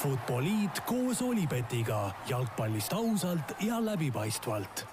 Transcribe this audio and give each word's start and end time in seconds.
Futboliit 0.00 0.78
koos 0.88 1.18
Olipetiga 1.20 2.06
jalgpallist 2.28 2.92
ausalt 2.96 3.50
ja 3.60 3.76
läbipaistvalt. 3.84 4.86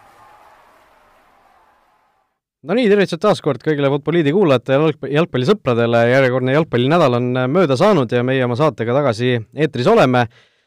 no 2.67 2.75
nii, 2.75 2.89
tervitused 2.91 3.21
taas 3.23 3.39
kord 3.45 3.63
kõigile 3.63 3.87
Futboliidi 3.93 4.33
kuulajatele 4.35 4.89
ja 4.91 5.13
jalgpallisõpradele, 5.21 6.01
järjekordne 6.11 6.57
jalgpallinädal 6.57 7.15
on 7.21 7.31
mööda 7.53 7.79
saanud 7.79 8.11
ja 8.11 8.25
meie 8.27 8.43
oma 8.43 8.59
saatega 8.59 8.97
tagasi 8.99 9.37
eetris 9.55 9.87
oleme. 9.87 10.25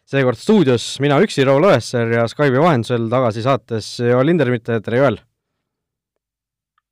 seekord 0.08 0.40
stuudios 0.40 0.88
mina 1.04 1.20
üksi, 1.20 1.44
Raul 1.44 1.68
Õessar 1.68 2.08
ja 2.16 2.24
Skype'i 2.28 2.64
vahendusel 2.64 3.10
tagasi 3.12 3.44
saates 3.44 3.98
Joel 4.00 4.26
Lindermitte, 4.26 4.80
tere 4.80 5.04
Joel! 5.04 5.20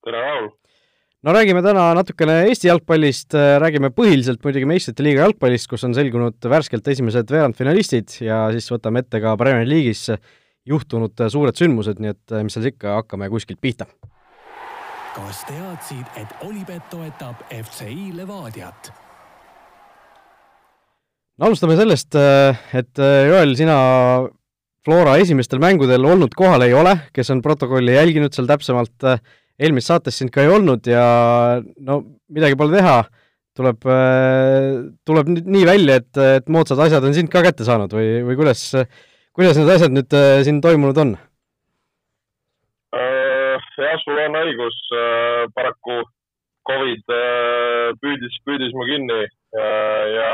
tere, 0.04 0.20
Raul! 0.20 0.57
No 1.26 1.34
räägime 1.34 1.62
täna 1.64 1.88
natukene 1.98 2.42
Eesti 2.48 2.68
jalgpallist, 2.70 3.34
räägime 3.34 3.90
põhiliselt 3.94 4.44
muidugi 4.44 4.68
meistrite 4.70 5.02
liiga 5.02 5.24
jalgpallist, 5.26 5.66
kus 5.70 5.86
on 5.88 5.96
selgunud 5.96 6.38
värskelt 6.52 6.86
esimesed 6.94 7.30
veerandfinalistid 7.34 8.20
ja 8.22 8.44
siis 8.54 8.70
võtame 8.70 9.02
ette 9.02 9.20
ka 9.24 9.34
Premier 9.40 9.66
League'is 9.66 10.06
juhtunud 10.68 11.18
suured 11.32 11.58
sündmused, 11.58 11.98
nii 12.02 12.12
et 12.14 12.38
mis 12.46 12.54
seal 12.54 12.70
ikka, 12.70 13.00
hakkame 13.00 13.30
kuskilt 13.32 13.60
pihta. 13.60 13.88
kas 15.16 15.42
teadsid, 15.48 16.06
et 16.20 16.46
Olipet 16.46 16.84
toetab 16.92 17.42
FCI 17.50 18.12
Levadiat? 18.14 18.92
no 21.38 21.48
alustame 21.50 21.74
sellest, 21.78 22.14
et 22.78 23.02
Joel, 23.30 23.56
sina 23.58 23.78
Flora 24.86 25.18
esimestel 25.18 25.58
mängudel 25.58 26.06
olnud 26.06 26.32
kohal 26.38 26.62
ei 26.64 26.72
ole, 26.74 26.94
kes 27.12 27.34
on 27.34 27.42
protokolli 27.42 27.98
jälginud 27.98 28.32
seal 28.32 28.46
täpsemalt, 28.46 29.10
eelmises 29.58 29.90
saates 29.90 30.18
sind 30.20 30.32
ka 30.34 30.44
ei 30.44 30.52
olnud 30.52 30.86
ja 30.86 31.04
no 31.62 32.00
midagi 32.30 32.58
pole 32.58 32.78
teha, 32.78 32.98
tuleb, 33.58 33.86
tuleb 35.08 35.32
nüüd 35.34 35.48
nii 35.50 35.64
välja, 35.66 35.98
et, 36.02 36.20
et 36.38 36.52
moodsad 36.52 36.80
asjad 36.84 37.04
on 37.04 37.16
sind 37.16 37.30
ka 37.32 37.42
kätte 37.46 37.66
saanud 37.66 37.94
või, 37.94 38.20
või 38.28 38.38
kuidas, 38.38 38.68
kuidas 39.34 39.58
need 39.58 39.72
asjad 39.74 39.94
nüüd 39.94 40.18
siin 40.46 40.62
toimunud 40.64 41.02
on? 41.04 41.16
jah, 43.78 43.98
sul 44.02 44.18
on 44.22 44.38
õigus, 44.42 44.78
paraku 45.56 46.00
Covid 46.68 47.14
püüdis, 48.02 48.40
püüdis 48.44 48.74
mu 48.76 48.86
kinni 48.88 49.22
ja, 49.56 50.32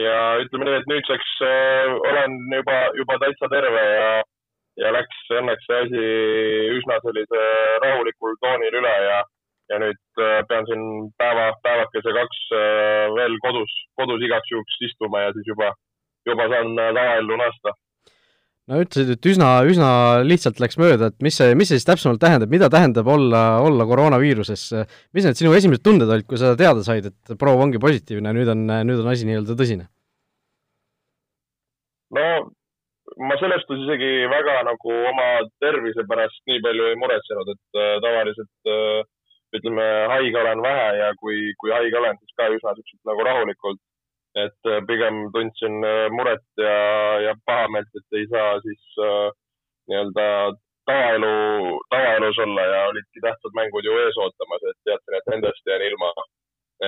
ja 0.00 0.16
ütleme 0.42 0.66
nii, 0.66 0.80
et 0.80 0.90
nüüdseks 0.90 1.36
olen 1.44 2.38
juba, 2.56 2.78
juba 2.98 3.18
täitsa 3.22 3.50
terve 3.52 3.84
ja 3.84 4.10
ja 4.78 4.92
läks 4.94 5.32
õnneks 5.40 5.66
see 5.66 5.80
asi 5.86 6.04
üsna 6.76 7.00
sellise 7.04 7.42
rahulikul 7.84 8.38
toonil 8.42 8.78
üle 8.80 8.94
ja, 9.08 9.18
ja 9.72 9.80
nüüd 9.82 10.22
pean 10.50 10.68
siin 10.68 10.84
päeva, 11.20 11.50
päevakese 11.64 12.14
kaks 12.16 12.40
veel 13.16 13.36
kodus, 13.44 13.74
kodus 13.98 14.24
igaks 14.24 14.54
juhuks 14.54 14.80
istuma 14.90 15.26
ja 15.26 15.34
siis 15.36 15.50
juba, 15.50 15.72
juba 16.28 16.48
saan 16.52 16.72
tavaellu 16.78 17.38
naasta. 17.40 17.74
no 18.70 18.80
ütlesid, 18.84 19.14
et 19.16 19.30
üsna, 19.32 19.50
üsna 19.66 19.90
lihtsalt 20.26 20.62
läks 20.62 20.78
mööda, 20.80 21.10
et 21.10 21.26
mis 21.26 21.38
see, 21.40 21.56
mis 21.58 21.72
see 21.72 21.80
siis 21.80 21.88
täpsemalt 21.88 22.22
tähendab, 22.22 22.52
mida 22.52 22.70
tähendab 22.72 23.08
olla, 23.10 23.44
olla 23.64 23.86
koroonaviiruses, 23.88 24.68
mis 25.16 25.26
need 25.26 25.40
sinu 25.40 25.56
esimesed 25.58 25.82
tunded 25.84 26.10
olid, 26.10 26.28
kui 26.28 26.40
sa 26.40 26.54
teada 26.58 26.84
said, 26.86 27.10
et 27.10 27.38
proov 27.40 27.64
ongi 27.66 27.82
positiivne, 27.82 28.34
nüüd 28.36 28.54
on, 28.54 28.68
nüüd 28.86 29.02
on 29.02 29.10
asi 29.14 29.26
nii-öelda 29.28 29.58
tõsine? 29.58 29.90
no 32.14 32.28
ma 33.18 33.36
selles 33.40 33.62
suhtes 33.64 33.84
isegi 33.84 34.26
väga 34.30 34.62
nagu 34.68 34.94
oma 35.10 35.28
tervise 35.62 36.04
pärast 36.10 36.42
nii 36.46 36.62
palju 36.64 36.84
ei 36.90 36.98
muretsenud, 37.02 37.50
et 37.54 37.80
äh, 37.82 37.96
tavaliselt 38.04 38.70
äh, 38.74 39.00
ütleme, 39.56 39.86
haige 40.12 40.38
olen 40.40 40.62
vähe 40.62 40.88
ja 41.00 41.08
kui, 41.20 41.38
kui 41.60 41.72
haige 41.74 41.98
olen, 41.98 42.18
siis 42.20 42.36
ka 42.38 42.48
üsna 42.54 42.74
siukselt 42.76 43.10
nagu 43.10 43.26
rahulikult. 43.28 43.82
et 44.38 44.70
äh, 44.70 44.82
pigem 44.86 45.16
tundsin 45.34 45.82
äh, 45.82 46.06
muret 46.14 46.44
ja, 46.62 46.74
ja 47.26 47.32
pahameelt, 47.48 47.88
et 47.98 48.18
ei 48.18 48.26
saa 48.30 48.58
siis 48.62 48.98
äh, 49.02 49.30
nii-öelda 49.88 50.26
tavaelu, 50.86 51.32
tavaelus 51.90 52.38
olla 52.44 52.66
ja 52.72 52.82
olidki 52.90 53.24
tähtsad 53.24 53.56
mängud 53.58 53.88
ju 53.88 53.96
ees 54.04 54.20
ootamas, 54.24 54.62
et 54.70 54.78
teadsin, 54.84 55.16
et 55.18 55.30
nendest 55.32 55.72
jään 55.72 55.86
ilma. 55.90 56.12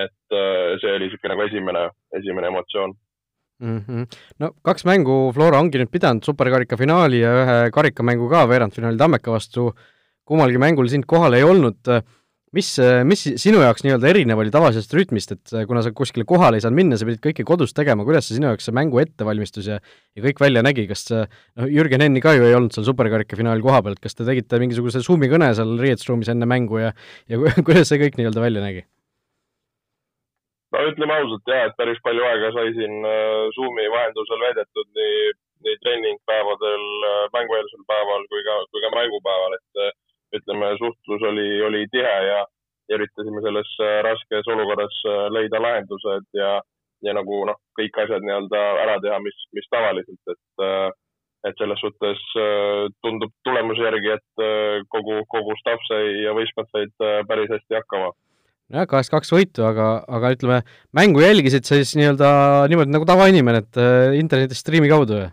et 0.03 0.37
äh, 0.37 0.79
see 0.79 0.93
oli 0.95 1.09
niisugune 1.09 1.33
nagu 1.33 1.47
esimene, 1.49 1.81
esimene 2.19 2.47
emotsioon 2.53 2.93
mm. 3.61 3.81
-hmm. 3.87 4.21
no 4.39 4.53
kaks 4.65 4.85
mängu 4.89 5.31
Flora 5.35 5.59
ongi 5.61 5.81
nüüd 5.81 5.91
pidanud, 5.93 6.25
superkarika 6.25 6.77
finaali 6.77 7.21
ja 7.21 7.33
ühe 7.43 7.59
karikamängu 7.75 8.29
ka 8.31 8.47
veerandfinaali 8.49 8.97
Tammeka 8.97 9.31
vastu, 9.31 9.71
kummalgi 10.25 10.61
mängul 10.61 10.89
sind 10.89 11.05
kohal 11.09 11.37
ei 11.37 11.43
olnud, 11.43 11.87
mis, 12.55 12.69
mis 13.07 13.23
sinu 13.39 13.61
jaoks 13.63 13.85
nii-öelda 13.85 14.09
erinev 14.11 14.41
oli 14.43 14.51
tavalisest 14.51 14.93
rütmist, 14.97 15.31
et 15.37 15.53
kuna 15.67 15.83
sa 15.85 15.93
kuskile 15.95 16.25
kohale 16.27 16.59
ei 16.59 16.65
saanud 16.65 16.81
minna, 16.81 16.99
sa 16.99 17.07
pidid 17.07 17.21
kõike 17.23 17.45
kodus 17.47 17.75
tegema, 17.77 18.05
kuidas 18.07 18.27
see 18.27 18.39
sinu 18.39 18.49
jaoks 18.49 18.67
see 18.67 18.75
mängu 18.75 18.99
ettevalmistus 19.03 19.69
ja 19.71 19.79
ja 19.79 20.23
kõik 20.25 20.41
välja 20.43 20.63
nägi, 20.65 20.87
kas 20.89 21.07
noh, 21.11 21.67
Jürgen 21.71 22.03
Enni 22.03 22.23
ka 22.23 22.35
ju 22.35 22.47
ei 22.47 22.57
olnud 22.57 22.75
seal 22.75 22.87
superkarika 22.87 23.39
finaali 23.39 23.63
koha 23.63 23.81
pealt, 23.85 24.01
kas 24.03 24.17
te 24.17 24.27
tegite 24.27 24.59
mingisuguse 24.59 25.03
Zoomi 25.05 25.31
kõne 25.31 25.53
seal 25.55 25.77
riietusruumis 25.79 26.33
enne 26.33 26.49
mängu 26.49 26.81
ja 26.83 26.95
ja 27.31 27.39
kuidas 27.67 27.87
see 27.91 28.01
kõik 28.03 28.19
nii-öelda 28.19 28.43
välja 28.43 28.65
nägi? 28.65 28.83
No 30.71 30.83
ütleme 30.87 31.17
ausalt 31.19 31.51
jah, 31.51 31.67
et 31.67 31.77
päris 31.79 31.99
palju 32.05 32.23
aega 32.27 32.51
sai 32.55 32.71
siin 32.77 33.03
Zoomi 33.57 33.87
vahendusel 33.93 34.43
veedetud 34.45 34.87
nii, 34.99 35.33
nii 35.67 35.77
treeningpäevadel, 35.83 36.87
mängueelsel 37.35 37.83
päeval 37.91 38.25
kui 38.31 38.45
ka, 38.47 38.57
kui 38.71 38.83
ka 38.85 38.93
mängupäeval, 38.95 39.57
et 39.59 40.39
ütleme, 40.39 40.71
suhtlus 40.79 41.27
oli, 41.27 41.47
oli 41.67 41.85
tihe 41.91 42.15
ja, 42.29 42.41
ja 42.89 42.99
üritasime 42.99 43.43
selles 43.43 43.75
raskes 44.07 44.47
olukorras 44.55 45.01
leida 45.35 45.59
lahendused 45.63 46.27
ja, 46.39 46.55
ja 47.03 47.15
nagu 47.17 47.43
noh, 47.51 47.59
kõik 47.79 47.99
asjad 48.05 48.23
nii-öelda 48.23 48.65
ära 48.85 48.97
teha, 49.03 49.19
mis, 49.27 49.45
mis 49.57 49.71
tavaliselt, 49.75 50.35
et 50.35 50.67
et 51.49 51.57
selles 51.57 51.79
suhtes 51.81 52.19
tundub 53.01 53.31
tulemuse 53.41 53.81
järgi, 53.81 54.11
et 54.13 54.41
kogu, 54.93 55.15
kogu 55.25 55.55
staff 55.57 55.81
sai 55.87 56.19
ja 56.21 56.35
võistkond 56.37 56.69
said 56.69 56.93
päris 57.25 57.49
hästi 57.49 57.79
hakkama 57.79 58.11
jah, 58.71 58.87
kahest 58.89 59.11
kaks 59.13 59.31
võitu, 59.33 59.65
aga, 59.67 59.91
aga 60.07 60.31
ütleme, 60.35 60.61
mängu 60.97 61.23
jälgisid 61.23 61.67
sa 61.67 61.77
siis 61.79 61.93
nii-öelda 61.99 62.31
niimoodi 62.71 62.95
nagu 62.95 63.07
tavainimene, 63.07 63.63
et 63.65 63.79
äh, 63.81 64.17
interneti 64.19 64.57
striimi 64.57 64.91
kaudu 64.91 65.19
või? 65.19 65.29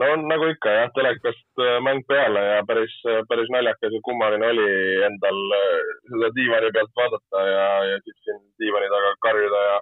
no 0.00 0.08
nagu 0.28 0.48
ikka 0.52 0.72
jah, 0.74 0.92
telekast 0.96 1.64
äh, 1.64 1.76
mäng 1.84 2.04
peale 2.08 2.44
ja 2.46 2.62
päris, 2.68 2.94
päris 3.30 3.52
naljakas 3.52 3.96
ja 3.96 4.00
kummaline 4.04 4.48
oli 4.52 4.70
endal 5.08 5.42
äh, 5.58 5.92
seda 6.12 6.32
diivani 6.38 6.72
pealt 6.76 6.96
vaadata 7.00 7.44
ja, 7.50 7.68
ja 7.92 8.00
siis 8.04 8.16
siin 8.24 8.40
diivani 8.62 8.90
taga 8.92 9.12
karjuda 9.28 9.62
ja, 9.68 9.76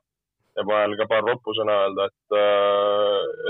ja 0.58 0.66
vahel 0.70 0.98
ka 0.98 1.08
paar 1.10 1.24
roppusõna 1.26 1.78
öelda, 1.86 2.10
et, 2.10 2.36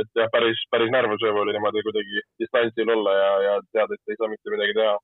et 0.04 0.22
jah, 0.22 0.30
päris, 0.32 0.60
päris 0.72 0.92
närvesööv 0.92 1.42
oli 1.42 1.56
niimoodi 1.56 1.84
kuidagi 1.84 2.24
distantsil 2.40 2.94
olla 2.96 3.18
ja, 3.18 3.34
ja 3.48 3.58
teada, 3.72 3.96
et 3.96 4.12
ei 4.14 4.20
saa 4.20 4.32
mitte 4.32 4.52
midagi 4.52 4.76
teha 4.80 4.96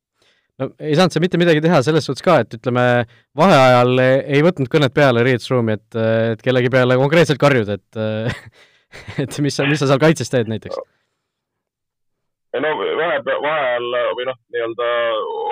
no 0.60 0.70
ei 0.78 0.96
saanud 0.98 1.14
sa 1.14 1.22
mitte 1.22 1.40
midagi 1.40 1.62
teha 1.64 1.80
selles 1.86 2.06
suhtes 2.06 2.24
ka, 2.24 2.40
et 2.44 2.56
ütleme, 2.58 2.86
vaheajal 3.38 4.04
ei 4.04 4.40
võtnud 4.44 4.70
kõnet 4.72 4.94
peale 4.96 5.24
riietusruumi, 5.26 5.78
et, 5.78 6.00
et 6.34 6.44
kellegi 6.44 6.72
peale 6.72 6.98
konkreetselt 7.00 7.40
karjud, 7.42 7.70
et 7.76 8.00
et 9.22 9.38
mis 9.44 9.54
sa, 9.54 9.66
mis 9.70 9.80
sa 9.80 9.88
seal 9.90 10.02
kaitses 10.02 10.32
teed 10.32 10.50
näiteks? 10.50 10.78
no 12.58 12.72
vahe, 12.98 13.20
vaheajal 13.30 13.86
või 14.18 14.26
noh, 14.28 14.38
nii-öelda 14.54 14.88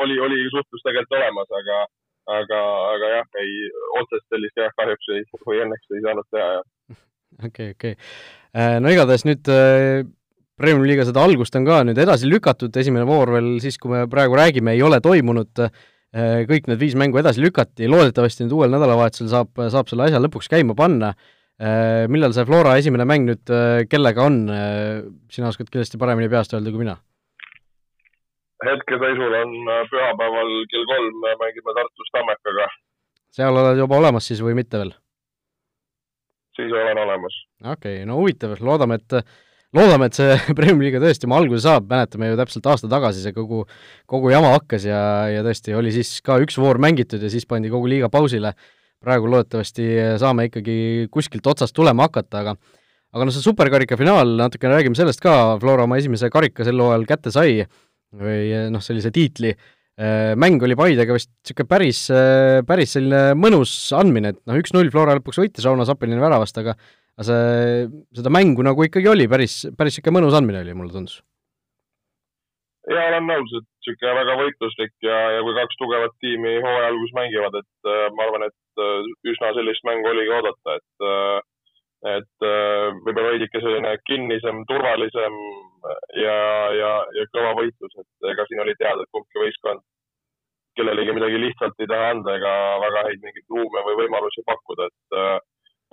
oli, 0.05 0.19
oli 0.27 0.41
suhtlus 0.55 0.83
tegelikult 0.85 1.19
olemas, 1.21 1.53
aga, 1.61 1.79
aga, 2.41 2.63
aga 2.95 3.13
jah, 3.17 3.29
ei, 3.43 3.53
otsest 4.01 4.27
sellist 4.33 4.59
jah, 4.59 4.75
kahjuks 4.81 5.13
ei, 5.15 5.27
või 5.47 5.63
õnneks 5.67 5.95
ei 5.95 6.05
saanud 6.07 6.29
teha, 6.35 6.49
jah. 6.59 7.01
okei, 7.51 7.71
okei. 7.77 7.95
no 8.83 8.95
igatahes 8.95 9.27
nüüd 9.29 9.53
Premiumi 10.59 10.91
liiga 10.91 11.05
seda 11.07 11.23
algust 11.23 11.55
on 11.55 11.67
ka 11.69 11.83
nüüd 11.87 11.99
edasi 12.03 12.27
lükatud, 12.27 12.75
esimene 12.81 13.07
voor 13.07 13.31
veel 13.37 13.51
siis, 13.63 13.79
kui 13.79 13.93
me 13.93 14.05
praegu 14.11 14.35
räägime, 14.39 14.75
ei 14.75 14.83
ole 14.83 14.99
toimunud, 15.05 15.63
kõik 16.51 16.71
need 16.71 16.81
viis 16.81 16.97
mängu 16.99 17.21
edasi 17.21 17.45
lükati, 17.45 17.87
loodetavasti 17.91 18.47
nüüd 18.47 18.57
uuel 18.57 18.75
nädalavahetusel 18.75 19.31
saab, 19.31 19.53
saab 19.71 19.91
selle 19.91 20.09
asja 20.09 20.23
lõpuks 20.25 20.51
käima 20.51 20.75
panna. 20.79 21.13
Millal 22.11 22.35
see 22.35 22.47
Flora 22.47 22.77
esimene 22.79 23.07
mäng 23.07 23.31
nüüd 23.31 23.55
kellega 23.91 24.27
on, 24.27 24.41
sina 25.31 25.51
oskad 25.51 25.71
kindlasti 25.71 25.99
paremini 25.99 26.31
peast 26.33 26.55
öelda 26.55 26.75
kui 26.75 26.83
mina? 26.85 26.99
hetkeseisul 28.67 29.35
on 29.39 29.53
pühapäeval 29.91 30.49
kell 30.71 30.87
kolm, 30.91 31.27
mängime 31.43 31.75
Tartus 31.77 32.09
Tammekaga. 32.15 32.67
seal 33.31 33.55
oled 33.55 33.79
juba 33.79 34.01
olemas 34.01 34.27
siis 34.27 34.41
või 34.43 34.57
mitte 34.59 34.81
veel? 34.81 34.91
siis 36.59 36.73
olen 36.73 36.99
olemas. 37.05 37.37
okei 37.63 38.01
okay,, 38.01 38.09
no 38.09 38.19
huvitav, 38.19 38.57
loodame, 38.59 38.99
et 38.99 39.23
loodame, 39.77 40.09
et 40.09 40.17
see 40.17 40.37
Premiumi 40.59 40.89
liiga 40.89 41.03
tõesti 41.03 41.29
oma 41.29 41.39
alguse 41.43 41.65
saab, 41.67 41.89
mäletame 41.91 42.31
ju 42.31 42.39
täpselt 42.41 42.67
aasta 42.71 42.91
tagasi 42.91 43.25
see 43.25 43.37
kogu, 43.37 43.65
kogu 44.09 44.33
jama 44.33 44.55
hakkas 44.57 44.89
ja, 44.89 45.01
ja 45.33 45.45
tõesti 45.47 45.77
oli 45.77 45.93
siis 45.95 46.19
ka 46.25 46.39
üks 46.45 46.59
voor 46.61 46.81
mängitud 46.83 47.23
ja 47.23 47.31
siis 47.33 47.49
pandi 47.49 47.73
kogu 47.73 47.91
liiga 47.91 48.11
pausile. 48.13 48.55
praegu 48.99 49.29
loodetavasti 49.31 49.85
saame 50.19 50.49
ikkagi 50.49 51.07
kuskilt 51.15 51.47
otsast 51.47 51.75
tulema 51.75 52.09
hakata, 52.09 52.41
aga 52.41 52.57
aga 53.15 53.25
noh, 53.25 53.33
see 53.33 53.45
superkarika 53.45 53.97
finaal, 53.97 54.35
natukene 54.41 54.75
räägime 54.75 54.99
sellest 54.99 55.23
ka, 55.23 55.59
Flora 55.63 55.85
oma 55.87 55.99
esimese 56.01 56.31
karika 56.33 56.67
sel 56.67 56.81
hooajal 56.83 57.07
kätte 57.09 57.33
sai 57.33 57.63
või 58.19 58.69
noh, 58.73 58.83
sellise 58.85 59.13
tiitli, 59.15 59.53
mäng 60.39 60.63
oli 60.65 60.77
Paidega 60.79 61.15
vist 61.17 61.31
niisugune 61.31 61.71
päris, 61.71 62.03
päris 62.69 62.97
selline 62.97 63.39
mõnus 63.39 63.73
andmine, 63.97 64.35
et 64.35 64.41
noh, 64.49 64.59
üks-null 64.61 64.91
Flora 64.95 65.17
lõpuks 65.19 65.41
võitis 65.43 65.67
Rauno 65.67 65.87
Sappelini 65.89 66.21
väravast, 66.23 66.59
aga 66.61 66.77
aga 67.19 67.27
see, 67.27 67.89
seda 68.15 68.31
mängu 68.31 68.63
nagu 68.63 68.85
ikkagi 68.87 69.11
oli 69.11 69.27
päris, 69.31 69.65
päris 69.75 69.99
niisugune 69.99 70.21
mõnus 70.21 70.37
andmine 70.39 70.63
oli, 70.63 70.77
mulle 70.79 70.95
tundus. 70.95 71.19
ja 72.89 73.09
olen 73.11 73.27
nõus, 73.27 73.55
et 73.59 73.67
niisugune 73.67 74.15
väga 74.21 74.37
võitluslik 74.39 74.95
ja, 75.03 75.19
ja 75.35 75.43
kui 75.43 75.57
kaks 75.59 75.81
tugevat 75.83 76.15
tiimi 76.23 76.55
hooaja 76.63 76.93
alguses 76.93 77.17
mängivad, 77.19 77.59
et 77.59 77.91
äh, 77.91 78.07
ma 78.15 78.29
arvan, 78.29 78.47
et 78.47 78.83
äh, 78.85 79.11
üsna 79.35 79.51
sellist 79.59 79.87
mängu 79.89 80.13
oligi 80.13 80.35
oodata, 80.39 80.79
et 80.79 81.09
äh, 81.13 81.39
et 82.07 82.45
võib-olla 83.03 83.33
veidike 83.33 83.59
selline 83.59 83.97
kinnisem, 84.07 84.61
turvalisem 84.71 85.35
ja, 86.15 86.37
ja, 86.71 86.91
ja 87.11 87.25
kõva 87.35 87.57
võitlus, 87.59 87.97
et 87.99 88.29
ega 88.31 88.45
siin 88.47 88.63
oli 88.63 88.77
teada, 88.79 89.03
et 89.03 89.11
kumbki 89.11 89.43
võistkond 89.43 89.83
kellelegi 90.79 91.17
midagi 91.17 91.41
lihtsalt 91.43 91.83
ei 91.83 91.91
taha 91.91 92.13
anda 92.15 92.37
ega 92.39 92.53
väga 92.85 93.03
häid 93.09 93.27
mingeid 93.27 93.51
ruume 93.51 93.83
või 93.89 93.99
võimalusi 94.05 94.47
pakkuda, 94.47 94.87
et 94.87 95.19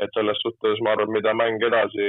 et 0.04 0.12
selles 0.16 0.40
suhtes 0.44 0.82
ma 0.84 0.92
arvan, 0.96 1.12
mida 1.16 1.32
mäng 1.38 1.62
edasi, 1.64 2.08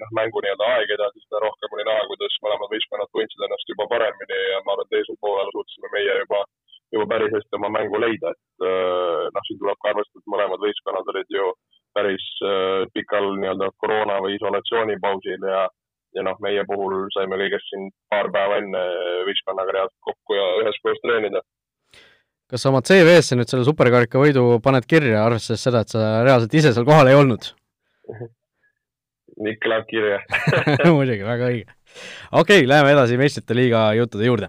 noh, 0.00 0.12
mängu 0.16 0.40
nii-öelda 0.44 0.68
aeg 0.74 0.92
edasi, 0.96 1.20
seda 1.24 1.42
rohkem 1.44 1.74
oli 1.76 1.84
näha, 1.88 2.06
kuidas 2.10 2.36
mõlemad 2.44 2.72
võistkonnad 2.72 3.10
tundsid 3.12 3.44
ennast 3.46 3.72
juba 3.72 3.88
paremini 3.92 4.38
ja 4.52 4.62
ma 4.64 4.76
arvan, 4.76 4.88
teisel 4.92 5.18
poolel 5.24 5.50
suutsime 5.52 5.92
meie 5.92 6.14
juba, 6.22 6.40
juba 6.96 7.08
päris 7.12 7.34
hästi 7.36 7.60
oma 7.60 7.72
mängu 7.76 8.00
leida, 8.00 8.32
et 8.32 8.68
äh, 8.70 9.26
noh, 9.34 9.48
siin 9.48 9.60
tuleb 9.60 9.82
ka 9.82 9.92
arvestada, 9.92 10.24
et 10.24 10.32
mõlemad 10.36 10.64
võistkonnad 10.64 11.12
olid 11.14 11.36
ju 11.36 11.50
päris 11.98 12.30
äh, 12.48 12.86
pikal 12.96 13.34
nii-öelda 13.42 13.68
koroona 13.82 14.22
või 14.24 14.38
isolatsioonipausil 14.38 15.52
ja 15.52 15.66
ja 16.16 16.24
noh, 16.24 16.38
meie 16.40 16.62
puhul 16.64 17.02
saime 17.12 17.36
kõigest 17.36 17.68
siin 17.68 17.90
paar 18.08 18.30
päeva 18.32 18.56
enne 18.62 18.80
võistkonnaga 19.28 19.74
reaalselt 19.76 20.06
kokku 20.08 20.38
ja 20.38 20.46
üheskoos 20.62 21.00
treenida 21.04 21.42
kas 22.48 22.64
sa 22.64 22.72
oma 22.72 22.80
CV-sse 22.84 23.36
nüüd 23.36 23.50
selle 23.50 23.66
superkarika 23.66 24.20
võidu 24.20 24.56
paned 24.64 24.86
kirja, 24.88 25.20
arvestades 25.26 25.64
seda, 25.66 25.82
et 25.84 25.92
sa 25.92 26.04
reaalselt 26.24 26.54
ise 26.56 26.72
seal 26.72 26.86
kohal 26.88 27.10
ei 27.10 27.18
olnud? 27.18 27.50
ikka 29.38 29.70
läheb 29.70 29.84
kirja 29.90 30.18
muidugi, 30.96 31.22
väga 31.26 31.50
õige. 31.52 31.76
okei 32.32 32.62
okay,, 32.62 32.68
läheme 32.70 32.94
edasi 32.96 33.20
meistrite 33.20 33.54
liiga 33.54 33.84
juttude 33.98 34.26
juurde. 34.26 34.48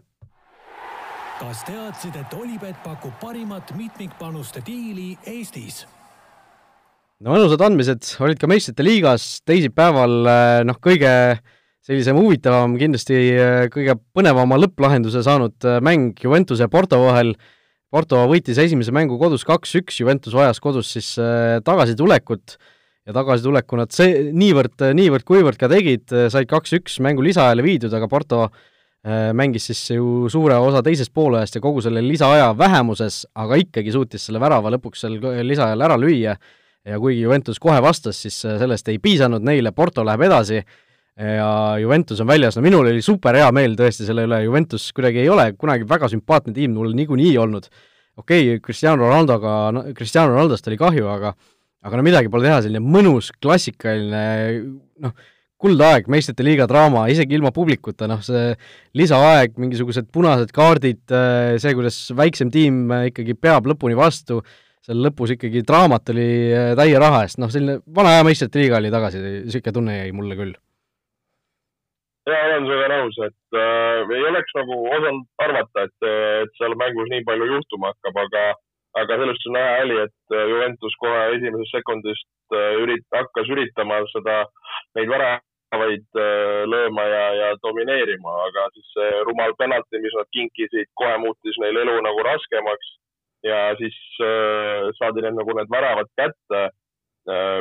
kas 1.41 1.61
teadsid, 1.67 2.15
et 2.15 2.33
Olipet 2.39 2.79
pakub 2.85 3.13
parimat 3.21 3.75
mitmikpanuste 3.77 4.63
diili 4.65 5.11
Eestis? 5.27 5.83
no 7.19 7.35
mõnusad 7.35 7.61
andmised 7.67 8.15
olid 8.23 8.39
ka 8.39 8.47
meistrite 8.49 8.85
liigas, 8.87 9.27
teisipäeval 9.43 10.17
eh, 10.23 10.63
noh, 10.71 10.79
kõige 10.81 11.11
sellisem 11.83 12.17
huvitavam, 12.19 12.79
kindlasti 12.79 13.21
eh, 13.35 13.61
kõige 13.73 13.99
põnevama 14.15 14.57
lõpplahenduse 14.63 15.23
saanud 15.27 15.67
eh, 15.67 15.81
mäng 15.83 16.15
Juventuse 16.23 16.63
ja 16.63 16.71
Porto 16.71 17.03
vahel 17.03 17.35
Porto 17.89 18.19
võitis 18.29 18.59
esimese 18.61 18.93
mängu 18.93 19.17
kodus 19.17 19.41
kaks-üks, 19.47 19.95
Juventus 20.01 20.35
vajas 20.37 20.59
kodus 20.61 20.91
siis 20.93 21.15
äh, 21.17 21.57
tagasitulekut 21.65 22.57
ja 23.09 23.15
tagasituleku 23.15 23.79
nad 23.79 23.93
see, 23.95 24.27
niivõrd, 24.29 24.75
niivõrd-kuivõrd 24.93 25.57
ka 25.57 25.69
tegid, 25.71 26.05
äh, 26.13 26.27
said 26.29 26.45
kaks-üks 26.51 26.99
mängu 27.01 27.25
lisaajale 27.25 27.65
viidud, 27.65 27.93
aga 27.97 28.09
Porto 28.11 28.43
äh, 28.45 29.31
mängis 29.33 29.65
siis 29.71 29.81
ju 29.95 30.29
suure 30.29 30.59
osa 30.61 30.83
teisest 30.85 31.13
poolajast 31.17 31.57
ja 31.57 31.63
kogu 31.65 31.81
selle 31.81 32.03
lisaaja 32.05 32.51
vähemuses, 32.57 33.23
aga 33.33 33.57
ikkagi 33.63 33.95
suutis 33.95 34.29
selle 34.29 34.41
värava 34.43 34.75
lõpuks 34.75 35.05
seal 35.05 35.17
lisaajal 35.49 35.87
ära 35.89 35.97
lüüa. 35.97 36.37
Ja 36.87 36.97
kuigi 37.01 37.25
Juventus 37.25 37.57
kohe 37.59 37.81
vastas, 37.83 38.21
siis 38.23 38.37
sellest 38.39 38.87
ei 38.89 39.01
piisanud 39.03 39.43
neile, 39.43 39.73
Porto 39.75 40.05
läheb 40.07 40.21
edasi 40.29 40.61
ja 41.19 41.75
Juventus 41.81 42.19
on 42.23 42.29
väljas, 42.29 42.55
no 42.55 42.63
minul 42.63 42.87
oli 42.87 43.03
super 43.03 43.35
hea 43.35 43.47
meel 43.55 43.75
tõesti 43.79 44.07
selle 44.07 44.23
üle, 44.27 44.39
Juventus 44.45 44.87
kuidagi 44.95 45.23
ei 45.23 45.31
ole 45.31 45.49
kunagi 45.59 45.87
väga 45.87 46.07
sümpaatne 46.11 46.53
tiim 46.55 46.77
mul 46.77 46.93
niikuinii 46.95 47.33
olnud. 47.43 47.67
okei 48.19 48.53
okay,, 48.53 48.59
Cristiano 48.63 49.07
Ronaldoga, 49.07 49.55
no 49.75 49.83
Cristiano 49.95 50.33
Ronaldost 50.33 50.67
oli 50.67 50.77
kahju, 50.79 51.09
aga 51.11 51.33
aga 51.83 51.99
no 51.99 52.05
midagi 52.07 52.31
pole 52.31 52.47
teha, 52.47 52.61
selline 52.63 52.83
mõnus 52.83 53.31
klassikaline 53.39 54.23
noh, 55.03 55.13
kuldaeg, 55.59 56.07
meistrite 56.11 56.43
liiga 56.43 56.67
draama, 56.71 57.05
isegi 57.11 57.35
ilma 57.35 57.51
publikuta, 57.55 58.07
noh 58.07 58.23
see 58.23 58.53
lisaaeg, 58.95 59.59
mingisugused 59.59 60.07
punased 60.15 60.55
kaardid, 60.55 61.03
see, 61.59 61.75
kuidas 61.75 61.99
väiksem 62.15 62.51
tiim 62.51 62.87
ikkagi 63.11 63.35
peab 63.35 63.67
lõpuni 63.67 63.99
vastu, 63.99 64.39
seal 64.87 65.03
lõpus 65.03 65.35
ikkagi 65.35 65.65
draamat 65.67 66.15
oli 66.15 66.29
täie 66.79 66.95
raha 67.03 67.25
eest, 67.27 67.43
noh 67.43 67.51
selline 67.51 67.81
vana 67.95 68.15
hea 68.15 68.25
meistrite 68.27 68.63
liiga 68.63 68.79
oli 68.79 68.95
tagasi, 68.95 69.23
niisugune 69.43 69.75
tunne 69.75 69.99
jäi 69.99 70.15
mulle 70.15 70.39
küll 70.39 70.55
ja 72.27 72.39
olen 72.45 72.65
sinuga 72.67 72.87
nõus, 72.91 73.19
et 73.25 73.57
äh, 73.57 74.15
ei 74.15 74.25
oleks 74.29 74.55
nagu 74.57 74.79
osanud 74.95 75.27
arvata, 75.45 75.85
et, 75.87 76.07
et 76.43 76.57
seal 76.59 76.75
mängus 76.79 77.09
nii 77.11 77.25
palju 77.27 77.47
juhtuma 77.53 77.93
hakkab, 77.93 78.19
aga, 78.25 78.45
aga 79.01 79.19
sellest 79.21 79.47
on 79.49 79.57
näha 79.57 79.75
oli, 79.83 79.99
et 80.05 80.35
äh, 80.35 80.47
Juventus 80.53 80.97
kohe 81.03 81.21
esimesest 81.37 81.77
sekundist 81.77 82.57
äh, 82.57 82.71
ürit-, 82.83 83.07
hakkas 83.15 83.51
üritama 83.55 84.01
seda, 84.13 84.39
neid 84.99 85.11
väravaid 85.13 86.21
äh, 86.23 86.61
lööma 86.73 87.07
ja, 87.13 87.25
ja 87.41 87.51
domineerima, 87.63 88.35
aga 88.49 88.67
siis 88.75 88.93
see 88.97 89.23
rumal 89.29 89.55
penalti, 89.61 90.03
mis 90.03 90.17
nad 90.19 90.29
kinkisid, 90.35 90.91
kohe 90.99 91.15
muutis 91.23 91.61
neil 91.63 91.83
elu 91.85 91.99
nagu 92.05 92.27
raskemaks. 92.31 92.95
Ja 93.47 93.69
siis 93.79 93.95
äh, 94.19 94.89
saadi 94.97 95.23
need 95.23 95.37
nagu 95.37 95.53
need 95.55 95.69
väravad 95.71 96.09
kätte. 96.19 96.63
Äh, 96.67 96.69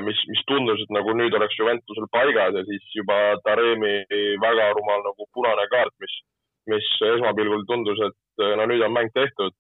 mis, 0.05 0.21
mis 0.31 0.43
tundus, 0.49 0.81
et 0.85 0.93
nagu 0.95 1.13
nüüd 1.17 1.35
oleks 1.35 1.57
Juventusel 1.59 2.07
paigas 2.13 2.57
ja 2.57 2.65
siis 2.69 2.85
juba 2.95 3.17
Taremi 3.45 3.95
väga 4.43 4.71
rumal 4.77 5.03
nagu 5.05 5.27
punane 5.35 5.67
kaart, 5.73 5.95
mis, 6.01 6.15
mis 6.71 6.89
esmapilgul 7.15 7.65
tundus, 7.69 8.01
et 8.07 8.45
äh, 8.45 8.55
no 8.59 8.69
nüüd 8.69 8.85
on 8.85 8.95
mäng 8.95 9.11
tehtud. 9.17 9.57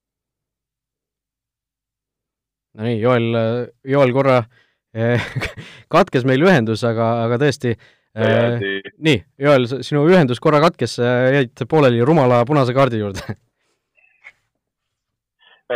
Nonii, 2.78 3.00
Joel, 3.02 3.28
Joel 3.88 4.12
korra 4.14 4.38
eh, 4.94 5.20
katkes 5.94 6.26
meil 6.28 6.44
ühendus, 6.46 6.84
aga, 6.86 7.10
aga 7.26 7.40
tõesti 7.42 7.74
eh, 7.74 8.66
nii, 9.02 9.18
Joel, 9.40 9.66
sinu 9.82 10.06
ühendus 10.08 10.40
korra 10.40 10.60
katkes, 10.62 10.98
jäid 11.00 11.66
pooleli 11.68 12.04
rumala 12.06 12.44
punase 12.48 12.76
kaardi 12.76 13.02
juurde 13.02 13.24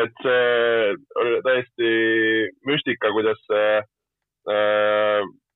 et 0.03 0.23
see 0.25 0.93
oli 1.21 1.41
täiesti 1.49 1.91
müstika, 2.69 3.11
kuidas 3.17 3.41
see 3.49 3.67
Äh, 3.73 3.83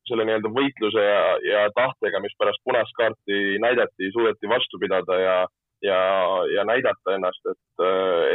selle 0.06 0.26
nii-öelda 0.26 0.50
võitluse 0.54 1.02
ja, 1.02 1.22
ja 1.42 1.62
tahtega, 1.74 2.20
mis 2.22 2.34
pärast 2.38 2.62
punast 2.64 2.94
kaarti 2.98 3.58
näidati, 3.62 4.12
suudeti 4.14 4.50
vastu 4.50 4.78
pidada 4.82 5.18
ja, 5.18 5.36
ja, 5.82 6.00
ja 6.54 6.64
näidata 6.68 7.16
ennast, 7.16 7.42
et, 7.50 7.84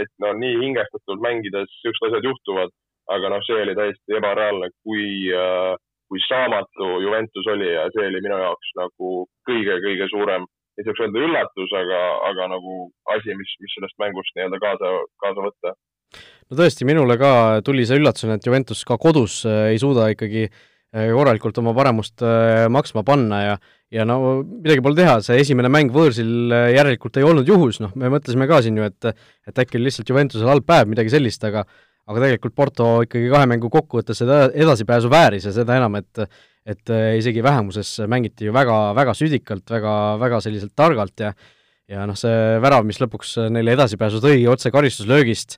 et 0.01 0.13
no 0.23 0.33
nii 0.37 0.59
hingestatult 0.65 1.23
mängides 1.23 1.71
siuksed 1.81 2.09
asjad 2.09 2.27
juhtuvad, 2.27 2.73
aga 3.15 3.31
noh, 3.33 3.43
see 3.47 3.61
oli 3.63 3.75
täiesti 3.77 4.17
ebareaalne, 4.19 4.71
kui, 4.83 5.05
kui 6.11 6.23
saamatu 6.27 6.89
Juventus 7.05 7.47
oli 7.55 7.71
ja 7.73 7.87
see 7.95 8.09
oli 8.11 8.23
minu 8.23 8.41
jaoks 8.43 8.73
nagu 8.79 9.13
kõige-kõige 9.49 10.09
suurem, 10.11 10.47
ei 10.79 10.87
saaks 10.87 11.05
öelda 11.05 11.23
üllatus, 11.27 11.71
aga, 11.77 12.01
aga 12.31 12.51
nagu 12.55 12.75
asi, 13.15 13.35
mis, 13.39 13.55
mis 13.63 13.77
sellest 13.77 13.97
mängust 14.03 14.35
nii-öelda 14.35 14.59
kaasa, 14.63 14.91
kaasa 15.23 15.47
võtta 15.47 15.75
no 16.51 16.59
tõesti, 16.59 16.87
minule 16.87 17.17
ka 17.19 17.31
tuli 17.65 17.85
see 17.87 17.99
üllatusena, 18.01 18.37
et 18.37 18.47
Juventus 18.47 18.83
ka 18.87 18.99
kodus 19.01 19.41
äh, 19.47 19.71
ei 19.71 19.79
suuda 19.81 20.09
ikkagi 20.13 20.47
äh, 20.47 21.11
korralikult 21.15 21.61
oma 21.61 21.73
paremust 21.77 22.23
äh, 22.25 22.65
maksma 22.71 23.05
panna 23.07 23.45
ja 23.45 23.61
ja 23.91 24.05
no 24.07 24.39
midagi 24.43 24.83
pole 24.83 24.95
teha, 24.95 25.17
see 25.23 25.41
esimene 25.43 25.67
mäng 25.71 25.91
võõrsil 25.91 26.53
järelikult 26.71 27.17
ei 27.19 27.25
olnud 27.27 27.49
juhus, 27.49 27.81
noh, 27.83 27.91
me 27.99 28.07
mõtlesime 28.13 28.47
ka 28.47 28.61
siin 28.63 28.77
ju, 28.79 28.85
et 28.87 29.09
et 29.11 29.63
äkki 29.63 29.75
oli 29.79 29.89
lihtsalt 29.89 30.07
Juventusel 30.07 30.47
halb 30.47 30.63
päev, 30.67 30.87
midagi 30.91 31.11
sellist, 31.11 31.43
aga 31.43 31.65
aga 32.07 32.23
tegelikult 32.23 32.55
Porto 32.55 32.87
ikkagi 33.03 33.27
kahe 33.31 33.49
mängu 33.51 33.67
kokkuvõttes 33.71 34.23
seda 34.23 34.45
edasipääsu 34.55 35.11
vääris 35.11 35.49
ja 35.49 35.51
seda 35.55 35.75
enam, 35.75 35.99
et 35.99 36.23
et 36.71 36.91
isegi 37.17 37.43
vähemuses 37.43 38.03
mängiti 38.07 38.47
ju 38.47 38.53
väga, 38.55 38.93
väga 38.95 39.15
südikalt, 39.17 39.65
väga, 39.75 39.93
väga 40.21 40.39
selliselt 40.45 40.75
targalt 40.77 41.23
ja 41.25 41.33
ja 41.91 42.05
noh, 42.07 42.15
see 42.15 42.59
värav, 42.63 42.85
mis 42.87 43.01
lõpuks 43.01 43.35
neile 43.51 43.75
edasipääsu 43.75 44.21
tõi 44.23 44.45
otse 44.47 44.71
karistuslöögist, 44.71 45.57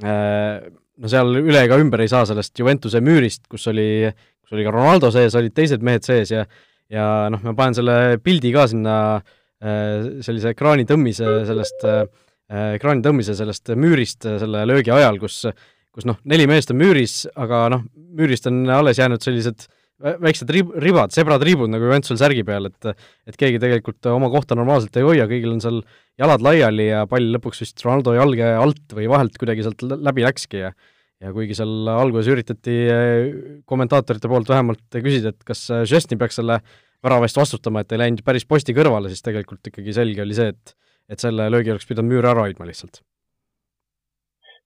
no 0.00 1.10
seal 1.10 1.36
üle 1.42 1.64
ega 1.66 1.76
ümber 1.80 2.00
ei 2.00 2.10
saa 2.10 2.24
sellest 2.28 2.56
Juventuse 2.58 3.02
müürist, 3.04 3.44
kus 3.50 3.66
oli, 3.68 4.08
kus 4.40 4.54
oli 4.56 4.64
ka 4.64 4.72
Ronaldo 4.72 5.10
sees, 5.12 5.36
olid 5.36 5.54
teised 5.56 5.84
mehed 5.84 6.06
sees 6.06 6.32
ja 6.32 6.46
ja 6.92 7.04
noh, 7.32 7.40
ma 7.44 7.54
panen 7.56 7.76
selle 7.76 7.96
pildi 8.20 8.50
ka 8.52 8.66
sinna 8.68 8.96
äh, 9.16 10.22
sellise 10.24 10.52
ekraanitõmmise 10.52 11.28
sellest, 11.48 11.86
äh, 11.88 12.02
ekraanitõmmise 12.78 13.36
sellest 13.38 13.72
müürist 13.80 14.28
selle 14.28 14.66
löögi 14.68 14.92
ajal, 14.92 15.20
kus 15.22 15.44
kus 15.92 16.06
noh, 16.08 16.16
neli 16.28 16.46
meest 16.48 16.72
on 16.72 16.78
müüris, 16.80 17.26
aga 17.36 17.66
noh, 17.72 17.84
müürist 18.16 18.48
on 18.48 18.64
alles 18.72 19.00
jäänud 19.00 19.20
sellised 19.24 19.66
väiksed 20.22 20.50
rib-, 20.54 20.72
ribad, 20.82 21.12
sebratriibud 21.14 21.70
nagu 21.72 21.86
Juventusel 21.88 22.20
särgi 22.20 22.44
peal, 22.46 22.70
et 22.70 22.90
et 22.92 23.38
keegi 23.38 23.60
tegelikult 23.62 24.10
oma 24.12 24.30
kohta 24.32 24.58
normaalselt 24.58 24.96
ei 24.98 25.06
hoia, 25.06 25.28
kõigil 25.30 25.54
on 25.54 25.62
seal 25.64 25.82
jalad 26.20 26.44
laiali 26.44 26.88
ja 26.90 27.04
pall 27.10 27.32
lõpuks 27.36 27.62
vist 27.64 27.84
Ronaldo 27.86 28.16
jalge 28.16 28.48
alt 28.58 28.96
või 28.96 29.08
vahelt 29.10 29.38
kuidagi 29.40 29.66
sealt 29.66 29.84
läbi 29.92 30.26
läkski 30.26 30.64
ja 30.66 30.72
ja 31.22 31.30
kuigi 31.30 31.54
seal 31.54 31.86
alguses 31.86 32.32
üritati 32.32 32.72
eh, 32.90 33.26
kommentaatorite 33.70 34.26
poolt 34.30 34.48
vähemalt 34.50 34.96
küsida, 35.04 35.30
et 35.30 35.44
kas 35.46 35.68
Žestni 35.86 36.18
peaks 36.18 36.40
selle 36.40 36.58
värava 37.02 37.26
eest 37.26 37.38
vastutama, 37.38 37.82
et 37.82 37.94
ei 37.94 38.00
läinud 38.02 38.22
päris 38.26 38.46
posti 38.48 38.74
kõrvale, 38.76 39.10
siis 39.10 39.24
tegelikult 39.26 39.70
ikkagi 39.70 39.94
selge 39.96 40.24
oli 40.24 40.38
see, 40.38 40.52
et 40.54 40.76
et 41.10 41.20
selle 41.20 41.48
löögi 41.50 41.72
oleks 41.72 41.88
pidanud 41.88 42.08
müür 42.08 42.26
ära 42.30 42.44
hoidma 42.46 42.66
lihtsalt. 42.68 43.02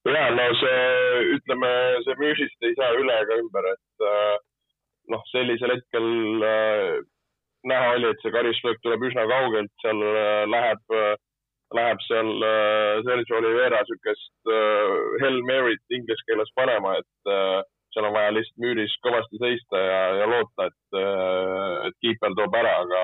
jaa, 0.06 0.28
no 0.36 0.44
see, 0.60 0.82
ütleme, 1.36 1.70
see 2.04 2.18
müüsist 2.20 2.68
ei 2.68 2.76
saa 2.78 2.92
üle 3.00 3.16
ega 3.24 3.38
ümber, 3.40 3.66
et 3.72 4.06
äh, 4.10 4.36
noh, 5.12 5.22
sellisel 5.30 5.74
hetkel 5.76 6.08
äh, 6.46 6.96
näha 7.66 7.92
oli, 7.96 8.10
et 8.10 8.22
see 8.22 8.34
karistuslöök 8.34 8.82
tuleb 8.82 9.06
üsna 9.08 9.26
kaugelt, 9.30 9.72
seal 9.82 10.02
äh, 10.06 10.42
läheb, 10.50 10.82
äh, 10.94 11.14
läheb 11.76 12.02
seal 12.06 12.28
Sergio 13.06 13.40
Olivera 13.40 13.82
niisugust 13.82 14.50
Hell 15.22 15.40
Mary't 15.48 15.96
inglise 15.96 16.22
keeles 16.28 16.52
panema, 16.54 16.92
et 17.00 17.32
seal 17.90 18.06
on 18.06 18.14
vaja 18.14 18.36
lihtsalt 18.36 18.62
müüris 18.62 18.94
kõvasti 19.02 19.40
seista 19.42 19.80
ja, 19.82 19.98
ja 20.20 20.28
loota, 20.30 20.68
et, 20.70 21.00
et 21.88 21.96
kiiper 22.04 22.36
toob 22.38 22.54
ära, 22.54 22.76
aga, 22.84 23.02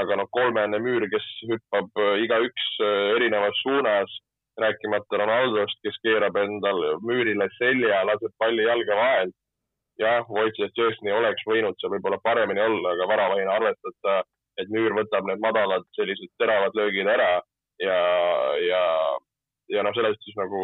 aga 0.00 0.16
noh, 0.16 0.30
kolmene 0.32 0.80
müür, 0.80 1.04
kes 1.12 1.28
hüppab 1.50 2.02
igaüks 2.24 2.70
erinevas 2.86 3.60
suunas, 3.60 4.16
rääkimata 4.64 5.20
Ronaldost, 5.20 5.76
kes 5.84 6.00
keerab 6.00 6.40
endal 6.40 6.80
müürile 7.04 7.50
selja, 7.58 8.00
laseb 8.08 8.32
palli 8.40 8.64
jalge 8.64 8.96
vahelt 8.96 9.36
jah, 10.00 10.26
Wojciech 10.28 10.72
Szczesny 10.72 11.12
oleks 11.14 11.46
võinud 11.48 11.78
seal 11.80 11.92
võib-olla 11.94 12.20
paremini 12.24 12.62
olla, 12.64 12.94
aga 12.94 13.08
väravahina 13.10 13.56
arvestada, 13.58 14.20
et 14.60 14.70
müür 14.74 14.94
võtab 14.96 15.28
need 15.28 15.42
madalad 15.44 15.86
sellised 15.96 16.30
teravad 16.40 16.76
löögid 16.76 17.08
ära 17.08 17.32
ja, 17.80 17.98
ja, 18.64 18.84
ja 19.72 19.84
noh, 19.86 19.94
selles 19.96 20.16
suhtes 20.18 20.38
nagu 20.40 20.62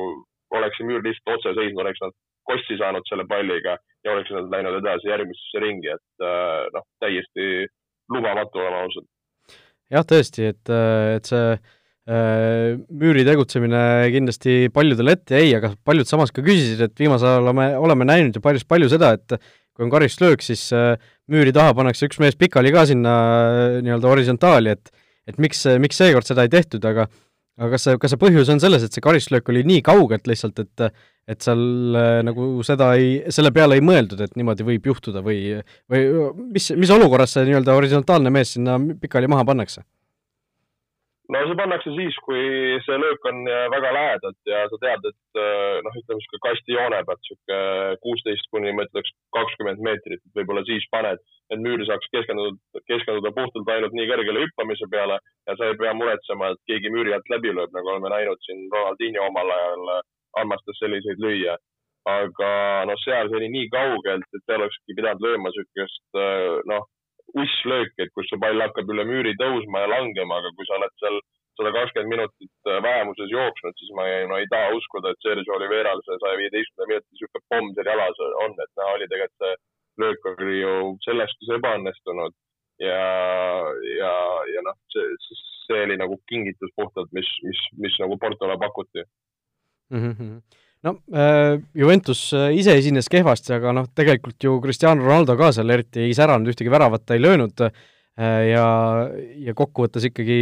oleks 0.56 0.78
see 0.78 0.88
müür 0.88 1.04
lihtsalt 1.04 1.36
otse 1.36 1.54
seisnud, 1.56 1.82
oleks 1.84 2.02
nad 2.04 2.16
kossi 2.46 2.78
saanud 2.78 3.06
selle 3.08 3.26
palliga 3.28 3.76
ja 4.06 4.14
oleks 4.14 4.32
nad 4.34 4.50
läinud 4.52 4.80
edasi 4.80 5.10
järgmisesse 5.10 5.62
ringi, 5.64 5.92
et 5.96 6.26
äh, 6.26 6.66
noh, 6.74 6.86
täiesti 7.02 7.66
lubamatu, 8.12 8.62
oleme 8.62 8.84
ausad. 8.84 9.08
jah, 9.90 10.06
tõesti, 10.06 10.52
et, 10.52 10.76
et 11.16 11.32
see 11.32 11.56
Äh, 11.56 11.75
müüri 12.06 13.24
tegutsemine 13.26 13.78
kindlasti 14.14 14.68
paljudele 14.74 15.16
ette 15.16 15.40
jäi, 15.40 15.56
aga 15.58 15.72
paljud 15.82 16.06
samas 16.06 16.30
ka 16.30 16.44
küsisid, 16.46 16.78
et 16.84 17.00
viimasel 17.02 17.32
ajal 17.32 17.48
oleme, 17.48 17.64
oleme 17.82 18.06
näinud 18.06 18.36
ju 18.38 18.42
päris 18.44 18.62
palju 18.62 18.86
seda, 18.92 19.16
et 19.18 19.40
kui 19.76 19.84
on 19.84 19.92
karistuslöök, 19.92 20.44
siis 20.44 20.68
äh, 20.74 20.94
müüri 21.30 21.52
taha 21.54 21.74
pannakse 21.76 22.08
üks 22.08 22.20
mees 22.22 22.38
pikali 22.38 22.72
ka 22.74 22.86
sinna 22.88 23.12
äh, 23.18 23.78
nii-öelda 23.84 24.12
horisontaali, 24.12 24.76
et 24.76 24.94
et 25.26 25.40
miks, 25.42 25.64
miks 25.82 25.98
seekord 25.98 26.22
seda 26.28 26.44
ei 26.46 26.52
tehtud, 26.52 26.84
aga 26.86 27.08
aga 27.56 27.72
kas 27.72 27.86
see, 27.88 27.96
kas 27.98 28.12
see 28.12 28.20
põhjus 28.20 28.50
on 28.52 28.60
selles, 28.62 28.84
et 28.84 28.94
see 28.94 29.02
karistuslöök 29.02 29.50
oli 29.50 29.64
nii 29.66 29.82
kaugelt 29.84 30.30
lihtsalt, 30.30 30.62
et 30.62 30.88
et 31.26 31.42
seal 31.42 31.58
nagu 32.22 32.62
seda 32.62 32.92
ei, 32.94 33.16
selle 33.34 33.50
peale 33.50 33.74
ei 33.74 33.82
mõeldud, 33.82 34.20
et 34.22 34.36
niimoodi 34.38 34.62
võib 34.68 34.86
juhtuda 34.92 35.24
või 35.26 35.56
või 35.90 36.04
mis, 36.54 36.70
mis 36.78 36.92
olukorras 36.94 37.34
see 37.34 37.48
nii-öelda 37.48 37.74
horisontaalne 37.74 38.30
mees 38.30 38.54
sinna 38.54 38.78
pikali 39.02 39.26
maha 39.32 39.48
pannakse? 39.48 39.82
No 41.32 41.42
see 41.42 41.58
pannakse 41.58 41.92
siis, 41.96 42.16
kui 42.26 42.42
see 42.86 42.98
löök 43.02 43.24
on 43.30 43.40
äh, 43.50 43.66
väga 43.74 43.92
lähedalt 43.96 44.50
ja 44.50 44.62
sa 44.70 44.78
tead, 44.82 45.06
et 45.10 45.40
äh, 45.42 45.78
noh, 45.84 45.98
ütleme 46.00 46.22
sihuke 46.22 46.40
kastijoone 46.46 47.00
pealt 47.08 47.28
sihuke 47.28 47.58
kuusteist 48.04 48.50
kuni 48.54 48.74
ma 48.76 48.86
ütleks 48.86 49.14
kakskümmend 49.36 49.82
meetrit, 49.86 50.22
võib-olla 50.38 50.62
siis 50.68 50.86
paned, 50.94 51.22
et 51.50 51.62
müür 51.62 51.82
saaks 51.88 52.10
keskenduda, 52.14 52.82
keskenduda 52.90 53.34
puhtalt 53.38 53.72
ainult 53.74 53.96
nii 53.98 54.10
kõrgele 54.12 54.44
hüppamise 54.46 54.90
peale 54.92 55.18
ja 55.18 55.58
sa 55.58 55.70
ei 55.70 55.78
pea 55.82 55.94
muretsema, 55.98 56.52
et 56.54 56.62
keegi 56.70 56.94
müüri 56.94 57.14
alt 57.16 57.32
läbi 57.34 57.54
lööb, 57.54 57.74
nagu 57.74 57.94
oleme 57.94 58.12
näinud 58.14 58.42
siin 58.46 58.66
Ronaldinho 58.74 59.26
omal 59.30 59.54
ajal 59.58 59.96
äh, 59.96 60.04
armastas 60.42 60.78
selliseid 60.82 61.22
lüüa. 61.22 61.58
aga 62.06 62.48
noh, 62.86 62.98
seal 63.02 63.26
see 63.26 63.34
oli 63.40 63.48
nii 63.50 63.68
kaugelt, 63.72 64.28
et 64.30 64.42
seal 64.46 64.62
olekski 64.62 64.94
pidanud 64.94 65.24
lööma 65.24 65.50
siukest 65.50 66.18
noh 66.70 66.84
usslöök, 67.42 67.94
et 68.02 68.12
kus 68.16 68.28
see 68.30 68.40
pall 68.42 68.62
hakkab 68.64 68.92
üle 68.92 69.04
müüri 69.08 69.34
tõusma 69.40 69.84
ja 69.84 69.92
langema, 69.92 70.40
aga 70.40 70.52
kui 70.56 70.68
sa 70.68 70.78
oled 70.78 70.94
seal 71.02 71.18
sada 71.56 71.72
kakskümmend 71.72 72.12
minutit 72.12 72.68
äh, 72.68 72.82
vähemuses 72.84 73.30
jooksnud, 73.32 73.76
siis 73.80 73.92
ma 73.96 74.04
ei, 74.10 74.26
no 74.30 74.40
ei 74.40 74.48
taha 74.52 74.74
uskuda, 74.76 75.12
et 75.12 75.24
Sergio 75.24 75.56
Oliveral 75.56 76.02
see 76.04 76.18
saja 76.22 76.40
viieteistkümne 76.42 76.90
minuti 76.90 77.08
niisugune 77.12 77.48
pomm 77.52 77.72
seal 77.76 77.92
jalas 77.92 78.20
on, 78.44 78.58
et 78.64 78.72
näha 78.80 78.96
oli 78.98 79.08
tegelikult 79.12 79.44
see 79.44 79.56
löök 80.02 80.26
oli 80.32 80.60
ju 80.60 80.74
selles 81.06 81.32
suhtes 81.32 81.54
ebaõnnestunud 81.56 82.34
ja, 82.84 83.00
ja, 83.96 84.12
ja 84.52 84.64
noh, 84.66 84.76
see, 84.92 85.06
see 85.64 85.80
oli 85.86 85.96
nagu 86.00 86.18
kingitus 86.28 86.72
puhtalt, 86.76 87.12
mis, 87.16 87.30
mis, 87.48 87.62
mis 87.80 87.96
nagu 88.02 88.18
Portole 88.20 88.58
pakuti 88.60 89.04
mm. 89.90 90.12
-hmm 90.12 90.62
no 90.84 90.96
äh, 91.12 91.58
Juventus 91.74 92.28
äh, 92.36 92.52
ise 92.58 92.76
esines 92.78 93.08
kehvasti, 93.12 93.54
aga 93.56 93.72
noh, 93.76 93.88
tegelikult 93.96 94.42
ju 94.42 94.56
Cristiano 94.64 95.04
Ronaldo 95.04 95.36
ka 95.38 95.52
seal 95.56 95.72
eriti 95.72 96.04
ei 96.06 96.16
säranud, 96.16 96.50
ühtegi 96.52 96.72
väravat 96.72 97.06
ta 97.06 97.16
ei 97.16 97.22
löönud 97.22 97.64
äh, 97.66 97.76
ja, 98.52 98.66
ja 99.48 99.56
kokkuvõttes 99.56 100.10
ikkagi 100.10 100.40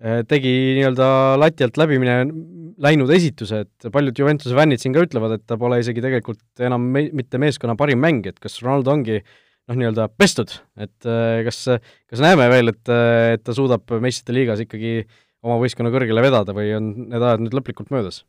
tegi 0.00 0.50
nii-öelda 0.78 1.06
lati 1.36 1.66
alt 1.66 1.76
läbi 1.76 1.98
mine, 2.00 2.14
läinud 2.80 3.10
esituse, 3.12 3.58
et 3.66 3.88
paljud 3.92 4.16
Juventuse 4.16 4.56
fännid 4.56 4.80
siin 4.80 4.94
ka 4.94 5.02
ütlevad, 5.04 5.34
et 5.36 5.42
ta 5.44 5.58
pole 5.60 5.76
isegi 5.82 6.00
tegelikult 6.00 6.62
enam 6.64 6.86
me-, 6.94 7.10
mitte 7.12 7.36
meeskonna 7.36 7.74
parim 7.76 8.00
mäng, 8.00 8.24
et 8.30 8.40
kas 8.40 8.56
Ronaldo 8.64 8.94
ongi 8.94 9.18
noh, 9.20 9.76
nii-öelda 9.76 10.08
pestud, 10.16 10.54
et 10.80 11.10
kas, 11.44 11.60
kas 12.08 12.24
näeme 12.24 12.48
veel, 12.48 12.72
et, 12.72 12.94
et 13.36 13.44
ta 13.44 13.52
suudab 13.52 13.92
meistrite 14.00 14.38
liigas 14.38 14.64
ikkagi 14.64 15.02
oma 15.44 15.60
võistkonna 15.60 15.92
kõrgele 15.92 16.24
vedada 16.24 16.56
või 16.56 16.72
on 16.78 16.92
need 17.02 17.20
ajad 17.20 17.44
nüüd 17.44 17.60
lõplikult 17.60 17.92
möödas? 17.92 18.22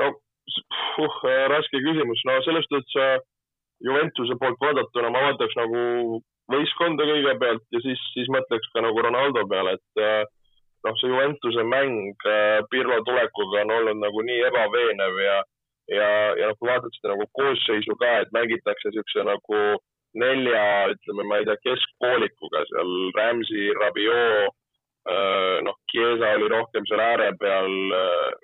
No 0.00 0.12
uh, 0.12 1.46
raske 1.52 1.80
küsimus, 1.84 2.22
no 2.26 2.38
selles 2.46 2.68
suhtes 2.68 2.98
äh, 3.00 3.18
Juventuse 3.82 4.36
poolt 4.38 4.60
vaadatuna 4.62 5.10
ma 5.10 5.24
vaataks 5.26 5.56
nagu 5.58 5.80
võistkonda 6.52 7.06
kõigepealt 7.08 7.64
ja 7.74 7.80
siis, 7.82 8.02
siis 8.14 8.30
mõtleks 8.30 8.70
ka 8.74 8.84
nagu 8.84 9.02
Ronaldo 9.02 9.44
peale, 9.50 9.76
et 9.78 10.02
äh, 10.02 10.22
noh, 10.86 10.98
see 11.00 11.10
Juventuse 11.10 11.64
mäng 11.66 12.26
äh, 12.28 12.60
Pirlo 12.70 13.00
tulekuga 13.06 13.64
on 13.64 13.74
olnud 13.78 14.02
nagu 14.02 14.24
nii 14.28 14.44
ebaveenev 14.50 15.22
ja, 15.24 15.38
ja, 15.90 16.10
ja 16.40 16.50
noh, 16.50 16.58
kui 16.58 16.70
vaatad 16.70 16.98
seda 16.98 17.14
nagu 17.14 17.28
koosseisu 17.38 17.98
ka, 18.00 18.18
et 18.22 18.34
mängitakse 18.36 18.90
niisuguse 18.90 19.26
nagu 19.28 19.62
nelja, 20.22 20.64
ütleme, 20.92 21.24
ma 21.24 21.38
ei 21.40 21.46
tea, 21.48 21.56
keskpoolikuga 21.64 22.66
seal 22.68 22.90
Ramsey, 23.16 23.70
Rabiot, 23.78 24.58
noh, 25.64 25.78
Chiesa 25.88 26.34
oli 26.36 26.50
rohkem 26.52 26.84
seal 26.86 27.00
ääre 27.00 27.30
peal, 27.40 27.72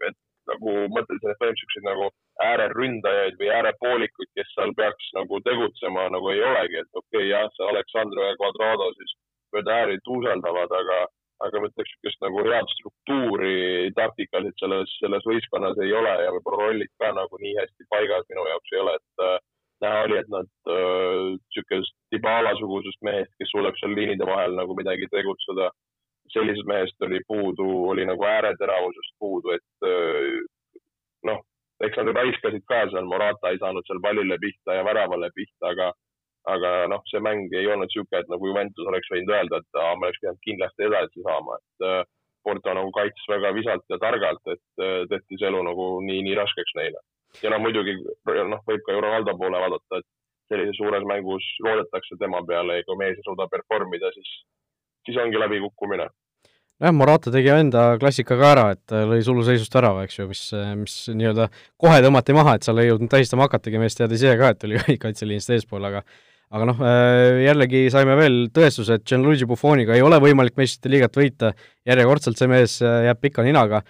et 0.08 0.16
nagu 0.50 0.74
mõtlesin, 0.94 1.30
et 1.30 1.40
põhimõtteliselt 1.40 1.62
siukseid 1.62 1.86
nagu 1.88 2.08
ääreründajaid 2.44 3.38
või 3.40 3.50
äärepoolikuid, 3.58 4.30
kes 4.38 4.50
seal 4.54 4.74
peaks 4.78 5.10
nagu 5.18 5.40
tegutsema, 5.48 6.08
nagu 6.14 6.32
ei 6.34 6.42
olegi, 6.50 6.82
et 6.82 6.90
okei 6.92 7.22
okay,, 7.22 7.30
jah, 7.32 7.48
see 7.56 7.68
Aleksandro 7.68 8.26
ja 8.28 8.38
Quadrado 8.40 8.90
siis 8.98 9.14
mööda 9.54 9.78
ääri 9.82 9.98
tuuseldavad, 10.06 10.74
aga, 10.80 10.98
aga 11.46 11.62
ma 11.62 11.70
ütleks, 11.70 11.92
niisugust 11.94 12.24
nagu 12.24 12.44
head 12.48 12.72
struktuuri 12.74 13.92
taktikaliselt 13.98 14.62
selles, 14.62 14.96
selles 15.02 15.28
võistkonnas 15.30 15.80
ei 15.84 15.94
ole 16.00 16.14
ja 16.24 16.32
võib-olla 16.36 16.64
rollid 16.64 16.92
ka 17.02 17.12
nagu 17.16 17.40
nii 17.42 17.54
hästi 17.60 17.88
paigas 17.92 18.26
minu 18.32 18.46
jaoks 18.52 18.74
ei 18.74 18.82
ole, 18.84 18.96
et 19.00 19.24
äh, 19.26 19.38
näha 19.84 20.04
oli, 20.06 20.18
et 20.22 20.32
nad 20.34 20.50
niisugust 20.68 21.94
äh, 21.94 22.04
Dybala 22.14 22.54
sugusest 22.60 23.04
mehest, 23.06 23.34
kes 23.40 23.52
suudab 23.52 23.76
seal 23.80 23.94
liinide 23.96 24.26
vahel 24.28 24.56
nagu 24.58 24.76
midagi 24.78 25.10
tegutseda 25.12 25.70
sellisest 26.34 26.68
mehest 26.68 27.06
oli 27.06 27.20
puudu, 27.28 27.68
oli 27.92 28.06
nagu 28.08 28.24
ääreteravusest 28.24 29.14
puudu, 29.22 29.54
et 29.56 29.88
noh, 31.28 31.40
eks 31.84 31.98
nad 32.00 32.12
raiskasid 32.16 32.64
ka 32.68 32.84
seal, 32.92 33.08
Morata 33.08 33.52
ei 33.52 33.60
saanud 33.62 33.86
seal 33.86 34.02
pallile 34.04 34.38
pihta 34.42 34.78
ja 34.78 34.84
väravale 34.86 35.30
pihta, 35.34 35.72
aga 35.72 35.92
aga 36.48 36.70
noh, 36.88 37.02
see 37.10 37.20
mäng 37.20 37.52
ei 37.52 37.66
olnud 37.68 37.90
niisugune, 37.90 38.22
et 38.22 38.30
nagu 38.32 38.48
Juventus 38.48 38.86
oleks 38.88 39.10
võinud 39.12 39.34
öelda, 39.34 39.60
et 39.60 39.80
aa, 39.80 39.96
me 39.98 40.08
oleks 40.08 40.20
pidanud 40.22 40.40
kindlasti 40.46 40.86
edasi 40.86 41.24
saama, 41.26 41.58
et 41.58 42.08
Porto 42.46 42.72
nagu 42.72 42.92
kaitses 42.96 43.26
väga 43.28 43.50
visalt 43.56 43.84
ja 43.92 43.98
targalt, 44.00 44.52
et 44.54 44.84
tehti 45.10 45.36
see 45.40 45.48
elu 45.50 45.60
nagu 45.66 45.88
nii, 46.06 46.22
nii 46.24 46.36
raskeks 46.38 46.76
neile. 46.78 47.02
ja 47.42 47.50
no 47.52 47.58
muidugi 47.60 47.98
noh, 47.98 48.62
võib 48.70 48.84
ka 48.86 48.94
ju 48.94 49.02
Ronaldo 49.04 49.34
poole 49.36 49.60
vaadata, 49.60 50.00
et 50.00 50.08
sellises 50.48 50.78
suures 50.80 51.04
mängus 51.04 51.44
loodetakse 51.64 52.16
tema 52.22 52.40
peale 52.48 52.78
ja 52.78 52.86
kui 52.86 52.96
mees 52.96 53.18
ei 53.18 53.26
suuda 53.26 53.48
perform 53.52 53.92
ida, 53.98 54.10
siis 54.14 54.30
siis 55.08 55.18
ongi 55.24 55.40
läbikukkumine. 55.40 56.08
jah, 56.78 56.94
Morata 56.94 57.32
tegi 57.34 57.50
enda 57.50 57.90
klassika 57.98 58.36
ka 58.38 58.52
ära, 58.52 58.66
et 58.76 58.96
lõi 59.10 59.18
suluseisust 59.26 59.74
ära, 59.80 59.96
eks 60.04 60.20
ju, 60.20 60.28
mis, 60.30 60.44
mis 60.78 60.96
nii-öelda 61.10 61.48
kohe 61.80 61.98
tõmmati 62.04 62.36
maha, 62.36 62.54
et 62.54 62.68
seal 62.68 62.78
ei 62.78 62.92
jõudnud 62.92 63.10
tähistama 63.10 63.48
hakatagi, 63.48 63.80
mees 63.82 63.98
teadis 63.98 64.22
ise 64.22 64.36
ka, 64.38 64.52
et 64.54 64.68
oli 64.68 64.82
kaitseliinist 65.04 65.56
eespool, 65.56 65.88
aga 65.90 66.04
aga 66.54 66.68
noh, 66.70 66.78
äh, 66.80 67.42
jällegi 67.44 67.86
saime 67.92 68.16
veel 68.16 68.36
tõestuse, 68.54 68.98
et 68.98 69.06
Gianluigi 69.08 69.48
Buffoniga 69.48 69.96
ei 69.96 70.04
ole 70.04 70.20
võimalik 70.22 70.56
meistrite 70.56 70.92
liigat 70.92 71.18
võita, 71.18 71.52
järjekordselt 71.88 72.40
see 72.40 72.48
mees 72.50 72.78
äh, 72.80 73.02
jääb 73.08 73.20
pika 73.20 73.44
ninaga 73.44 73.82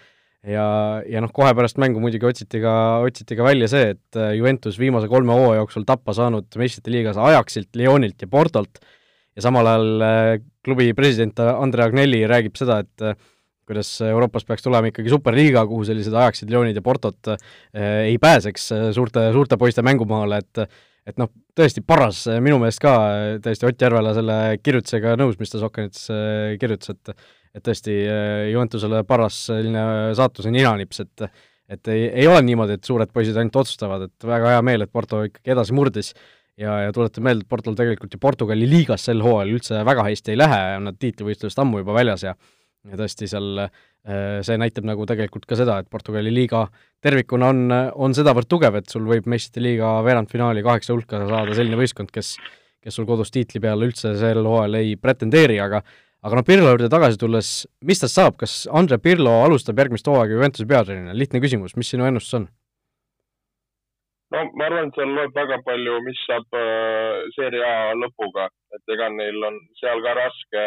ja, 0.43 0.67
ja 1.07 1.23
noh, 1.23 1.31
kohe 1.35 1.53
pärast 1.55 1.79
mängu 1.79 2.03
muidugi 2.03 2.27
otsiti 2.27 2.63
ka, 2.63 2.75
otsiti 3.07 3.39
ka 3.39 3.47
välja 3.47 3.71
see, 3.71 3.95
et 3.95 4.19
äh, 4.19 4.33
Juventus 4.39 4.79
viimase 4.81 5.11
kolme 5.11 5.37
hooaja 5.39 5.63
jooksul 5.63 5.87
tappa 5.87 6.17
saanud 6.17 6.59
meistrite 6.59 6.95
liigas 6.95 7.21
Ajaxilt, 7.29 7.71
Lyonilt 7.79 8.27
ja 8.27 8.31
Portolt 8.31 8.83
ja 9.39 9.45
samal 9.45 9.71
ajal 9.71 10.07
klubi 10.69 10.93
president 10.97 11.41
Andre 11.41 11.89
Agnelli 11.89 12.23
räägib 12.29 12.59
seda, 12.59 12.83
et 12.85 13.05
äh, 13.05 13.17
kuidas 13.69 13.91
Euroopas 14.05 14.47
peaks 14.49 14.65
tulema 14.65 14.91
ikkagi 14.93 15.13
superliiga, 15.13 15.65
kuhu 15.69 15.87
sellised 15.89 16.15
Ajaxid, 16.17 16.53
Lyonid 16.53 16.79
ja 16.79 16.85
Portot 16.85 17.33
äh, 17.33 17.49
ei 18.09 18.21
pääseks 18.23 18.71
suurte, 18.97 19.29
suurte 19.37 19.59
poiste 19.61 19.85
mängumaale, 19.87 20.45
et 20.45 20.69
et 21.09 21.17
noh, 21.17 21.31
tõesti 21.57 21.81
paras 21.81 22.27
minu 22.45 22.59
meelest 22.61 22.83
ka 22.85 22.91
täiesti 23.41 23.65
Ott 23.65 23.81
Järvela 23.81 24.11
selle 24.13 24.35
kirjutisega 24.61 25.15
nõus, 25.17 25.39
mis 25.41 25.49
ta 25.49 25.61
Sokkanites 25.63 26.03
kirjutas, 26.61 26.93
et 26.93 27.15
et 27.57 27.65
tõesti 27.65 27.95
Juventusele 28.53 29.01
paras 29.09 29.39
selline 29.49 29.85
saatuse 30.19 30.53
ninanips, 30.53 31.01
et 31.07 31.31
et 31.69 31.89
ei, 31.93 32.07
ei 32.23 32.27
ole 32.29 32.41
niimoodi, 32.45 32.79
et 32.79 32.89
suured 32.89 33.11
poisid 33.13 33.37
ainult 33.37 33.57
otsustavad, 33.61 34.07
et 34.09 34.27
väga 34.29 34.55
hea 34.55 34.61
meel, 34.65 34.85
et 34.85 34.93
Porto 34.93 35.21
ikkagi 35.27 35.53
edasi 35.53 35.77
murdis 35.77 36.15
ja, 36.59 36.77
ja 36.87 36.95
tuletan 36.95 37.27
meelde, 37.27 37.47
et 37.47 37.51
Portal 37.51 37.77
tegelikult 37.79 38.15
ju 38.15 38.21
Portugali 38.23 38.69
liigas 38.69 39.09
sel 39.09 39.23
hooajal 39.25 39.57
üldse 39.57 39.83
väga 39.87 40.07
hästi 40.07 40.35
ei 40.35 40.41
lähe, 40.41 40.63
nad 40.85 40.99
tiitlivõistlusest 41.01 41.65
ammu 41.65 41.85
juba 41.85 41.97
väljas 42.01 42.27
ja 42.29 42.39
ja 42.89 42.97
tõesti 42.97 43.27
seal 43.29 43.59
äh, 43.65 43.73
see 44.47 44.55
näitab 44.61 44.87
nagu 44.87 45.05
tegelikult 45.05 45.45
ka 45.51 45.57
seda, 45.59 45.81
et 45.83 45.89
Portugali 45.91 46.31
liiga 46.33 46.63
tervikuna 47.05 47.51
on, 47.51 47.75
on 48.07 48.15
sedavõrd 48.17 48.49
tugev, 48.49 48.79
et 48.79 48.89
sul 48.89 49.05
võib 49.09 49.27
meistrite 49.29 49.61
liiga 49.61 49.99
veerandfinaali 50.07 50.63
kaheksa 50.65 50.95
hulka 50.95 51.21
saada 51.27 51.57
selline 51.59 51.77
võistkond, 51.81 52.13
kes 52.15 52.37
kes 52.85 52.99
sul 52.99 53.09
kodus 53.09 53.33
tiitli 53.35 53.61
peale 53.63 53.89
üldse 53.89 54.15
sel 54.19 54.45
hooajal 54.47 54.79
ei 54.81 54.95
pretendeeri, 55.01 55.59
aga 55.63 55.83
aga 56.27 56.39
noh, 56.39 56.45
Pirlo 56.47 56.73
juurde 56.73 56.89
tagasi 56.91 57.19
tulles, 57.21 57.51
mis 57.87 58.01
tast 58.03 58.19
saab, 58.19 58.39
kas 58.41 58.65
Andre 58.75 58.99
Pirlo 59.03 59.37
alustab 59.45 59.79
järgmist 59.79 60.09
hooaega 60.11 60.35
Juventuse 60.35 60.67
peatreenerina, 60.69 61.15
lihtne 61.15 61.43
küsimus, 61.43 61.77
mis 61.79 61.91
sinu 61.95 62.09
ennustus 62.09 62.41
on? 62.41 62.49
No 64.35 64.45
ma 64.59 64.69
arvan, 64.69 64.89
et 64.89 64.99
seal 64.99 65.15
loeb 65.17 65.35
väga 65.37 65.59
palju, 65.67 65.99
mis 66.07 66.21
saab 66.27 66.59
äh, 66.59 67.27
seeria 67.37 67.73
lõpuga, 67.97 68.49
et 68.77 68.95
ega 68.95 69.11
neil 69.15 69.45
on 69.51 69.59
seal 69.81 70.05
ka 70.05 70.15
raske. 70.21 70.65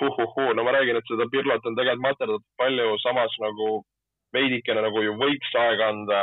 Uh,. 0.00 0.52
no 0.54 0.64
ma 0.64 0.72
räägin, 0.72 0.96
et 0.96 1.08
seda 1.10 1.26
Pirlot 1.32 1.66
on 1.66 1.76
tegelikult 1.76 2.06
materdatud 2.06 2.46
palju, 2.60 2.94
samas 3.02 3.34
nagu 3.42 3.82
veidikene 4.34 4.82
nagu 4.86 5.02
ju 5.02 5.16
võiks 5.18 5.50
aega 5.58 5.90
anda, 5.92 6.20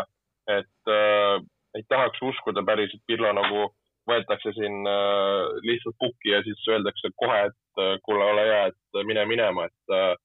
et 0.50 0.92
äh, 0.92 1.38
ei 1.78 1.86
tahaks 1.92 2.24
uskuda 2.32 2.64
päris, 2.68 2.94
et 2.96 3.04
Pirlo 3.08 3.32
nagu 3.36 3.70
võetakse 4.10 4.54
siin 4.58 4.82
äh, 4.90 5.60
lihtsalt 5.68 5.98
pukki 6.02 6.34
ja 6.34 6.42
siis 6.46 6.68
öeldakse 6.74 7.12
kohe, 7.22 7.40
et 7.50 7.84
äh, 7.84 7.96
kuule, 8.06 8.26
ole 8.34 8.46
hea, 8.48 8.64
et 8.72 9.02
mine 9.08 9.26
minema, 9.30 9.68
et 9.70 9.96
äh, 9.96 10.16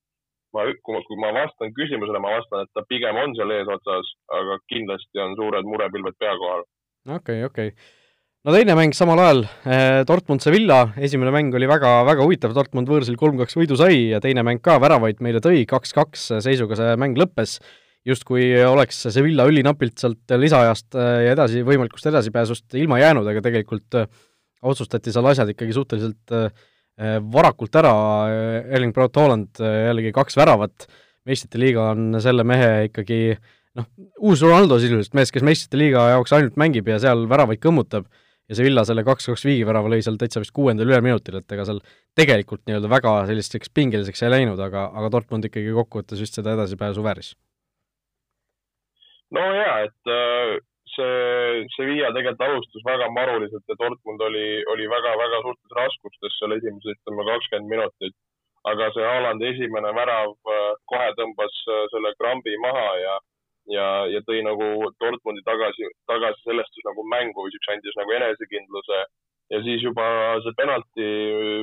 ma, 0.56 1.02
kui 1.06 1.20
ma, 1.20 1.32
vastan 1.36 1.74
küsimusele, 1.76 2.22
ma 2.22 2.36
vastan, 2.38 2.64
et 2.64 2.72
ta 2.76 2.84
pigem 2.88 3.18
on 3.20 3.36
seal 3.36 3.52
eesotsas, 3.58 4.10
aga 4.40 4.58
kindlasti 4.72 5.22
on 5.22 5.36
suured 5.38 5.68
murepilved 5.68 6.18
pea 6.20 6.34
kohal. 6.40 6.66
okei 7.06 7.44
okay,, 7.44 7.46
okei 7.48 7.72
okay. 7.72 7.88
no 8.46 8.54
teine 8.56 8.76
mäng 8.78 8.96
samal 8.96 9.22
ajal, 9.22 9.42
eh, 9.68 10.02
Dortmund 10.08 10.44
Sevilla, 10.44 10.82
esimene 11.08 11.32
mäng 11.34 11.56
oli 11.58 11.70
väga, 11.70 11.96
väga 12.08 12.26
huvitav, 12.26 12.54
Dortmund 12.56 12.90
võõrsil 12.90 13.18
kolm-kaks 13.20 13.58
võidu 13.58 13.78
sai 13.80 14.06
ja 14.12 14.22
teine 14.24 14.46
mäng 14.46 14.62
ka 14.64 14.78
väravaid 14.82 15.24
meile 15.24 15.42
tõi, 15.44 15.64
kaks-kaks 15.68 16.30
seisuga 16.44 16.78
see 16.78 16.94
mäng 17.00 17.18
lõppes, 17.20 17.58
justkui 18.06 18.52
oleks 18.62 19.02
Sevilla 19.10 19.48
ülinapilt 19.50 19.98
sealt 19.98 20.38
lisaajast 20.46 20.94
eh, 20.94 21.18
ja 21.26 21.36
edasi, 21.36 21.66
võimalikust 21.66 22.08
edasipääsust 22.12 22.80
ilma 22.80 23.02
jäänud, 23.02 23.28
aga 23.32 23.44
tegelikult 23.44 24.00
eh, 24.02 24.08
otsustati 24.66 25.12
seal 25.14 25.26
asjad 25.30 25.52
ikkagi 25.52 25.74
suhteliselt 25.76 26.34
Äh, 26.34 26.50
varakult 27.32 27.76
ära, 27.76 27.92
äh, 28.30 28.74
Erling 28.76 28.94
Braut 28.96 29.16
Haaland 29.16 29.60
äh, 29.60 29.88
jällegi 29.90 30.12
kaks 30.16 30.36
väravat, 30.38 30.86
meistrite 31.28 31.60
liiga 31.60 31.90
on 31.92 32.20
selle 32.24 32.44
mehe 32.46 32.86
ikkagi 32.88 33.18
noh, 33.76 33.88
uus 34.24 34.44
Ronaldo 34.44 34.78
sisuliselt, 34.80 35.16
mees, 35.18 35.32
kes 35.34 35.44
meistrite 35.44 35.80
liiga 35.80 36.06
jaoks 36.14 36.32
ainult 36.36 36.56
mängib 36.60 36.88
ja 36.88 37.00
seal 37.02 37.26
väravaid 37.28 37.60
kõmmutab, 37.60 38.06
ja 38.46 38.56
Sevilla 38.56 38.84
selle 38.86 39.02
kaks-kaks 39.06 39.44
viigivärava 39.44 39.90
lõi 39.90 40.04
seal 40.06 40.16
täitsa 40.20 40.40
vist 40.40 40.54
kuuendal 40.56 40.88
üleminutil, 40.88 41.40
et 41.40 41.52
ega 41.52 41.66
seal 41.68 41.82
tegelikult 42.16 42.62
nii-öelda 42.68 42.90
väga 42.92 43.16
selliseks 43.28 43.72
pingeliseks 43.74 44.22
ei 44.22 44.32
läinud, 44.32 44.60
aga, 44.62 44.86
aga 44.94 45.10
Dortmund 45.12 45.48
ikkagi 45.50 45.74
kokkuvõttes 45.76 46.22
vist 46.22 46.38
seda 46.38 46.54
edasipääsu 46.56 47.04
vääris. 47.04 47.34
no 49.34 49.42
jaa, 49.42 49.80
et 49.88 50.14
see 50.96 51.66
Sevilla 51.76 52.12
tegelikult 52.14 52.44
alustas 52.46 52.84
väga 52.86 53.08
maruliselt 53.14 53.64
ja 53.70 53.76
Dortmund 53.80 54.20
oli, 54.28 54.46
oli 54.72 54.88
väga-väga 54.90 55.42
suurtes 55.44 55.76
raskustes 55.78 56.38
seal 56.38 56.56
esimesed, 56.56 56.96
ütleme, 56.96 57.26
kakskümmend 57.30 57.72
minutit. 57.74 58.16
aga 58.66 58.88
see 58.94 59.04
Haalandi 59.06 59.46
esimene 59.46 59.92
värav 59.94 60.32
äh, 60.52 60.70
kohe 60.90 61.10
tõmbas 61.18 61.58
äh, 61.70 61.84
selle 61.92 62.10
krambi 62.18 62.56
maha 62.64 62.88
ja, 62.98 63.12
ja, 63.76 63.86
ja 64.10 64.22
tõi 64.26 64.40
nagu 64.42 64.90
Dortmundi 64.98 65.44
tagasi, 65.46 65.86
tagasi 66.10 66.42
sellest 66.48 66.82
nagu 66.88 67.04
mängu 67.12 67.46
siukse 67.52 67.76
andis 67.76 68.00
nagu 68.00 68.16
enesekindluse. 68.18 69.04
ja 69.54 69.62
siis 69.62 69.82
juba 69.86 70.06
see 70.42 70.58
penalti, 70.58 71.10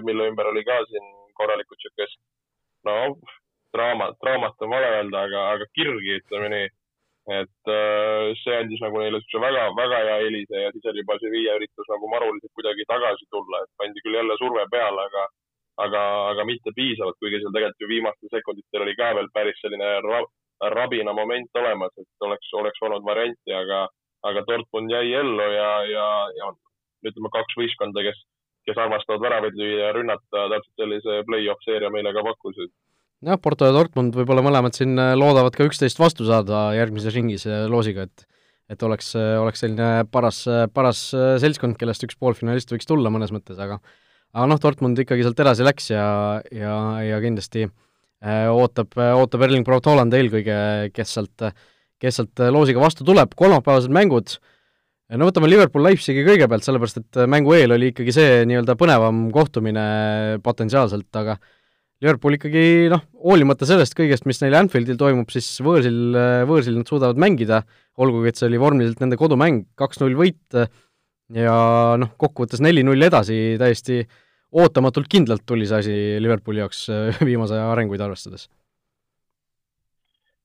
mille 0.07 0.29
ümber 0.31 0.47
oli 0.53 0.63
ka 0.63 0.79
siin 0.87 1.09
korralikult 1.35 1.81
siukest, 1.83 2.19
no 2.87 2.95
draamat, 3.75 4.15
draamat 4.23 4.61
on 4.63 4.69
vale 4.69 4.89
öelda, 4.95 5.25
aga, 5.27 5.43
aga 5.57 5.67
kirgi, 5.75 6.21
ütleme 6.21 6.49
nii 6.53 6.69
et 7.31 7.71
äh, 7.71 8.33
see 8.43 8.55
andis 8.59 8.81
nagu 8.83 8.99
neile 8.99 9.21
siukse 9.21 9.39
väga, 9.39 9.69
väga 9.77 9.99
hea 10.07 10.15
eelise 10.25 10.63
ja 10.65 10.71
siis 10.75 10.89
oli 10.91 11.03
juba 11.03 11.15
viie 11.21 11.55
üritus 11.55 11.87
nagu 11.87 12.09
maruliselt 12.11 12.51
kuidagi 12.51 12.83
tagasi 12.89 13.27
tulla, 13.31 13.61
et 13.63 13.71
pandi 13.79 14.03
küll 14.03 14.17
jälle 14.19 14.35
surve 14.41 14.65
peale, 14.71 15.05
aga, 15.07 15.23
aga, 15.85 16.01
aga 16.33 16.45
mitte 16.49 16.75
piisavalt, 16.75 17.15
kuigi 17.23 17.39
seal 17.39 17.55
tegelikult 17.55 17.85
ju 17.85 17.91
viimastel 17.93 18.33
sekunditel 18.33 18.83
oli 18.83 18.97
ka 18.99 19.13
veel 19.15 19.31
päris 19.33 19.63
selline 19.63 19.93
rab, 20.03 20.27
rabina 20.75 21.15
moment 21.15 21.63
olemas, 21.63 21.95
et 21.97 22.27
oleks, 22.27 22.51
oleks 22.59 22.83
olnud 22.83 23.07
varianti, 23.07 23.55
aga, 23.55 23.87
aga 24.27 24.43
Dortmund 24.47 24.91
jäi 24.91 25.15
ellu 25.23 25.47
ja, 25.55 25.71
ja, 25.87 26.07
ja 26.39 26.51
ütleme, 27.07 27.31
kaks 27.31 27.55
võistkonda, 27.59 28.03
kes, 28.03 28.19
kes 28.67 28.83
armastavad 28.83 29.23
väravaid 29.23 29.55
lüüa 29.59 29.79
ja 29.79 29.95
rünnata, 29.95 30.47
täpselt 30.51 30.75
sellise 30.75 31.21
play-off 31.27 31.63
seeria 31.63 31.91
meile 31.91 32.11
ka 32.15 32.23
pakkusid 32.27 32.71
jah, 33.23 33.39
Porto 33.41 33.67
ja 33.67 33.73
Dortmund 33.75 34.15
võib-olla 34.17 34.43
mõlemad 34.45 34.75
siin 34.77 34.97
äh, 34.99 35.13
loodavad 35.17 35.55
ka 35.55 35.67
üksteist 35.67 35.99
vastu 36.01 36.27
saada 36.27 36.69
järgmises 36.77 37.15
ringis 37.15 37.47
äh, 37.49 37.65
loosiga, 37.71 38.07
et 38.07 38.29
et 38.71 38.83
oleks, 38.87 39.09
äh, 39.19 39.35
oleks 39.37 39.59
selline 39.61 40.05
paras, 40.09 40.45
paras 40.73 41.01
seltskond, 41.43 41.75
kellest 41.77 42.05
üks 42.07 42.15
poolfinalist 42.17 42.71
võiks 42.71 42.87
tulla 42.89 43.11
mõnes 43.13 43.33
mõttes, 43.35 43.59
aga 43.59 43.77
aga 44.33 44.45
noh, 44.49 44.59
Dortmund 44.61 44.97
ikkagi 45.03 45.25
sealt 45.25 45.41
edasi 45.43 45.67
läks 45.67 45.91
ja, 45.91 46.05
ja, 46.49 46.77
ja 47.05 47.19
kindlasti 47.21 47.67
ootab, 48.23 48.95
ootab 49.19 49.43
Erling 49.45 49.67
Braut 49.67 49.85
Haaland 49.85 50.15
eelkõige, 50.15 50.55
kes 50.95 51.11
sealt, 51.17 51.43
kes 52.01 52.17
sealt 52.17 52.41
loosiga 52.55 52.81
vastu 52.81 53.05
tuleb, 53.05 53.35
kolmapäevased 53.37 53.93
mängud, 53.93 54.37
no 55.11 55.27
võtame 55.27 55.51
Liverpool-Leipzigi 55.51 56.23
kõigepealt, 56.25 56.65
sellepärast 56.65 57.01
et 57.03 57.19
mängu 57.29 57.53
eel 57.53 57.75
oli 57.75 57.91
ikkagi 57.91 58.15
see 58.15 58.39
nii-öelda 58.49 58.77
põnevam 58.79 59.27
kohtumine 59.35 59.83
potentsiaalselt, 60.47 61.11
aga 61.19 61.35
Liverpool 62.03 62.35
ikkagi 62.35 62.89
noh, 62.91 62.99
hoolimata 63.23 63.67
sellest 63.67 63.95
kõigest, 63.95 64.25
mis 64.27 64.41
neil 64.43 64.57
Anfieldil 64.59 64.97
toimub, 64.99 65.29
siis 65.31 65.47
võõrsil, 65.63 66.17
võõrsil 66.49 66.75
nad 66.75 66.89
suudavad 66.89 67.21
mängida, 67.21 67.61
olgugi 68.03 68.33
et 68.33 68.39
see 68.39 68.49
oli 68.49 68.59
vormiliselt 68.59 68.99
nende 68.99 69.15
kodumäng, 69.19 69.63
kaks-null 69.79 70.17
võit 70.19 70.57
ja 71.31 71.55
noh, 71.99 72.11
kokkuvõttes 72.19 72.59
neli-null 72.63 73.07
edasi 73.07 73.55
täiesti 73.61 74.01
ootamatult 74.53 75.07
kindlalt 75.09 75.45
tuli 75.47 75.69
see 75.69 75.79
asi 75.79 75.95
Liverpooli 76.21 76.61
jaoks 76.61 76.85
viimase 77.29 77.55
aja 77.55 77.71
arenguid 77.71 78.03
arvestades. 78.03 78.49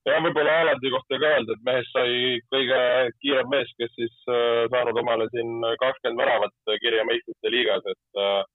jah, 0.08 0.22
võib-olla 0.24 0.60
Alandi 0.62 0.92
kohta 0.94 1.18
ka 1.20 1.32
öelda, 1.34 1.56
et 1.58 1.64
mehest 1.66 1.90
sai 1.92 2.12
kõige 2.54 2.78
kiirem 3.18 3.50
mees, 3.52 3.74
kes 3.82 3.90
siis 3.98 4.14
äh, 4.30 4.62
saanud 4.72 5.02
omale 5.02 5.26
siin 5.34 5.50
kakskümmend 5.82 6.22
väravat 6.22 6.78
kirja 6.84 7.02
meistrite 7.10 7.52
liigas, 7.52 7.90
et 7.90 8.22
äh, 8.22 8.46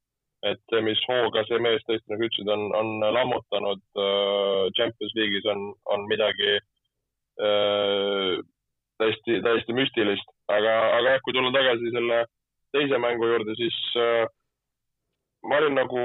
et 0.50 0.76
mis 0.84 1.00
hooga 1.08 1.46
see 1.48 1.60
mees 1.64 1.84
tõesti, 1.88 2.08
nagu 2.12 2.28
ütlesid, 2.28 2.50
on, 2.52 2.68
on 2.76 3.06
lammutanud 3.16 3.84
äh, 3.96 4.64
Champions 4.78 5.16
League'is, 5.18 5.48
on, 5.54 5.70
on 5.96 6.06
midagi 6.10 6.52
äh, 6.58 8.42
täiesti, 9.00 9.40
täiesti 9.46 9.76
müstilist. 9.78 10.30
aga, 10.52 10.74
aga 11.00 11.16
jah, 11.16 11.24
kui 11.24 11.36
tulla 11.36 11.54
tagasi 11.56 11.94
selle 11.96 12.24
teise 12.76 13.00
mängu 13.00 13.30
juurde, 13.30 13.56
siis 13.56 13.80
äh, 14.02 14.26
ma 15.48 15.60
olin 15.62 15.78
nagu 15.80 16.04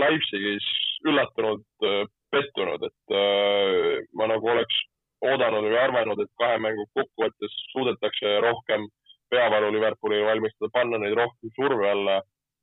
Leipzigis 0.00 0.66
üllatunud 1.06 1.64
äh,, 1.84 2.04
pettunud, 2.32 2.82
et 2.88 3.14
äh, 3.14 4.04
ma 4.18 4.28
nagu 4.30 4.52
oleks 4.52 4.78
oodanud 5.26 5.68
või 5.68 5.78
arvanud, 5.80 6.20
et 6.20 6.32
kahe 6.40 6.58
mängu 6.62 6.84
kokkuvõttes 6.96 7.54
suudetakse 7.72 8.38
rohkem 8.44 8.88
peavalu 9.32 9.72
Liverpoolile 9.74 10.26
valmistada, 10.28 10.70
panna 10.74 11.00
neid 11.02 11.16
rohkem 11.18 11.52
surve 11.56 11.88
alla, 11.90 12.20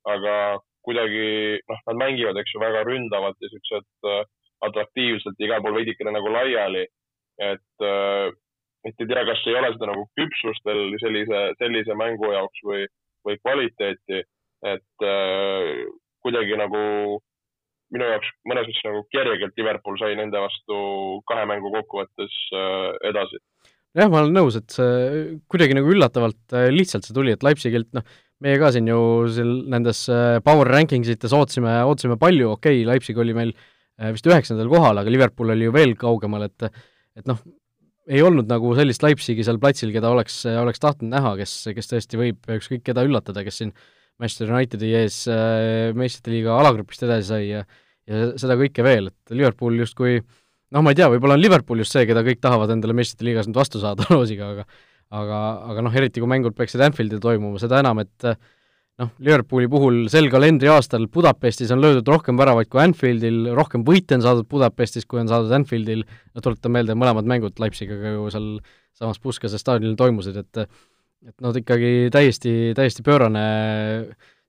aga 0.10 0.36
kuidagi 0.86 1.60
noh, 1.70 1.82
nad 1.88 2.00
mängivad, 2.00 2.40
eks 2.40 2.54
ju, 2.56 2.62
väga 2.64 2.84
ründavalt 2.88 3.40
ja 3.42 3.50
siuksed 3.52 4.10
äh, 4.10 4.24
atraktiivselt 4.68 5.44
igal 5.44 5.64
pool 5.64 5.78
veidikene 5.80 6.14
nagu 6.16 6.32
laiali. 6.32 6.86
et 7.42 7.86
äh,, 7.88 8.30
et 8.84 9.00
ei 9.00 9.08
tea, 9.10 9.22
kas 9.26 9.42
ei 9.48 9.56
ole 9.56 9.72
seda 9.74 9.88
nagu 9.90 10.04
küpsust 10.20 10.66
veel 10.68 10.92
sellise, 11.02 11.44
sellise 11.58 11.96
mängu 11.96 12.34
jaoks 12.34 12.66
või, 12.68 12.84
või 13.26 13.38
kvaliteeti, 13.40 14.20
et 14.70 15.06
äh, 15.08 15.70
kuidagi 16.24 16.60
nagu 16.60 16.82
minu 17.94 18.10
jaoks 18.10 18.30
mõnes 18.50 18.68
mõttes 18.68 18.84
nagu 18.86 19.02
kergelt 19.14 19.58
Liverpool 19.58 19.98
sai 20.02 20.18
nende 20.20 20.42
vastu 20.44 20.78
kahe 21.30 21.48
mängu 21.50 21.72
kokkuvõttes 21.74 22.36
edasi. 23.10 23.40
jah, 23.96 24.10
ma 24.10 24.24
olen 24.24 24.36
nõus, 24.36 24.60
et 24.60 24.70
see 24.74 25.40
kuidagi 25.52 25.78
nagu 25.78 25.92
üllatavalt 25.94 26.58
lihtsalt 26.76 27.08
see 27.08 27.16
tuli, 27.16 27.36
et 27.36 27.46
Leipzigilt 27.46 27.92
noh, 27.96 28.06
meie 28.44 28.60
ka 28.60 28.72
siin 28.76 28.90
ju 28.92 29.00
seal 29.34 29.52
nendes 29.72 30.06
äh, 30.12 30.38
power 30.46 30.70
ranking 30.70 31.06
ites 31.08 31.36
ootasime, 31.36 31.80
ootasime 31.88 32.18
palju, 32.22 32.54
okei 32.58 32.82
okay,, 32.82 32.88
Leipzig 32.90 33.20
oli 33.24 33.36
meil 33.38 33.54
äh, 33.54 34.12
vist 34.16 34.28
üheksandal 34.28 34.72
kohal, 34.72 35.00
aga 35.02 35.14
Liverpool 35.14 35.54
oli 35.56 35.70
ju 35.70 35.76
veel 35.76 35.96
kaugemal, 36.00 36.48
et 36.50 36.70
et 37.14 37.28
noh, 37.30 37.40
ei 38.10 38.24
olnud 38.26 38.50
nagu 38.50 38.74
sellist 38.76 39.04
Leipzigi 39.06 39.46
seal 39.46 39.62
platsil, 39.62 39.94
keda 39.96 40.10
oleks, 40.12 40.42
oleks 40.50 40.82
tahtnud 40.84 41.14
näha, 41.14 41.36
kes, 41.40 41.54
kes 41.78 41.92
tõesti 41.92 42.20
võib 42.20 42.56
ükskõik 42.58 42.84
keda 42.90 43.06
üllatada, 43.06 43.46
kes 43.46 43.62
siin 43.62 43.72
Manchester 44.20 44.52
Unitedi 44.52 44.92
ees 44.98 45.24
äh, 45.32 45.94
meistrite 45.98 46.34
liiga 46.34 46.58
alagrupist 46.60 47.06
edasi 47.08 47.30
sai 47.30 47.48
ja 47.48 47.64
ja 48.10 48.34
seda 48.40 48.58
kõike 48.60 48.84
veel, 48.84 49.10
et 49.12 49.36
Liverpool 49.36 49.78
justkui 49.80 50.18
noh, 50.20 50.82
ma 50.84 50.92
ei 50.92 50.98
tea, 50.98 51.10
võib-olla 51.14 51.38
on 51.38 51.44
Liverpool 51.44 51.84
just 51.84 51.96
see, 51.96 52.06
keda 52.10 52.24
kõik 52.26 52.42
tahavad 52.44 52.74
endale 52.74 52.96
meistrite 52.98 53.26
liigas 53.28 53.48
nüüd 53.48 53.60
vastu 53.60 53.82
saada 53.84 54.08
loosiga, 54.14 54.50
aga 54.56 54.66
aga, 55.14 55.40
aga 55.72 55.86
noh, 55.86 55.96
eriti 56.02 56.24
kui 56.24 56.30
mängud 56.30 56.56
peaksid 56.58 56.82
Anfieldil 56.86 57.22
toimuma, 57.24 57.62
seda 57.62 57.82
enam, 57.84 58.02
et 58.04 58.28
noh, 59.02 59.12
Liverpooli 59.26 59.70
puhul 59.72 60.04
sel 60.14 60.30
kalendriaastal 60.34 61.08
Budapestis 61.14 61.74
on 61.74 61.82
löödud 61.84 62.10
rohkem 62.10 62.40
väravaid 62.40 62.70
kui 62.72 62.82
Anfieldil, 62.84 63.48
rohkem 63.58 63.86
võite 63.88 64.18
on 64.18 64.26
saadud 64.26 64.50
Budapestis, 64.50 65.08
kui 65.10 65.22
on 65.22 65.32
saadud 65.32 65.54
Anfieldil, 65.56 66.04
no 66.06 66.46
tuletan 66.46 66.76
meelde, 66.76 66.98
mõlemad 66.98 67.30
mängud 67.30 67.62
Leipzigiga 67.62 68.16
ju 68.18 68.30
seal 68.34 68.50
samas 68.98 69.22
Puskase 69.22 69.62
staadionil 69.62 69.98
toimusid, 70.00 70.40
et 70.44 70.66
et 71.24 71.38
noh, 71.40 71.56
ikkagi 71.56 72.10
täiesti, 72.12 72.74
täiesti 72.76 73.04
pöörane 73.06 73.44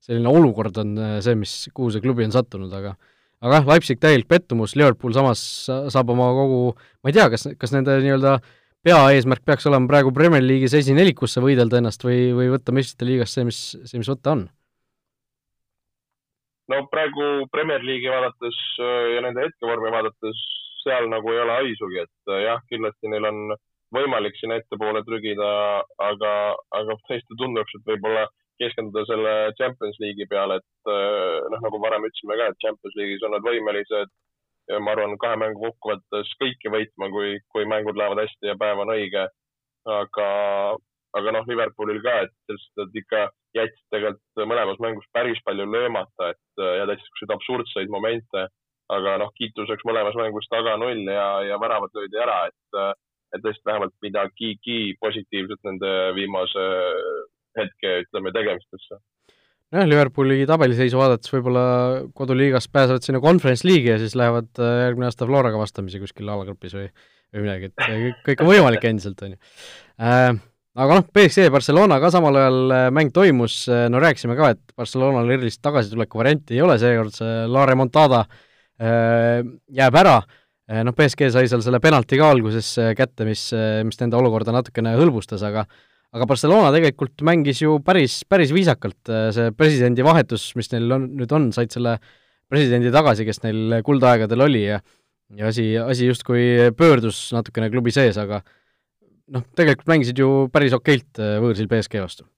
selline 0.03 0.27
olukord 0.27 0.74
on 0.83 0.96
see, 1.22 1.37
mis, 1.38 1.53
kuhu 1.70 1.92
see 1.94 2.03
klubi 2.03 2.27
on 2.27 2.35
sattunud, 2.35 2.72
aga 2.74 2.96
aga 3.44 3.61
jah, 3.61 3.68
Leipzig 3.68 4.00
täielik 4.03 4.27
pettumus, 4.27 4.74
Liverpool 4.79 5.14
samas 5.14 5.40
saab 5.68 6.11
oma 6.11 6.31
kogu, 6.35 6.61
ma 7.05 7.12
ei 7.12 7.16
tea, 7.16 7.29
kas, 7.33 7.46
kas 7.61 7.74
nende 7.77 7.98
nii-öelda 8.03 8.38
peaeesmärk 8.85 9.44
peaks 9.47 9.66
olema 9.70 9.90
praegu 9.90 10.12
Premier 10.16 10.44
League'is 10.44 10.77
esinelikusse 10.77 11.42
võidelda 11.44 11.81
ennast 11.81 12.05
või, 12.05 12.33
või 12.37 12.51
võtta 12.53 12.75
meistrite 12.77 13.09
liigas 13.09 13.35
see, 13.37 13.47
mis, 13.49 13.61
see, 13.85 14.01
mis 14.01 14.11
võtta 14.12 14.37
on? 14.37 14.47
no 16.73 16.81
praegu 16.92 17.47
Premier 17.53 17.85
League'i 17.85 18.12
vaadates 18.12 18.61
ja 19.14 19.25
nende 19.25 19.49
hetkevormi 19.49 19.92
vaadates 19.92 20.44
seal 20.85 21.09
nagu 21.09 21.33
ei 21.33 21.40
ole 21.40 21.61
haisugi, 21.62 22.05
et 22.05 22.35
jah, 22.44 22.61
kindlasti 22.68 23.09
neil 23.12 23.25
on 23.29 23.57
võimalik 23.94 24.37
sinna 24.38 24.59
ettepoole 24.61 25.05
trügida, 25.07 25.51
aga, 26.03 26.33
aga 26.77 26.97
tõesti 27.09 27.38
tunduks, 27.40 27.77
et 27.79 27.87
võib-olla 27.88 28.27
keskenduda 28.62 29.05
selle 29.09 29.33
Champions 29.59 29.97
League'i 30.03 30.29
peale, 30.31 30.61
et 30.61 30.92
eh, 30.92 31.38
noh, 31.53 31.62
nagu 31.64 31.81
varem 31.83 32.07
ütlesime 32.09 32.38
ka, 32.38 32.51
et 32.51 32.61
Champions 32.62 32.99
League'is 32.99 33.25
on 33.27 33.35
nad 33.37 33.47
võimelised 33.47 34.12
ja 34.70 34.81
ma 34.81 34.94
arvan, 34.94 35.16
kahe 35.20 35.38
mängu 35.40 35.61
kokkuvõttes 35.68 36.33
kõiki 36.40 36.72
võitma, 36.72 37.11
kui, 37.12 37.38
kui 37.53 37.68
mängud 37.68 37.98
lähevad 37.98 38.24
hästi 38.24 38.53
ja 38.53 38.59
päev 38.61 38.83
on 38.85 38.92
õige. 38.94 39.29
aga, 39.85 40.27
aga 41.18 41.33
noh, 41.37 41.46
Liverpoolil 41.48 42.00
ka, 42.05 42.14
et 42.24 42.33
sest 42.48 42.70
nad 42.81 42.94
ikka 42.96 43.27
jätsid 43.55 43.87
tegelikult 43.92 44.48
mõlemas 44.48 44.81
mängus 44.81 45.09
päris 45.12 45.40
palju 45.44 45.66
löömata, 45.68 46.31
et 46.33 46.62
ja 46.81 46.87
täitsa 46.88 47.05
siukseid 47.05 47.35
absurdseid 47.37 47.92
momente. 47.92 48.48
aga 48.92 49.14
noh, 49.16 49.31
kiituseks 49.40 49.85
mõlemas 49.88 50.16
mängus 50.16 50.44
taga 50.53 50.74
null 50.77 51.07
ja, 51.09 51.29
ja 51.48 51.57
väravad 51.61 51.92
löödi 51.96 52.20
ära, 52.20 52.46
et 52.53 52.81
et 53.35 53.42
tõesti 53.42 53.66
vähemalt 53.66 53.94
midagigi 54.05 54.94
positiivset 55.03 55.59
nende 55.66 55.90
viimase 56.14 56.64
hetke, 57.59 57.96
ütleme, 58.05 58.33
tegemistesse. 58.35 59.00
Nojah, 59.74 59.90
Liverpooli 59.90 60.44
tabeliseisu 60.48 61.00
vaadates 61.00 61.32
võib-olla 61.34 61.66
koduliigas 62.16 62.70
pääsevad 62.72 63.06
sinna 63.06 63.20
Conference 63.24 63.66
League'i 63.66 63.94
ja 63.94 64.00
siis 64.02 64.16
lähevad 64.18 64.50
äh, 64.62 64.80
järgmine 64.87 65.10
aasta 65.10 65.28
Floraga 65.28 65.60
vastamisi 65.60 66.00
kuskil 66.02 66.30
alagrupis 66.30 66.76
või, 66.78 66.88
või 67.34 67.46
midagi, 67.48 67.70
et 67.72 67.87
kõik, 67.87 68.26
kõik 68.30 68.44
on 68.44 68.52
võimalik 68.52 68.90
endiselt, 68.90 69.24
on 69.26 69.34
ju. 69.34 69.40
Äh, 70.00 70.34
aga 70.74 70.98
noh, 70.98 71.06
BSC 71.14 71.50
Barcelona 71.54 72.00
ka 72.02 72.10
samal 72.14 72.38
ajal 72.40 72.74
äh, 72.74 72.87
mäng 72.94 73.12
toimus, 73.14 73.64
äh, 73.70 73.87
no 73.92 74.00
rääkisime 74.02 74.37
ka, 74.38 74.54
et 74.54 74.78
Barcelonal 74.78 75.30
erilist 75.30 75.62
tagasituleku 75.64 76.18
varianti 76.18 76.58
ei 76.58 76.64
ole, 76.64 76.78
seekord 76.82 77.14
see 77.14 77.44
La 77.50 77.66
Remontada 77.70 78.24
äh, 78.24 79.42
jääb 79.74 80.02
ära. 80.02 80.18
Noh, 80.64 80.94
BSG 80.96 81.26
sai 81.28 81.44
seal 81.44 81.60
selle 81.60 81.76
penalti 81.76 82.16
ka 82.16 82.30
alguses 82.32 82.70
kätte, 82.96 83.26
mis, 83.28 83.42
mis 83.84 83.98
nende 84.00 84.16
olukorda 84.16 84.54
natukene 84.54 84.94
hõlbustas, 84.96 85.42
aga 85.44 85.66
aga 86.14 86.27
Barcelona 86.31 86.70
tegelikult 86.74 87.24
mängis 87.27 87.62
ju 87.62 87.79
päris, 87.85 88.20
päris 88.31 88.53
viisakalt, 88.55 89.00
see 89.35 89.55
presidendi 89.59 90.05
vahetus, 90.07 90.53
mis 90.59 90.70
neil 90.74 90.92
on, 90.94 91.09
nüüd 91.18 91.33
on, 91.35 91.48
said 91.57 91.74
selle 91.74 91.96
presidendi 92.50 92.92
tagasi, 92.94 93.27
kes 93.27 93.42
neil 93.46 93.81
kuldaegadel 93.87 94.46
oli 94.46 94.66
ja 94.68 94.83
ja 95.35 95.48
asi, 95.48 95.72
asi 95.81 96.07
justkui 96.07 96.70
pöördus 96.79 97.33
natukene 97.35 97.70
klubi 97.72 97.90
sees, 97.94 98.18
aga 98.20 98.42
noh, 99.35 99.42
tegelikult 99.57 99.88
mängisid 99.90 100.20
ju 100.20 100.46
päris 100.53 100.77
okeilt 100.77 101.18
võõrsil 101.42 101.70
BSG 101.70 102.03
vastu 102.05 102.29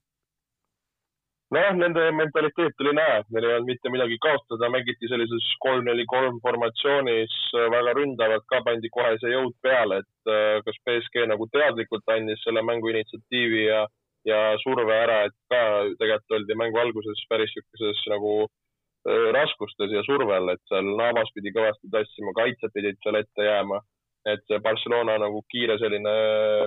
nojah, 1.56 1.76
nende 1.80 2.04
mentaliteet 2.12 2.82
oli 2.84 2.92
näha, 2.96 3.20
et 3.20 3.30
neil 3.32 3.46
ei 3.46 3.54
olnud 3.56 3.70
mitte 3.70 3.90
midagi 3.92 4.18
kaotada, 4.22 4.68
mängiti 4.72 5.08
sellises 5.10 5.46
kolm-neli-kolm 5.64 6.40
formatsioonis 6.44 7.36
väga 7.74 7.94
ründavalt 7.98 8.46
ka, 8.52 8.60
pandi 8.66 8.90
kohe 8.92 9.14
see 9.22 9.32
jõud 9.32 9.54
peale, 9.64 10.02
et 10.02 10.32
äh, 10.32 10.58
kas 10.66 10.80
BSG 10.86 11.26
nagu 11.32 11.48
teadlikult 11.54 12.14
andis 12.14 12.42
selle 12.44 12.64
mängu 12.66 12.92
initsiatiivi 12.92 13.64
ja, 13.66 13.82
ja 14.28 14.40
surve 14.62 14.94
ära, 14.96 15.22
et 15.28 15.36
ka 15.52 15.60
tegelikult 16.00 16.38
oldi 16.40 16.58
mängu 16.62 16.82
alguses 16.82 17.24
päris 17.30 17.54
niisuguses 17.56 18.02
nagu 18.12 18.32
äh, 18.44 19.28
raskustes 19.38 19.94
ja 19.96 20.04
survel, 20.08 20.52
et 20.52 20.64
seal 20.70 20.92
Navas 20.98 21.32
pidi 21.36 21.54
kõvasti 21.56 21.92
tassima, 21.92 22.36
kaitsjad 22.36 22.74
pidid 22.76 23.00
seal 23.04 23.22
ette 23.22 23.50
jääma. 23.50 23.82
et 24.26 24.40
see 24.50 24.58
Barcelona 24.58 25.20
nagu 25.22 25.38
kiire 25.52 25.76
selline 25.78 26.12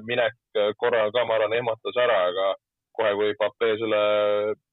minek 0.08 0.38
korra 0.80 1.02
ka, 1.12 1.26
ma 1.28 1.34
arvan, 1.36 1.58
ehmatas 1.58 1.98
ära, 2.00 2.20
aga 2.30 2.46
kohe, 2.98 3.16
kui 3.20 3.34
Pape 3.40 3.74
selle, 3.82 4.04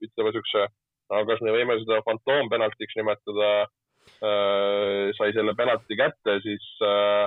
ütleme 0.05 0.35
siukse, 0.35 0.66
no 1.12 1.24
kas 1.29 1.42
me 1.44 1.55
võime 1.55 1.79
seda 1.83 2.02
fantoompenaltiks 2.07 2.98
nimetada 2.98 3.50
äh,, 3.62 5.12
sai 5.18 5.33
selle 5.37 5.57
penalti 5.59 5.98
kätte, 5.98 6.38
siis 6.44 6.66
äh, 6.85 7.26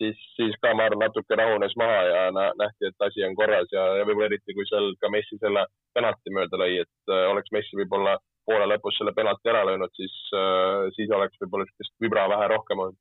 siis, 0.00 0.16
siis 0.36 0.56
ka 0.62 0.72
ma 0.76 0.88
arvan, 0.88 1.04
natuke 1.04 1.38
rahunes 1.38 1.76
maha 1.80 2.00
ja 2.08 2.24
nähti, 2.32 2.88
et 2.88 3.06
asi 3.06 3.24
on 3.26 3.36
korras 3.38 3.68
ja, 3.74 3.84
ja 4.00 4.08
võib-olla 4.08 4.30
eriti, 4.30 4.56
kui 4.56 4.66
seal 4.70 4.92
ka 5.02 5.12
Messi 5.12 5.38
selle 5.42 5.66
penalti 5.96 6.34
mööda 6.34 6.60
lõi, 6.60 6.80
et 6.84 7.12
äh, 7.12 7.26
oleks 7.30 7.52
Messi 7.54 7.78
võib-olla 7.82 8.16
poole 8.48 8.66
lõpus 8.72 8.96
selle 8.98 9.14
penalti 9.16 9.52
ära 9.52 9.64
löönud, 9.68 9.92
siis 9.98 10.14
äh,, 10.36 10.88
siis 10.96 11.12
oleks 11.16 11.40
võib-olla 11.42 11.68
niisugust 11.68 11.96
vibra 12.02 12.28
vähe 12.32 12.52
rohkem 12.54 12.86
olnud. 12.86 13.00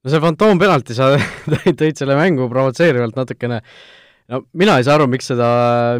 no 0.00 0.12
see 0.12 0.22
fantoompenalti, 0.26 0.96
sa 0.96 1.12
tõid 1.80 1.98
selle 1.98 2.18
mängu 2.18 2.48
provotseerivalt 2.52 3.18
natukene 3.18 3.60
äh, 3.60 3.99
no 4.30 4.42
mina 4.60 4.78
ei 4.78 4.86
saa 4.86 4.96
aru, 4.98 5.06
miks 5.10 5.30
seda, 5.32 5.50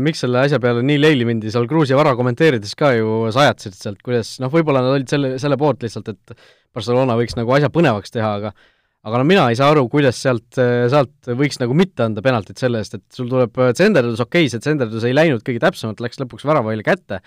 miks 0.03 0.23
selle 0.25 0.45
asja 0.45 0.61
peale 0.63 0.85
nii 0.87 1.01
leili 1.01 1.27
mindi, 1.29 1.53
seal 1.53 1.69
Gruusia 1.71 1.99
vara 1.99 2.15
kommenteerides 2.19 2.77
ka 2.79 2.93
ju 2.97 3.31
sajatasid 3.35 3.79
sealt, 3.79 4.03
kuidas 4.07 4.37
noh, 4.43 4.53
võib-olla 4.53 4.85
nad 4.85 4.97
olid 4.97 5.11
selle, 5.11 5.33
selle 5.43 5.59
poolt 5.61 5.83
lihtsalt, 5.85 6.13
et 6.13 6.37
Barcelona 6.75 7.17
võiks 7.19 7.37
nagu 7.39 7.57
asja 7.57 7.73
põnevaks 7.75 8.15
teha, 8.15 8.37
aga 8.41 8.55
aga 9.01 9.21
no 9.23 9.25
mina 9.25 9.47
ei 9.49 9.57
saa 9.57 9.71
aru, 9.73 9.87
kuidas 9.89 10.19
sealt, 10.21 10.49
sealt 10.55 11.31
võiks 11.39 11.57
nagu 11.63 11.75
mitte 11.77 12.05
anda 12.05 12.21
penaltit 12.25 12.61
selle 12.61 12.83
eest, 12.83 12.99
et 12.99 13.17
sul 13.17 13.31
tuleb 13.31 13.55
tsenderdus, 13.73 14.21
okei 14.21 14.45
okay,, 14.45 14.53
see 14.53 14.61
tsenderdus 14.61 15.07
ei 15.09 15.17
läinud 15.17 15.45
kõige 15.47 15.63
täpsemalt, 15.63 16.03
läks 16.05 16.21
lõpuks 16.21 16.45
väravahile 16.49 16.85
kätte, 16.85 17.23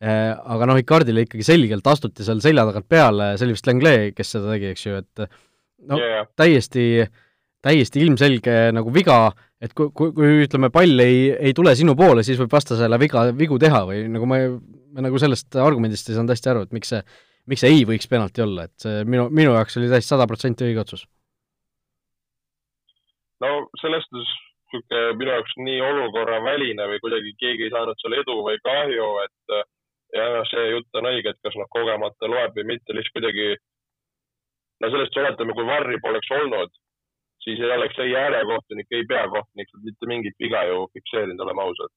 aga 0.00 0.68
noh, 0.70 0.80
Icardile 0.80 1.26
ikkagi 1.26 1.44
selgelt 1.44 1.90
astuti 1.92 2.24
seal 2.24 2.40
selja 2.40 2.64
tagant 2.70 2.88
peale, 2.88 3.34
see 3.36 3.48
oli 3.48 3.58
vist 3.58 3.68
Langlais, 3.68 4.14
kes 4.16 4.34
seda 4.36 4.54
tegi, 4.54 4.72
eks 4.72 4.86
ju, 4.86 5.02
et 5.02 5.28
no 5.90 6.00
yeah. 6.00 6.24
täiesti, 6.38 6.86
täiesti 7.68 8.02
ilmselge 8.04 8.56
nagu 8.76 8.92
viga, 8.94 9.18
et 9.62 9.74
kui, 9.76 9.92
kui, 9.96 10.12
kui 10.16 10.42
ütleme, 10.46 10.72
pall 10.74 11.04
ei, 11.04 11.28
ei 11.50 11.54
tule 11.56 11.74
sinu 11.78 11.94
poole, 11.98 12.24
siis 12.26 12.40
võib 12.40 12.52
vastasele 12.54 12.98
viga, 13.00 13.28
vigu 13.36 13.60
teha 13.60 13.84
või 13.88 14.02
nagu 14.12 14.28
ma, 14.30 14.40
ma 14.94 15.06
nagu 15.08 15.20
sellest 15.20 15.58
argumendist 15.60 16.10
ei 16.10 16.18
saanud 16.18 16.34
hästi 16.34 16.52
aru, 16.52 16.66
et 16.66 16.74
miks 16.76 16.92
see, 16.94 17.04
miks 17.50 17.64
see 17.64 17.72
ei 17.76 17.86
võiks 17.88 18.10
penalti 18.10 18.44
olla, 18.44 18.66
et 18.68 18.84
see 18.84 19.06
minu, 19.08 19.28
minu 19.34 19.54
jaoks 19.56 19.80
oli 19.80 19.90
täiesti 19.92 20.14
sada 20.14 20.28
protsenti 20.30 20.68
õige 20.68 20.84
otsus. 20.84 21.06
no 23.44 23.54
selles 23.80 24.06
suhtes 24.08 24.36
niisugune 24.72 25.16
minu 25.16 25.32
jaoks 25.32 25.54
nii 25.64 25.80
olukorraväline 25.80 26.86
või 26.90 27.00
kuidagi 27.04 27.34
keegi 27.40 27.68
ei 27.68 27.74
saanud 27.74 28.00
seal 28.00 28.18
edu 28.18 28.40
või 28.44 28.58
kahju, 28.64 29.08
et 29.24 29.58
ja 30.16 30.28
noh, 30.34 30.44
see 30.50 30.66
jutt 30.72 31.00
on 31.00 31.08
õige, 31.10 31.32
et 31.32 31.40
kas 31.44 31.56
noh, 31.60 31.68
kogemata 31.72 32.30
loeb 32.30 32.56
või 32.56 32.66
mitte, 32.72 32.96
lihtsalt 32.96 33.16
kuidagi 33.16 33.48
no 34.82 34.90
sellest 34.92 35.16
oletame, 35.22 35.56
kui 35.56 35.66
varri 35.68 36.00
poleks 36.04 36.30
olnud 36.38 36.74
siis 37.44 37.60
ei 37.62 37.72
oleks 37.76 37.98
ei 38.04 38.14
äärekohtunik, 38.16 38.86
ei 38.90 39.06
peakohtunik 39.08 39.72
mitte 39.86 40.10
mingit 40.10 40.36
viga 40.42 40.64
ju 40.68 40.84
fikseerinud, 40.92 41.40
oleme 41.46 41.64
ausad. 41.64 41.92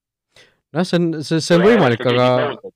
noh, 0.72 0.88
see 0.88 1.00
on, 1.00 1.08
see, 1.28 1.42
see 1.44 1.60
on 1.60 1.68
võimalik, 1.68 2.04
aga. 2.14 2.28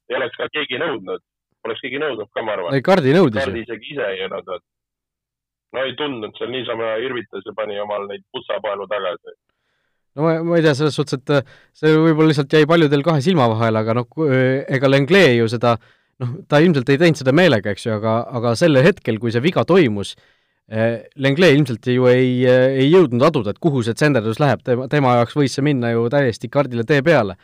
ei 0.10 0.19
oleks 0.19 0.38
ka 0.41 0.49
keegi 0.58 0.82
nõudnud, 0.82 1.23
poleks 1.65 1.84
keegi 1.86 2.01
nõudnud 2.04 2.32
ka, 2.32 2.45
ma 2.45 2.56
arvan. 2.58 2.78
ei, 2.78 2.86
Kardi 2.86 3.15
nõudis 3.15 3.41
ju. 3.41 3.49
Kardi 3.49 3.65
isegi 3.65 3.91
ise 3.95 4.12
ei 4.13 4.30
nõudnud. 4.32 4.63
no 5.75 5.84
ei 5.88 5.97
tundnud 5.99 6.38
seal 6.39 6.54
niisama 6.54 6.95
irvitas 7.04 7.45
ja 7.45 7.56
pani 7.58 7.80
omal 7.84 8.08
neid 8.12 8.23
putsapaelu 8.32 8.88
tagasi 8.91 9.36
no 10.15 10.23
ma, 10.23 10.38
ma 10.47 10.58
ei 10.60 10.63
tea, 10.63 10.75
selles 10.78 10.95
suhtes, 10.95 11.19
et 11.19 11.36
äh, 11.36 11.60
see 11.75 11.91
võib-olla 11.93 12.32
lihtsalt 12.32 12.54
jäi 12.56 12.67
paljudel 12.69 13.04
kahe 13.06 13.23
silma 13.23 13.49
vahele, 13.51 13.84
aga 13.84 13.97
noh, 13.99 14.25
ega 14.78 14.91
Lengle 14.91 15.25
ju 15.36 15.49
seda 15.51 15.75
noh, 16.23 16.38
ta 16.49 16.62
ilmselt 16.63 16.89
ei 16.91 17.01
teinud 17.01 17.19
seda 17.19 17.34
meelega, 17.36 17.73
eks 17.75 17.88
ju, 17.88 17.95
aga, 17.97 18.17
aga 18.39 18.56
sel 18.60 18.80
hetkel, 18.84 19.19
kui 19.21 19.34
see 19.36 19.43
viga 19.43 19.65
toimus, 19.67 20.15
Eh, 20.65 21.04
Lengle 21.21 21.51
ilmselt 21.54 21.86
ju 21.93 22.08
ei, 22.10 22.39
eh, 22.41 22.80
ei 22.82 22.88
jõudnud 22.89 23.21
aduda, 23.28 23.54
et 23.54 23.62
kuhu 23.62 23.84
see 23.86 23.93
tsenderdus 23.93 24.39
läheb, 24.41 24.63
tema, 24.65 24.88
tema 24.89 25.12
jaoks 25.19 25.36
võis 25.38 25.54
see 25.54 25.65
minna 25.65 25.91
ju 25.93 26.08
täiesti 26.10 26.49
kardile 26.49 26.82
tee 26.89 27.04
peale. 27.06 27.36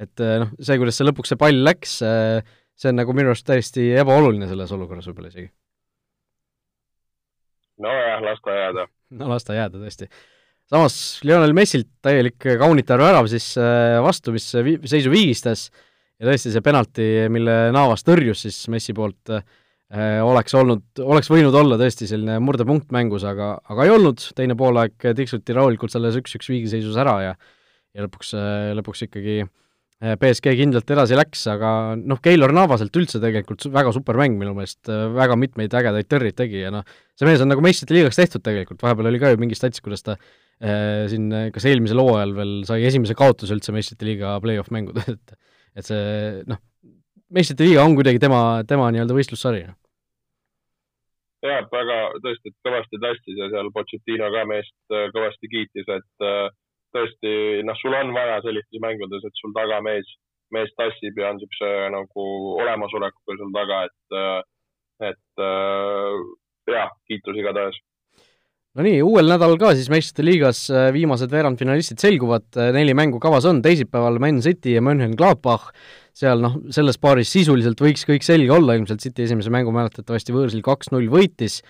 et 0.00 0.20
eh, 0.24 0.38
noh, 0.40 0.48
see, 0.56 0.78
kuidas 0.80 0.96
see 0.96 1.04
lõpuks 1.04 1.28
see 1.28 1.36
pall 1.36 1.60
läks, 1.60 1.98
see 2.00 2.88
on 2.88 2.96
nagu 2.96 3.12
minu 3.12 3.34
arust 3.34 3.44
täiesti 3.44 3.90
ebaoluline 4.00 4.48
selles 4.48 4.72
olukorras 4.72 5.10
võib-olla 5.10 5.28
isegi. 5.28 5.50
nojah, 7.84 8.24
las 8.24 8.40
ta 8.48 8.56
jääda. 8.56 8.88
no 9.20 9.28
las 9.28 9.44
ta 9.44 9.60
jääda 9.60 9.84
tõesti. 9.84 10.08
samas 10.72 10.96
Lionel 11.28 11.52
Messilt 11.52 11.92
täielik 12.00 12.48
kaunitar 12.64 13.04
värav 13.04 13.28
siis 13.28 13.52
vastu, 14.00 14.32
mis 14.32 14.48
vi-, 14.64 14.80
seisu 14.88 15.12
viigistas 15.12 15.68
ja 16.16 16.32
tõesti 16.32 16.56
see 16.56 16.64
penalti, 16.64 17.12
mille 17.28 17.66
Navas 17.76 18.08
tõrjus 18.08 18.48
siis 18.48 18.64
Messi 18.72 18.96
poolt 18.96 19.36
Äh, 19.36 19.44
oleks 19.90 20.54
olnud, 20.54 20.84
oleks 21.02 21.30
võinud 21.32 21.56
olla 21.58 21.78
tõesti 21.80 22.06
selline 22.06 22.36
murdepunkt 22.44 22.92
mängus, 22.94 23.24
aga, 23.26 23.56
aga 23.72 23.86
ei 23.86 23.90
olnud, 23.90 24.22
teine 24.38 24.54
poolaeg 24.58 25.08
tiksuti 25.18 25.56
rahulikult 25.56 25.90
selles 25.90 26.18
üks-üks 26.20 26.50
viigiseisus 26.52 26.98
ära 27.00 27.16
ja 27.24 27.32
ja 27.90 28.04
lõpuks, 28.04 28.36
lõpuks 28.78 29.08
ikkagi 29.08 29.40
BSG 30.00 30.54
kindlalt 30.56 30.88
edasi 30.94 31.16
läks, 31.18 31.42
aga 31.52 31.70
noh, 31.98 32.20
Keilor 32.24 32.54
Navaselt 32.56 32.94
üldse 32.96 33.18
tegelikult 33.20 33.66
väga 33.74 33.90
super 33.92 34.16
mäng 34.16 34.38
minu 34.40 34.54
meelest, 34.56 34.88
väga 34.88 35.36
mitmeid 35.36 35.74
ägedaid 35.76 36.08
tõrjeid 36.08 36.38
tegi 36.38 36.62
ja 36.62 36.70
noh, 36.72 36.86
see 37.18 37.28
mees 37.28 37.42
on 37.44 37.50
nagu 37.52 37.64
meistrite 37.64 37.98
liigaks 37.98 38.16
tehtud 38.16 38.44
tegelikult, 38.46 38.80
vahepeal 38.80 39.10
oli 39.10 39.20
ka 39.20 39.34
ju 39.34 39.42
mingi 39.42 39.58
stats, 39.58 39.82
kuidas 39.84 40.06
ta 40.06 40.16
äh, 40.16 41.04
siin 41.12 41.28
kas 41.52 41.68
eelmisel 41.68 42.00
hooajal 42.00 42.32
veel 42.38 42.54
sai 42.70 42.86
esimese 42.88 43.18
kaotuse 43.18 43.58
üldse 43.58 43.76
meistrite 43.76 44.08
liiga 44.08 44.38
play-off 44.40 44.72
mängud 44.72 45.02
et 45.04 45.36
et 45.76 45.86
see 45.86 46.00
noh, 46.48 46.62
meistrite 47.34 47.66
liiga 47.66 47.84
on 47.84 47.96
kuidagi 47.98 48.20
tema, 48.22 48.62
tema 48.68 48.90
nii-öelda 48.92 49.16
võistlussari. 49.16 49.66
jah, 51.46 51.62
väga 51.72 51.98
tõesti 52.24 52.52
kõvasti 52.66 53.00
tassis 53.00 53.38
ja 53.38 53.48
seal 53.52 53.70
Pochettino 53.74 54.28
ka 54.34 54.44
meest 54.48 54.94
äh, 54.94 55.06
kõvasti 55.14 55.48
kiitis, 55.52 55.88
et 55.88 56.26
äh, 56.26 56.48
tõesti, 56.94 57.32
noh, 57.64 57.78
sul 57.80 57.96
on 57.96 58.12
vaja 58.16 58.40
sellistes 58.44 58.82
mängudes, 58.82 59.24
et 59.24 59.40
sul 59.40 59.54
taga 59.56 59.80
mees, 59.84 60.08
mees 60.52 60.72
tassib 60.76 61.16
ja 61.16 61.30
on 61.30 61.38
niisuguse 61.38 61.70
nagu 61.94 62.26
olemasolekuga 62.60 63.38
sul 63.38 63.52
taga, 63.54 63.84
et, 63.86 64.48
et 65.12 65.44
jah, 66.74 66.90
kiitus 67.06 67.38
igatahes. 67.38 67.78
No 68.76 68.86
nii, 68.86 69.00
uuel 69.02 69.30
nädalal 69.30 69.58
ka 69.60 69.72
siis 69.78 69.90
meistrite 69.92 70.26
liigas 70.26 70.66
viimased 70.94 71.32
veerandfinalistid 71.32 72.02
selguvad, 72.02 72.46
neli 72.76 72.94
mängu 72.96 73.18
kavas 73.22 73.48
on, 73.50 73.62
teisipäeval 73.64 74.20
Man 74.22 74.40
City 74.44 74.76
ja 74.76 74.84
Mönchengladbach, 74.84 75.70
seal 76.16 76.42
noh, 76.42 76.56
selles 76.74 76.98
paaris 77.00 77.30
sisuliselt 77.32 77.80
võiks 77.80 78.04
kõik 78.08 78.26
selge 78.26 78.52
olla, 78.54 78.76
ilmselt 78.78 79.02
City 79.02 79.26
esimese 79.26 79.52
mängu 79.52 79.72
mäletatavasti 79.74 80.34
võõrsil 80.34 80.62
kaks-null 80.64 81.08
võitis. 81.12 81.60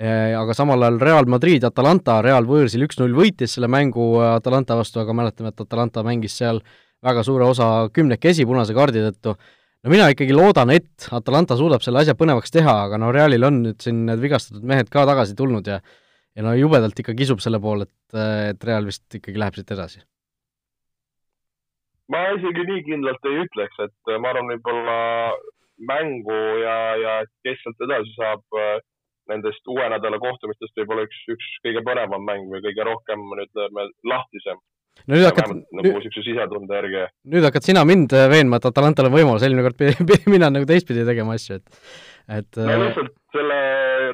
Eh, 0.00 0.32
aga 0.32 0.54
samal 0.56 0.80
ajal 0.80 1.00
Real 1.02 1.26
Madrid, 1.28 1.64
Atalanta, 1.66 2.20
Real 2.24 2.46
võõrsil 2.48 2.86
üks-null 2.86 3.12
võitis 3.16 3.56
selle 3.56 3.68
mängu 3.68 4.14
Atalanta 4.24 4.78
vastu, 4.78 5.02
aga 5.02 5.12
mäletame, 5.16 5.52
et 5.52 5.60
Atalanta 5.60 6.04
mängis 6.06 6.38
seal 6.40 6.62
väga 7.04 7.24
suure 7.24 7.44
osa 7.48 7.90
kümnekesi 7.92 8.46
punase 8.48 8.76
kaardi 8.76 9.02
tõttu. 9.04 9.36
no 9.84 9.92
mina 9.92 10.08
ikkagi 10.12 10.32
loodan, 10.36 10.72
et 10.72 11.08
Atalanta 11.12 11.56
suudab 11.56 11.84
selle 11.84 12.00
asja 12.00 12.14
põnevaks 12.16 12.52
teha, 12.52 12.74
aga 12.86 12.98
no 13.00 13.12
Realil 13.12 13.44
on 13.44 13.62
nüüd 13.66 13.80
siin 13.80 14.06
need 14.08 14.20
vigastatud 14.20 14.64
mehed 14.64 14.88
ka 14.92 15.04
tagasi 15.08 15.36
tulnud 15.36 15.68
ja 15.68 15.80
ja 16.36 16.46
no 16.46 16.54
jubedalt 16.58 16.98
ikka 17.02 17.16
kisub 17.18 17.42
selle 17.42 17.60
poole, 17.62 17.88
et, 17.88 18.18
et 18.54 18.64
Real 18.68 18.86
vist 18.88 19.18
ikkagi 19.18 19.40
läheb 19.40 19.58
siit 19.58 19.72
edasi. 19.76 20.02
ma 22.10 22.26
isegi 22.36 22.66
nii 22.66 22.84
kindlalt 22.88 23.30
ei 23.30 23.42
ütleks, 23.44 23.82
et 23.86 24.14
ma 24.18 24.32
arvan, 24.32 24.50
võib-olla 24.54 24.98
mängu 25.88 26.38
ja, 26.60 26.78
ja 27.00 27.12
kes 27.46 27.60
sealt 27.62 27.84
edasi 27.86 28.12
saab 28.16 28.58
äh, 28.58 28.80
nendest 29.30 29.70
uue 29.70 29.86
nädala 29.92 30.18
kohtumistest 30.22 30.76
võib-olla 30.80 31.06
üks, 31.06 31.22
üks 31.34 31.48
kõige 31.64 31.84
põnevam 31.86 32.26
mäng 32.26 32.50
või 32.50 32.62
kõige 32.66 32.86
rohkem, 32.88 33.24
ütleme, 33.46 33.86
lahtisem. 34.12 34.60
no 35.06 35.16
nüüd 35.16 35.26
hakkad 35.28 35.52
nagu 35.54 35.86
niisuguse 35.86 36.24
sisetunde 36.26 36.80
järgi. 36.80 37.04
nüüd 37.34 37.46
hakkad 37.46 37.66
sina 37.66 37.84
mind 37.88 38.14
äh, 38.16 38.28
veenma, 38.32 38.60
et 38.60 38.70
Atalantal 38.70 39.10
on 39.10 39.16
võimalus, 39.16 39.46
eelmine 39.46 39.66
kord 39.68 39.78
pidin 39.80 40.30
mina 40.34 40.50
nagu 40.52 40.68
teistpidi 40.68 41.06
tegema 41.08 41.38
asju, 41.38 41.60
et, 41.60 41.84
et 42.30 42.58
no 42.60 42.68
äh, 42.70 42.80
lihtsalt 42.84 43.14
selle 43.34 43.58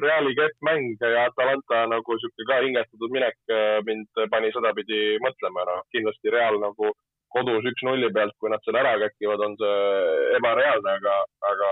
Reali 0.01 0.33
kettmäng 0.37 0.95
ja 1.01 1.27
Atalanta 1.27 1.83
nagu 1.91 2.15
niisugune 2.15 2.47
ka 2.49 2.59
hingestatud 2.65 3.13
minek 3.13 3.37
äh, 3.53 3.77
mind 3.85 4.23
pani 4.33 4.49
sedapidi 4.55 5.17
mõtlema, 5.23 5.65
noh, 5.69 5.83
kindlasti 5.93 6.33
Real 6.33 6.57
nagu 6.61 6.93
kodus 7.33 7.65
üks-nulli 7.69 8.09
pealt, 8.15 8.33
kui 8.39 8.51
nad 8.51 8.63
selle 8.65 8.81
ära 8.81 8.95
käkivad, 9.01 9.43
on 9.43 9.57
see 9.59 10.37
ebareaalne, 10.39 10.93
aga, 10.99 11.17
aga, 11.51 11.71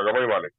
aga 0.00 0.14
võimalik. 0.18 0.54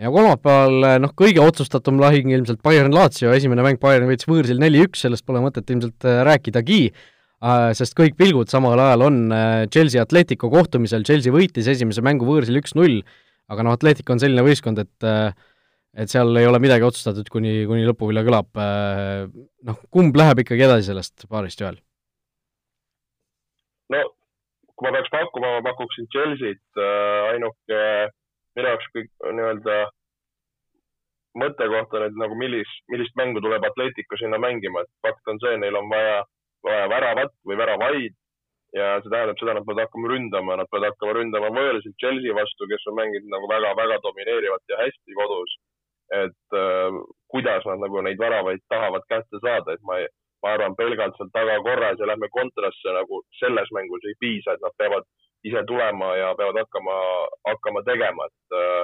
Ja 0.00 0.08
kolmapäeval 0.08 1.00
noh, 1.04 1.12
kõige 1.12 1.42
otsustatum 1.44 2.00
lahing 2.00 2.30
ilmselt 2.32 2.62
Bayern-Lazio, 2.64 3.34
esimene 3.36 3.64
mäng 3.66 3.80
Bayern 3.82 4.08
võitis 4.08 4.28
võõrsil 4.30 4.62
neli-üks, 4.62 5.04
sellest 5.04 5.26
pole 5.28 5.42
mõtet 5.44 5.68
ilmselt 5.68 6.06
eh, 6.08 6.22
rääkidagi, 6.24 6.82
äh, 6.88 7.66
sest 7.76 7.98
kõik 7.98 8.16
pilgud 8.16 8.48
samal 8.48 8.80
ajal 8.80 9.04
on 9.10 9.18
Chelsea 9.68 10.00
Atletico 10.00 10.48
kohtumisel, 10.52 11.04
Chelsea 11.04 11.34
võitis 11.34 11.68
esimese 11.68 12.00
mängu 12.06 12.24
võõrsil 12.28 12.62
üks-null, 12.62 13.02
aga 13.50 13.66
noh, 13.66 13.76
Atletico 13.76 14.14
on 14.14 14.22
selline 14.22 14.44
võistkond, 14.46 14.82
et 14.82 15.10
et 15.98 16.06
seal 16.12 16.30
ei 16.38 16.46
ole 16.46 16.60
midagi 16.62 16.86
otsustatud, 16.86 17.26
kuni, 17.34 17.64
kuni 17.66 17.82
lõpuvile 17.82 18.22
kõlab, 18.22 18.60
noh, 19.66 19.80
kumb 19.90 20.14
läheb 20.14 20.44
ikkagi 20.44 20.62
edasi 20.68 20.86
sellest 20.86 21.26
paarist 21.30 21.62
ühel? 21.64 21.80
no 23.90 24.04
kui 24.80 24.86
ma 24.86 24.94
peaks 24.96 25.10
pakkuma, 25.12 25.56
ma 25.58 25.64
pakuksin 25.66 26.06
Chelsea't, 26.14 26.82
ainuke 27.34 27.80
minu 28.56 28.70
jaoks 28.70 28.86
kõik 28.94 29.10
nii-öelda 29.26 29.80
mõttekoht 31.40 31.98
on, 31.98 32.06
et 32.08 32.16
nagu 32.18 32.38
millist, 32.38 32.80
millist 32.90 33.14
mängu 33.18 33.42
tuleb 33.44 33.66
Atletico 33.66 34.18
sinna 34.18 34.40
mängima, 34.42 34.82
et 34.82 34.90
fakt 35.06 35.30
on 35.30 35.38
see, 35.42 35.58
neil 35.62 35.76
on 35.78 35.90
vaja, 35.90 36.22
vaja 36.66 36.88
väravat 36.90 37.34
või 37.46 37.58
väravaid 37.60 38.16
ja 38.76 39.00
see 39.02 39.10
tähendab 39.10 39.38
seda, 39.40 39.56
nad 39.56 39.66
peavad 39.66 39.84
hakkama 39.84 40.12
ründama, 40.12 40.56
nad 40.60 40.70
peavad 40.70 40.92
hakkama 40.92 41.16
ründama 41.18 41.50
võõrsil 41.56 41.94
Chelsea 42.02 42.36
vastu, 42.36 42.68
kes 42.70 42.86
on 42.90 42.98
mänginud 43.00 43.32
nagu 43.32 43.50
väga-väga 43.50 43.98
domineerivalt 44.06 44.72
ja 44.72 44.78
hästi 44.84 45.18
kodus. 45.18 45.58
et 46.10 46.54
äh, 46.58 46.94
kuidas 47.30 47.62
nad 47.70 47.78
nagu 47.78 48.00
neid 48.02 48.18
väravaid 48.18 48.62
tahavad 48.68 49.04
kätte 49.06 49.38
saada, 49.42 49.76
et 49.76 49.82
ma, 49.86 50.00
ma 50.42 50.54
arvan, 50.56 50.74
pelgalt 50.74 51.14
seal 51.14 51.28
taga 51.30 51.54
korras 51.62 52.00
ja 52.02 52.08
lähme 52.10 52.26
kontrasse 52.34 52.94
nagu 52.96 53.20
selles 53.38 53.70
mängus 53.70 54.06
ei 54.10 54.16
piisa, 54.18 54.56
et 54.56 54.64
nad 54.64 54.74
peavad 54.78 55.06
ise 55.46 55.62
tulema 55.68 56.08
ja 56.18 56.32
peavad 56.34 56.58
hakkama, 56.64 56.96
hakkama 57.46 57.84
tegema, 57.86 58.26
et, 58.26 58.56
äh, 58.58 58.82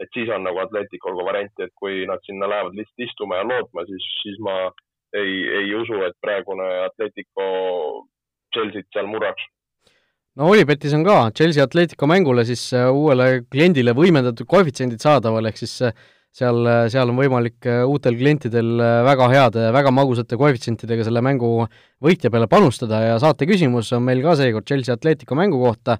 et 0.00 0.16
siis 0.16 0.32
on 0.32 0.48
nagu 0.48 0.64
Atleticul 0.64 1.18
ka 1.18 1.28
varianti, 1.28 1.68
et 1.68 1.74
kui 1.76 2.06
nad 2.08 2.24
sinna 2.24 2.48
lähevad 2.48 2.78
lihtsalt 2.78 3.04
istuma 3.08 3.42
ja 3.42 3.48
lootma, 3.50 3.84
siis, 3.90 4.08
siis 4.22 4.40
ma 4.40 4.56
ei, 5.12 5.34
ei 5.60 5.74
usu, 5.76 6.00
et 6.08 6.16
praegune 6.24 6.68
Atletico 6.86 7.44
Chelsea't 8.54 8.88
seal 8.94 9.10
murraks 9.10 9.44
no 10.38 10.48
Olipetis 10.52 10.94
on 10.96 11.04
ka 11.04 11.18
Chelsea 11.36 11.64
Atletico 11.64 12.08
mängule 12.10 12.46
siis 12.48 12.64
äh, 12.76 12.88
uuele 12.88 13.44
kliendile 13.50 13.94
võimendatud 13.96 14.48
koefitsiendid 14.48 15.02
saadaval, 15.02 15.50
ehk 15.50 15.60
siis 15.60 15.76
äh, 15.88 15.96
seal, 16.32 16.64
seal 16.92 17.12
on 17.12 17.18
võimalik 17.20 17.68
äh, 17.68 17.82
uutel 17.88 18.16
klientidel 18.16 18.72
äh, 18.80 18.98
väga 19.06 19.28
heade, 19.32 19.68
väga 19.74 19.92
magusate 19.94 20.38
koefitsientidega 20.40 21.04
selle 21.06 21.22
mängu 21.24 21.52
võitja 22.02 22.32
peale 22.32 22.48
panustada 22.50 23.02
ja 23.04 23.20
saate 23.22 23.48
küsimus 23.48 23.92
on 23.96 24.04
meil 24.06 24.22
ka 24.24 24.36
seekord 24.40 24.66
Chelsea 24.68 24.96
Atletico 24.96 25.38
mängu 25.38 25.60
kohta. 25.62 25.98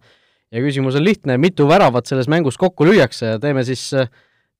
Ja 0.53 0.61
küsimus 0.61 0.99
on 0.99 1.05
lihtne, 1.07 1.39
mitu 1.41 1.65
väravat 1.65 2.11
selles 2.11 2.27
mängus 2.29 2.59
kokku 2.61 2.85
lüüakse 2.85 3.31
ja 3.31 3.39
teeme 3.41 3.63
siis, 3.65 3.87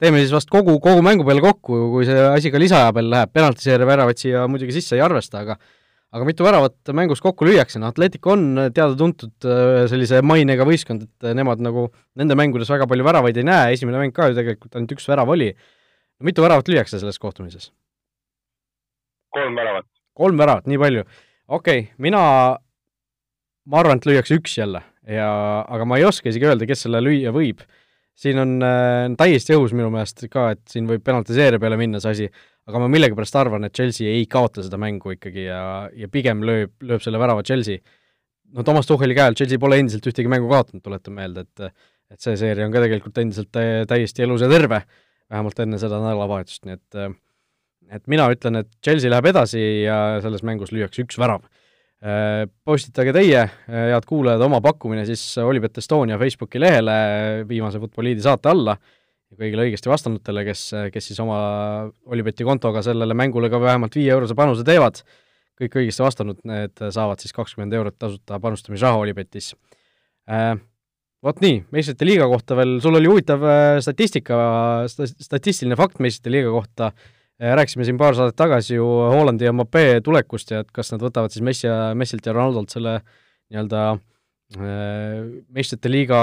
teeme 0.01 0.23
siis 0.23 0.31
vast 0.33 0.49
kogu, 0.49 0.79
kogu 0.81 1.03
mängu 1.05 1.27
peale 1.29 1.43
kokku, 1.45 1.83
kui 1.93 2.07
see 2.09 2.17
asi 2.31 2.53
ka 2.53 2.61
lisaaja 2.61 2.95
peale 2.97 3.13
läheb, 3.13 3.33
penaltiseeria 3.37 3.89
väravaid 3.91 4.23
siia 4.23 4.47
muidugi 4.49 4.73
sisse 4.79 4.97
ei 4.97 5.05
arvesta, 5.05 5.43
aga 5.45 5.59
aga 6.13 6.29
mitu 6.29 6.45
väravat 6.45 6.93
mängus 6.97 7.23
kokku 7.25 7.47
lüüakse, 7.49 7.81
noh 7.81 7.93
Atletico 7.93 8.35
on 8.35 8.49
teada-tuntud 8.75 9.47
äh, 9.49 9.85
sellise 9.91 10.21
mainega 10.27 10.67
võistkond, 10.69 11.07
et 11.09 11.37
nemad 11.39 11.63
nagu 11.65 11.87
nende 12.21 12.37
mängudes 12.39 12.71
väga 12.73 12.89
palju 12.91 13.07
väravaid 13.07 13.41
ei 13.41 13.49
näe, 13.49 13.73
esimene 13.77 14.03
mäng 14.03 14.15
ka 14.17 14.29
ju 14.29 14.37
tegelikult 14.37 14.77
ainult 14.77 14.93
üks 14.97 15.09
värav 15.09 15.33
oli. 15.33 15.53
mitu 16.23 16.45
väravat 16.45 16.69
lüüakse 16.69 17.01
selles 17.01 17.19
kohtumises? 17.19 17.73
kolm 19.33 19.57
väravat. 19.57 19.89
kolm 20.15 20.39
väravat, 20.39 20.69
nii 20.69 20.81
palju? 20.85 21.07
okei 21.49 21.81
okay,, 21.81 21.93
mina, 21.99 22.23
ma 23.65 23.81
arvan, 23.81 24.01
et 24.01 24.09
lüüakse 24.09 24.37
üks 24.37 24.59
jälle 24.59 24.85
ja, 25.09 25.31
aga 25.65 25.87
ma 25.89 25.99
ei 25.99 26.05
oska 26.07 26.29
isegi 26.31 26.49
öelda, 26.51 26.69
kes 26.69 26.85
selle 26.87 27.01
lüüa 27.03 27.33
võib. 27.35 27.65
siin 28.23 28.39
on 28.39 28.59
äh, 28.61 29.09
täiesti 29.17 29.57
õhus 29.57 29.73
minu 29.73 29.89
meelest 29.91 30.27
ka, 30.31 30.51
et 30.53 30.63
siin 30.69 30.85
võib 30.91 31.01
penaltiseeria 31.05 31.61
peale 31.63 31.81
minna 31.81 32.01
see 32.05 32.13
asi 32.13 32.29
aga 32.71 32.83
ma 32.83 32.91
millegipärast 32.93 33.39
arvan, 33.41 33.67
et 33.67 33.75
Chelsea 33.75 34.11
ei 34.13 34.27
kaota 34.31 34.63
seda 34.65 34.79
mängu 34.81 35.17
ikkagi 35.17 35.49
ja, 35.49 35.63
ja 35.99 36.09
pigem 36.13 36.45
lööb, 36.47 36.75
lööb 36.87 37.03
selle 37.03 37.21
värava 37.23 37.43
Chelsea. 37.47 37.83
no 38.55 38.63
Toomas 38.67 38.87
Tuhheli 38.87 39.17
käe 39.19 39.31
all 39.31 39.39
Chelsea 39.39 39.59
pole 39.59 39.81
endiselt 39.83 40.07
ühtegi 40.07 40.31
mängu 40.31 40.51
kaotanud, 40.53 40.85
tuletan 40.85 41.19
meelde, 41.19 41.47
et 41.49 41.73
et 42.13 42.21
see 42.21 42.37
seeria 42.37 42.67
on 42.69 42.73
ka 42.75 42.83
tegelikult 42.83 43.19
endiselt 43.23 43.57
täiesti 43.89 44.21
elus 44.27 44.43
ja 44.45 44.49
terve, 44.51 44.83
vähemalt 45.33 45.63
enne 45.65 45.79
seda 45.81 45.97
nädalavahetust, 46.03 46.67
nii 46.69 46.77
et 46.77 46.99
et 47.93 48.05
mina 48.09 48.27
ütlen, 48.33 48.61
et 48.61 48.69
Chelsea 48.85 49.11
läheb 49.11 49.31
edasi 49.33 49.63
ja 49.87 49.97
selles 50.25 50.45
mängus 50.47 50.73
lüüakse 50.73 51.05
üks 51.05 51.19
värav. 51.21 51.43
Postitage 52.67 53.13
teie, 53.15 53.43
head 53.69 54.07
kuulajad, 54.09 54.43
oma 54.45 54.61
pakkumine 54.65 55.05
siis 55.07 55.23
Olipet 55.39 55.79
Estonia 55.79 56.17
Facebooki 56.19 56.61
lehele 56.61 56.95
viimase 57.49 57.81
Futboliidi 57.83 58.25
saate 58.25 58.51
alla 58.51 58.77
ja 59.33 59.39
kõigile 59.41 59.67
õigesti 59.67 59.91
vastanutele, 59.91 60.45
kes, 60.47 60.65
kes 60.93 61.11
siis 61.11 61.21
oma 61.25 61.39
Olibeti 62.13 62.45
kontoga 62.47 62.85
sellele 62.85 63.17
mängule 63.17 63.51
ka 63.53 63.61
vähemalt 63.63 63.97
viie 63.97 64.13
eurose 64.13 64.37
panuse 64.39 64.65
teevad, 64.67 65.01
kõik 65.61 65.79
õigesti 65.81 66.05
vastanud, 66.05 66.43
need 66.49 66.85
saavad 66.93 67.23
siis 67.23 67.35
kakskümmend 67.37 67.73
eurot 67.79 67.97
tasuta 68.01 68.41
panustamisraha 68.43 69.01
Olipetis 69.05 69.55
äh,. 70.31 70.61
Vot 71.23 71.39
nii, 71.39 71.61
meistrite 71.71 72.03
liiga 72.03 72.25
kohta 72.27 72.57
veel, 72.59 72.81
sul 72.83 72.99
oli 72.99 73.07
huvitav 73.07 73.45
äh, 73.47 73.77
statistika, 73.85 74.37
statistiline 74.91 75.77
fakt 75.79 76.01
meistrite 76.03 76.33
liiga 76.35 76.51
kohta, 76.51 76.89
äh, 77.39 77.53
rääkisime 77.55 77.87
siin 77.87 78.01
paar 78.01 78.17
saadet 78.19 78.35
tagasi 78.35 78.75
ju 78.75 78.89
Hollandi 79.13 79.47
ja 79.47 79.53
Mbappé 79.55 80.01
tulekust 80.03 80.51
ja 80.51 80.65
et 80.65 80.73
kas 80.75 80.91
nad 80.91 81.05
võtavad 81.05 81.31
siis 81.31 81.45
Messi 81.47 81.69
ja, 81.69 81.93
Messilt 81.95 82.27
ja 82.27 82.35
Ronaldolt 82.35 82.75
selle 82.75 82.97
nii-öelda 83.05 83.85
äh, 83.93 85.23
meistrite 85.55 85.95
liiga 85.95 86.19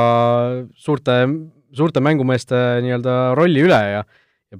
suurte 0.75 1.15
suurte 1.75 2.01
mängumeeste 2.03 2.57
nii-öelda 2.85 3.15
rolli 3.37 3.63
üle 3.67 3.79
ja 3.93 4.03
ja 4.51 4.59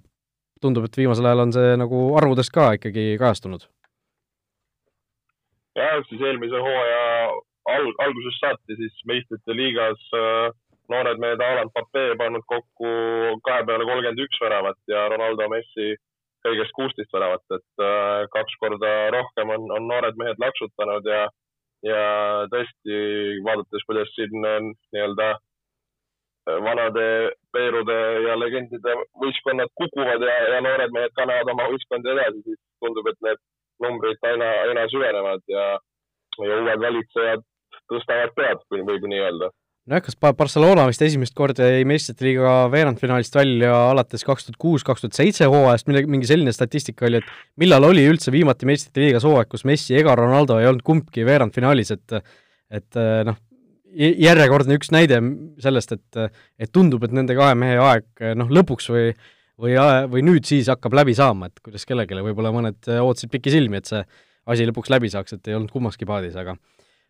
tundub, 0.62 0.88
et 0.88 0.98
viimasel 0.98 1.26
ajal 1.26 1.45
on 1.45 1.54
see 1.56 1.76
nagu 1.82 2.02
arvudes 2.19 2.52
ka 2.54 2.74
ikkagi 2.78 3.17
kajastunud. 3.22 3.67
jah, 5.80 6.02
siis 6.10 6.22
eelmise 6.22 6.63
hooaja 6.65 7.06
al-, 7.76 7.95
algusest 8.06 8.43
saati 8.43 8.80
siis 8.82 9.06
meistrite 9.10 9.56
liigas 9.56 10.02
äh, 10.17 10.52
noored 10.89 11.22
mehed 11.22 11.41
Alan 11.45 11.72
Pape 11.74 12.06
pannud 12.19 12.45
kokku 12.50 12.93
kahe 13.45 13.65
peale 13.65 13.86
kolmkümmend 13.86 14.24
üks 14.26 14.39
väravat 14.43 14.80
ja 14.91 15.08
Ronaldo 15.13 15.50
Messi 15.54 15.95
kõigest 16.45 16.72
kuusteist 16.76 17.12
väravat, 17.13 17.43
et 17.52 17.84
äh, 17.84 18.24
kaks 18.34 18.56
korda 18.62 18.93
rohkem 19.15 19.52
on, 19.56 19.67
on 19.76 19.88
noored 19.91 20.17
mehed 20.22 20.39
laksutanud 20.39 21.08
ja, 21.12 21.26
ja 21.84 22.04
tõesti 22.54 23.00
vaadates, 23.45 23.86
kuidas 23.88 24.12
siin 24.15 24.36
nii-öelda 24.39 25.34
vanade 26.65 27.05
Peerude 27.53 27.99
ja 28.25 28.35
legendide 28.39 28.95
võistkonnad 29.21 29.71
kukuvad 29.79 30.25
ja, 30.25 30.35
ja 30.55 30.59
noored 30.65 30.93
mehed 30.95 31.15
kannavad 31.17 31.53
oma 31.53 31.69
võistkondi 31.71 32.12
edasi, 32.13 32.43
siis 32.45 32.59
tundub, 32.83 33.07
et 33.12 33.19
need 33.25 33.41
numbrid 33.83 34.27
aina, 34.27 34.49
aina 34.67 34.85
süvenevad 34.91 35.45
ja, 35.51 35.65
ja 36.43 36.59
uued 36.59 36.83
valitsejad 36.83 37.45
tõstavad 37.89 38.35
pead, 38.38 38.63
võib 38.73 39.09
nii 39.09 39.23
öelda. 39.23 39.51
Nojah, 39.89 40.03
kas 40.05 40.17
Barcelona 40.38 40.83
vist 40.85 41.01
esimest 41.01 41.33
korda 41.33 41.65
jäi 41.65 41.85
meistrite 41.88 42.27
liiga 42.27 42.67
veerandfinaalist 42.69 43.33
välja 43.33 43.71
alates 43.89 44.25
kaks 44.27 44.45
tuhat 44.45 44.59
kuus, 44.62 44.83
kaks 44.85 45.01
tuhat 45.01 45.17
seitse 45.17 45.47
hooajast, 45.49 45.88
midagi, 45.89 46.12
mingi 46.13 46.29
selline 46.29 46.53
statistika 46.53 47.07
oli, 47.07 47.23
et 47.23 47.62
millal 47.63 47.88
oli 47.88 48.03
üldse 48.05 48.29
viimati 48.35 48.69
meistrite 48.69 49.01
liigas 49.01 49.25
hooaeg, 49.25 49.49
kus 49.49 49.65
Messi 49.65 49.97
ega 49.97 50.13
Ronaldo 50.19 50.59
ei 50.62 50.69
olnud 50.69 50.85
kumbki 50.85 51.25
veerandfinaalis, 51.25 51.95
et 51.95 52.19
et 52.69 52.99
noh, 53.25 53.39
järjekordne 53.97 54.78
üks 54.78 54.91
näide 54.93 55.19
sellest, 55.62 55.93
et 55.97 56.39
et 56.60 56.71
tundub, 56.71 57.04
et 57.04 57.13
nende 57.15 57.36
kahe 57.38 57.58
mehe 57.58 57.78
aeg 57.82 58.25
noh, 58.38 58.49
lõpuks 58.60 58.89
või 58.93 59.12
või, 59.60 59.75
või 60.08 60.23
nüüd 60.23 60.47
siis 60.47 60.69
hakkab 60.71 60.95
läbi 60.95 61.15
saama, 61.17 61.49
et 61.49 61.63
kuidas 61.63 61.86
kellelegi, 61.88 62.21
võib-olla 62.23 62.52
mõned 62.56 62.91
ootasid 62.99 63.32
pikisilmi, 63.34 63.82
et 63.82 63.89
see 63.91 64.04
asi 64.49 64.67
lõpuks 64.69 64.91
läbi 64.93 65.12
saaks, 65.12 65.36
et 65.36 65.49
ei 65.49 65.58
olnud 65.58 65.71
kummaski 65.73 66.08
paadis, 66.10 66.38
aga 66.39 66.56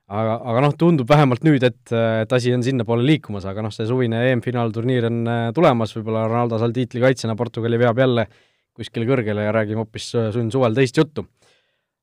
aga, 0.09 0.35
aga 0.51 0.63
noh, 0.65 0.75
tundub 0.79 1.09
vähemalt 1.09 1.45
nüüd, 1.45 1.63
et, 1.65 1.81
et 1.93 2.33
asi 2.35 2.53
on 2.55 2.63
sinnapoole 2.65 3.05
liikumas, 3.05 3.45
aga 3.49 3.63
noh, 3.65 3.73
see 3.73 3.87
suvine 3.89 4.23
EM-finaalturniir 4.31 5.09
on 5.09 5.19
äh, 5.29 5.41
tulemas, 5.55 5.93
võib-olla 5.97 6.25
Ronaldo 6.27 6.59
seal 6.61 6.73
tiitlikaitsjana 6.75 7.37
Portugali 7.39 7.79
veab 7.81 8.01
jälle 8.01 8.25
kuskile 8.79 9.05
kõrgele 9.09 9.45
ja 9.45 9.53
räägime 9.53 9.83
hoopis 9.83 10.09
suvel 10.15 10.77
teist 10.77 10.97
juttu. 10.97 11.27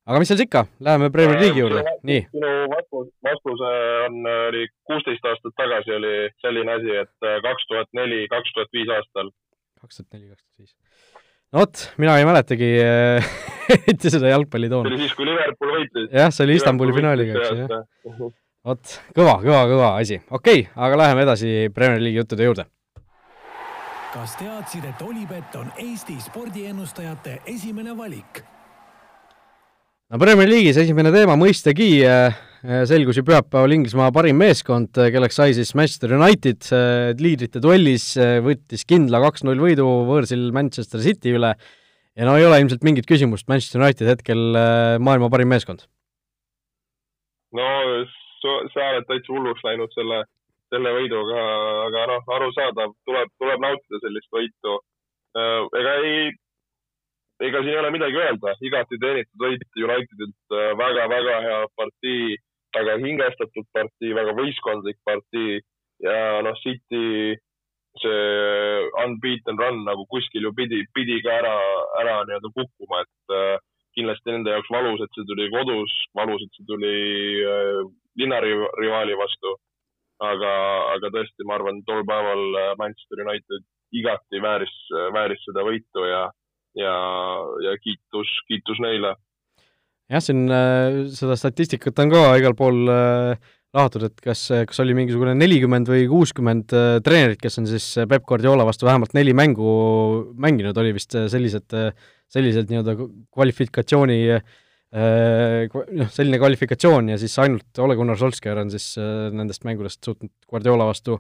Aga 0.07 0.21
mis 0.23 0.31
seal 0.31 0.45
ikka, 0.45 0.64
läheme 0.87 1.11
Premier 1.14 1.40
League'i 1.40 1.62
juurde, 1.64 1.83
nii. 2.07 2.21
minu 2.37 2.53
vastus, 2.71 3.09
vastus 3.27 3.64
on, 3.71 4.21
oli 4.49 4.62
kuusteist 4.87 5.27
aastat 5.27 5.57
tagasi 5.59 5.97
oli 5.97 6.14
selline 6.45 6.79
asi, 6.79 6.95
et 7.03 7.27
äh, 7.27 7.40
kaks 7.47 7.66
tuhat 7.73 7.90
neli, 7.99 8.23
kaks 8.31 8.55
tuhat 8.55 8.71
viis 8.77 8.92
aastal. 8.99 9.33
kaks 9.83 10.01
tuhat 10.01 10.19
neli, 10.19 10.31
kaks 10.31 10.45
tuhat 10.45 10.62
viis 10.62 10.75
no 11.53 11.64
vot, 11.64 11.85
mina 12.03 12.16
ei 12.21 12.29
mäletagi 12.29 12.71
eriti 13.77 14.14
seda 14.14 14.31
jalgpallitooni. 14.35 14.88
see 14.88 14.95
oli 14.95 15.03
siis, 15.03 15.19
kui 15.19 15.29
Liverpool 15.29 15.77
võitis. 15.81 16.09
jah, 16.14 16.33
see 16.35 16.47
oli 16.47 16.59
Istanbuli 16.61 16.97
finaaliga, 16.97 17.42
eks 17.42 17.51
ju, 17.51 17.66
jah. 17.66 18.25
vot, 18.71 18.97
kõva, 19.19 19.37
kõva, 19.42 19.62
kõva 19.75 19.92
asi. 19.99 20.23
okei 20.31 20.66
okay,, 20.66 20.73
aga 20.87 21.03
läheme 21.03 21.27
edasi 21.27 21.55
Premier 21.75 22.03
League'i 22.03 22.23
juttude 22.23 22.47
juurde. 22.47 22.71
kas 24.14 24.38
teadsid, 24.38 24.87
et 24.87 25.03
Olipet 25.03 25.59
on 25.59 25.73
Eesti 25.83 26.21
spordiennustajate 26.31 27.40
esimene 27.57 27.99
valik? 27.99 28.47
No 30.11 30.19
Premier 30.23 30.51
League'is 30.51 30.79
esimene 30.83 31.12
teema 31.14 31.38
mõistagi 31.38 31.90
äh, 32.07 32.37
Äh, 32.66 32.83
selgus 32.88 33.14
ju 33.14 33.23
pühapäeval 33.23 33.75
Inglismaa 33.77 34.09
parim 34.11 34.40
meeskond, 34.40 34.97
äh, 34.99 35.11
kelleks 35.14 35.37
sai 35.38 35.53
siis 35.55 35.71
Manchester 35.79 36.11
United, 36.16 36.66
liidrite 37.21 37.61
duellis 37.62 38.09
võttis 38.42 38.83
kindla 38.88 39.21
kaks-null 39.23 39.61
võidu 39.62 39.85
võõrsil 40.09 40.49
Manchester 40.57 41.03
City 41.05 41.37
üle 41.37 41.53
ja 41.55 42.27
no 42.27 42.35
ei 42.35 42.47
ole 42.49 42.59
ilmselt 42.62 42.83
mingit 42.87 43.07
küsimust, 43.07 43.47
Manchester 43.47 43.85
United 43.85 44.11
hetkel 44.11 44.59
maailma 44.99 45.29
parim 45.31 45.53
meeskond. 45.53 45.85
no 47.55 47.69
sa 48.42 48.88
oled 48.88 49.07
täitsa 49.07 49.31
hulluks 49.31 49.62
läinud 49.62 49.95
selle, 49.95 50.25
selle 50.75 50.97
võiduga, 50.97 51.47
aga 51.87 52.07
noh, 52.11 52.27
arusaadav, 52.38 52.97
tuleb, 53.07 53.31
tuleb 53.38 53.62
nautida 53.62 54.03
sellist 54.03 54.33
võitu. 54.35 54.81
ega 55.37 55.95
ei, 56.03 56.33
ega 57.44 57.61
siin 57.62 57.75
ei 57.75 57.81
ole 57.83 57.92
midagi 57.92 58.16
öelda, 58.20 58.57
igati 58.64 58.99
teenitud 59.03 59.42
võit 59.44 59.81
Unitedilt 59.85 60.57
väga,, 60.57 60.77
väga-väga 60.81 61.40
hea 61.46 61.62
partii 61.77 62.37
väga 62.77 62.96
hingestatud 63.03 63.66
partii, 63.75 64.14
väga 64.16 64.35
võistkondlik 64.37 64.99
partii 65.07 65.61
ja 66.05 66.42
noh, 66.44 66.57
City 66.62 67.37
see 67.96 68.88
unbeaten 69.05 69.57
run 69.61 69.85
nagu 69.87 70.05
kuskil 70.12 70.44
ju 70.44 70.53
pidi, 70.57 70.83
pidi 70.96 71.16
ka 71.25 71.38
ära, 71.40 71.55
ära 72.03 72.16
nii-öelda 72.29 72.51
kukkuma, 72.59 73.05
et 73.07 73.37
äh, 73.37 73.55
kindlasti 73.96 74.35
nende 74.35 74.53
jaoks 74.53 74.72
valus, 74.75 75.01
et 75.01 75.16
see 75.16 75.25
tuli 75.31 75.46
kodus, 75.55 75.94
valus, 76.18 76.44
et 76.44 76.59
see 76.59 76.66
tuli 76.68 76.96
äh, 77.53 77.81
linnarivaali 78.20 79.16
vastu. 79.22 79.57
aga, 80.16 80.51
aga 80.94 81.11
tõesti, 81.12 81.44
ma 81.44 81.59
arvan, 81.59 81.83
tol 81.85 81.99
päeval 82.09 82.55
äh, 82.57 82.70
Manchester 82.81 83.20
United 83.25 83.64
igati 83.96 84.40
vääris, 84.40 84.77
vääris 85.12 85.42
seda 85.44 85.64
võitu 85.64 86.05
ja, 86.09 86.22
ja, 86.77 86.97
ja 87.65 87.77
kiitus, 87.83 88.33
kiitus 88.49 88.81
neile. 88.85 89.17
Jah, 90.12 90.23
siin 90.23 90.47
äh, 90.53 91.05
seda 91.17 91.35
statistikat 91.39 91.99
on 92.05 92.12
ka 92.12 92.21
igal 92.39 92.55
pool 92.59 92.85
äh, 92.93 93.55
lahatud, 93.77 94.05
et 94.07 94.21
kas, 94.23 94.45
kas 94.69 94.79
oli 94.85 94.95
mingisugune 94.97 95.35
nelikümmend 95.35 95.89
või 95.91 96.05
kuuskümmend 96.11 96.75
äh, 96.77 96.99
treenerit, 97.05 97.41
kes 97.43 97.59
on 97.62 97.67
siis 97.71 97.89
Peep 98.07 98.23
Guardiola 98.29 98.67
vastu 98.69 98.87
vähemalt 98.87 99.17
neli 99.19 99.35
mängu 99.37 99.73
mänginud, 100.39 100.79
oli 100.79 100.95
vist 100.97 101.17
sellised, 101.33 101.75
sellised 102.33 102.71
nii-öelda 102.71 102.97
kvalifikatsiooni 103.35 104.21
noh, 104.97 106.12
selline 106.15 106.39
kvalifikatsioon 106.39 107.11
ja 107.11 107.19
siis 107.21 107.35
ainult 107.43 107.81
Ole 107.83 107.97
Gunnar 107.99 108.17
Solskjaer 108.17 108.62
on 108.62 108.71
siis 108.73 108.93
nendest 109.35 109.67
mängudest 109.67 110.07
suutnud 110.07 110.31
Guardiola 110.49 110.87
vastu 110.89 111.19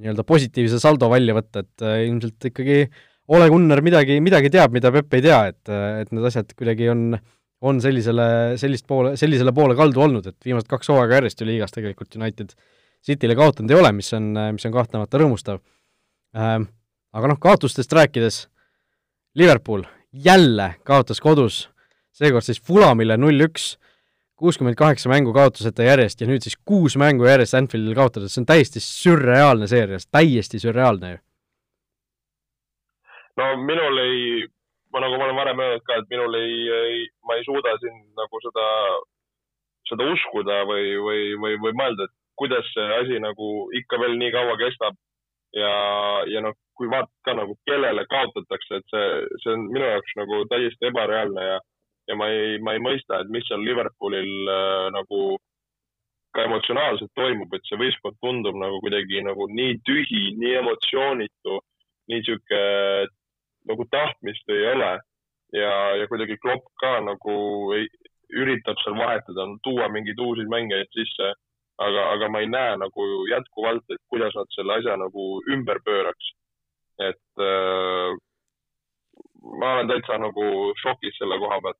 nii-öelda 0.00 0.24
positiivse 0.26 0.80
saldo 0.82 1.10
välja 1.12 1.36
võtta, 1.36 1.62
et 1.62 1.84
ilmselt 2.08 2.48
ikkagi 2.48 2.86
Ole 3.28 3.46
Gunnar 3.52 3.80
midagi, 3.84 4.18
midagi 4.20 4.50
teab, 4.50 4.72
mida 4.74 4.90
Peep 4.90 5.14
ei 5.14 5.22
tea, 5.22 5.38
et, 5.52 5.70
et 6.02 6.10
need 6.10 6.26
asjad 6.26 6.50
kuidagi 6.58 6.88
on 6.90 7.12
on 7.62 7.78
sellisele, 7.78 8.24
sellist 8.58 8.86
poole, 8.90 9.14
sellisele 9.18 9.52
poole 9.54 9.76
kaldu 9.78 10.02
olnud, 10.02 10.26
et 10.26 10.46
viimased 10.46 10.66
kaks 10.70 10.90
hooaega 10.90 11.20
järjest 11.20 11.42
ju 11.42 11.46
liigas 11.46 11.74
tegelikult 11.74 12.16
United 12.18 12.54
Cityle 13.06 13.36
kaotanud 13.38 13.70
ei 13.70 13.78
ole, 13.78 13.92
mis 13.94 14.12
on, 14.18 14.32
mis 14.56 14.66
on 14.66 14.74
kahtlemata 14.74 15.20
rõõmustav 15.22 15.60
ähm,. 16.36 16.70
Aga 17.12 17.28
noh, 17.28 17.36
kaotustest 17.36 17.90
rääkides, 17.92 18.36
Liverpool 19.36 19.82
jälle 20.12 20.70
kaotas 20.88 21.18
kodus, 21.20 21.66
seekord 22.16 22.46
siis 22.46 22.56
Fulamile 22.64 23.18
null-üks, 23.20 23.74
kuuskümmend 24.40 24.78
kaheksa 24.80 25.10
mängu 25.12 25.34
kaotuseta 25.36 25.84
järjest 25.84 26.24
ja 26.24 26.28
nüüd 26.30 26.40
siis 26.40 26.56
kuus 26.64 26.96
mängu 26.96 27.28
järjest 27.28 27.58
Anfieldil 27.58 27.98
kaotades, 27.98 28.32
see 28.32 28.40
on 28.40 28.48
täiesti 28.48 28.80
sürreaalne 28.80 29.68
seeria, 29.68 30.00
täiesti 30.08 30.62
sürreaalne 30.62 31.12
ju. 31.12 31.20
No 33.40 33.52
minul 33.62 33.98
ei 34.02 34.48
ma 34.92 35.00
nagu 35.00 35.16
ma 35.18 35.24
olen 35.24 35.36
varem 35.36 35.60
öelnud 35.60 35.84
ka, 35.88 35.96
et 35.98 36.10
minul 36.12 36.34
ei, 36.36 36.56
ei, 36.78 37.06
ma 37.26 37.36
ei 37.38 37.44
suuda 37.46 37.72
siin 37.80 37.94
nagu 38.18 38.40
seda, 38.44 38.66
seda 39.88 40.08
uskuda 40.12 40.58
või, 40.68 40.90
või, 41.06 41.22
või, 41.40 41.56
või 41.64 41.72
mõelda, 41.80 42.06
et 42.08 42.14
kuidas 42.40 42.68
see 42.74 42.88
asi 42.98 43.20
nagu 43.22 43.48
ikka 43.78 44.00
veel 44.02 44.18
nii 44.20 44.34
kaua 44.36 44.58
kestab. 44.60 44.98
ja, 45.52 45.72
ja 46.32 46.40
noh, 46.40 46.54
kui 46.76 46.88
vaatad 46.88 47.12
ka 47.26 47.34
nagu, 47.36 47.56
kellele 47.68 48.06
kaotatakse, 48.08 48.78
et 48.80 48.92
see, 48.92 49.08
see 49.42 49.52
on 49.52 49.66
minu 49.68 49.84
jaoks 49.84 50.14
nagu 50.16 50.38
täiesti 50.48 50.88
ebareaalne 50.88 51.44
ja, 51.44 51.58
ja 52.08 52.16
ma 52.16 52.28
ei, 52.32 52.54
ma 52.64 52.72
ei 52.72 52.80
mõista, 52.80 53.20
et 53.20 53.32
mis 53.32 53.44
seal 53.48 53.60
Liverpoolil 53.64 54.48
äh, 54.48 54.86
nagu 54.96 55.36
ka 56.32 56.46
emotsionaalselt 56.48 57.12
toimub, 57.16 57.52
et 57.52 57.68
see 57.68 57.76
võistkond 57.80 58.16
tundub 58.24 58.56
nagu 58.56 58.80
kuidagi 58.80 59.20
nagu 59.24 59.48
nii 59.52 59.76
tühi, 59.84 60.22
nii 60.40 60.54
emotsioonitu, 60.62 61.58
nii 62.08 62.24
sihuke 62.24 62.62
nagu 63.68 63.86
tahtmist 63.90 64.48
ei 64.50 64.66
ole. 64.74 64.92
Ja, 65.52 65.72
ja 66.00 66.08
kuidagi 66.08 66.38
Klopp 66.40 66.64
ka 66.80 66.94
nagu 67.04 67.34
ei, 67.76 67.88
üritab 68.32 68.78
seal 68.82 68.96
vahetada, 68.96 69.46
tuua 69.66 69.88
mingeid 69.92 70.20
uusi 70.20 70.46
mängijaid 70.48 70.88
sisse, 70.96 71.32
aga, 71.82 72.06
aga 72.14 72.28
ma 72.32 72.40
ei 72.42 72.48
näe 72.48 72.76
nagu 72.80 73.08
jätkuvalt, 73.30 73.84
et 73.92 74.00
kuidas 74.12 74.34
nad 74.38 74.48
selle 74.56 74.78
asja 74.78 74.96
nagu 75.00 75.26
ümber 75.52 75.82
pööraks. 75.84 76.32
et 77.02 77.40
äh, 77.40 78.12
ma 79.58 79.70
olen 79.74 79.88
täitsa 79.90 80.18
nagu 80.20 80.44
šokis 80.82 81.16
selle 81.18 81.38
koha 81.40 81.58
pealt. 81.64 81.78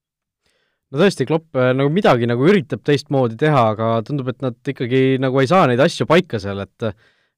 No 0.93 1.01
tõesti, 1.01 1.27
Klopp 1.29 1.57
äh, 1.57 1.71
nagu 1.77 1.93
midagi 1.93 2.27
nagu 2.29 2.47
üritab 2.49 2.83
teistmoodi 2.85 3.37
teha, 3.41 3.67
aga 3.75 3.91
tundub, 4.07 4.33
et 4.33 4.41
nad 4.45 4.73
ikkagi 4.73 5.21
nagu 5.23 5.41
ei 5.41 5.51
saa 5.51 5.69
neid 5.71 5.81
asju 5.85 6.09
paika 6.09 6.41
seal, 6.43 6.65
et 6.65 6.89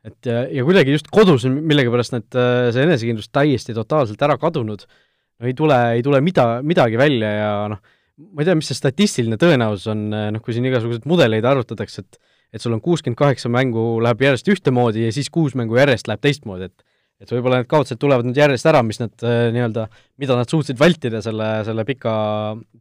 et 0.04 0.28
ja, 0.28 0.44
ja 0.52 0.64
kuidagi 0.66 0.94
just 0.94 1.08
kodus 1.12 1.46
on 1.48 1.58
millegipärast 1.64 2.14
need, 2.16 2.28
äh, 2.36 2.68
see 2.74 2.84
enesekindlus 2.84 3.30
täiesti 3.32 3.76
totaalselt 3.76 4.20
ära 4.26 4.36
kadunud, 4.40 4.84
no 4.84 5.48
ei 5.48 5.56
tule, 5.56 5.80
ei 5.96 6.04
tule 6.04 6.20
mida, 6.24 6.46
midagi 6.66 7.00
välja 7.00 7.30
ja 7.38 7.50
noh, 7.72 7.82
ma 8.30 8.44
ei 8.44 8.48
tea, 8.48 8.56
mis 8.58 8.70
see 8.70 8.78
statistiline 8.78 9.38
tõenäosus 9.40 9.88
on, 9.92 10.06
äh, 10.14 10.30
noh, 10.34 10.44
kui 10.44 10.56
siin 10.56 10.68
igasuguseid 10.68 11.08
mudeleid 11.10 11.46
arvutatakse, 11.48 12.04
et 12.04 12.20
et 12.54 12.62
sul 12.62 12.70
on 12.76 12.78
kuuskümmend 12.78 13.18
kaheksa 13.18 13.48
mängu 13.50 13.98
läheb 13.98 14.20
järjest 14.22 14.46
ühtemoodi 14.52 15.08
ja 15.08 15.14
siis 15.14 15.26
kuus 15.34 15.56
mängu 15.58 15.74
järjest 15.74 16.06
läheb 16.06 16.20
teistmoodi, 16.22 16.68
et 16.70 16.84
et 17.24 17.30
võib-olla 17.30 17.60
need 17.60 17.70
kaotused 17.70 17.98
tulevad 17.98 18.26
nüüd 18.26 18.38
järjest 18.38 18.66
ära, 18.68 18.82
mis 18.86 19.00
nad 19.00 19.24
äh, 19.26 19.48
nii-öelda, 19.54 19.86
mida 20.20 20.36
nad 20.38 20.50
suutsid 20.50 20.78
vältida 20.78 21.22
selle, 21.24 21.48
selle 21.66 21.84
pika, 21.88 22.12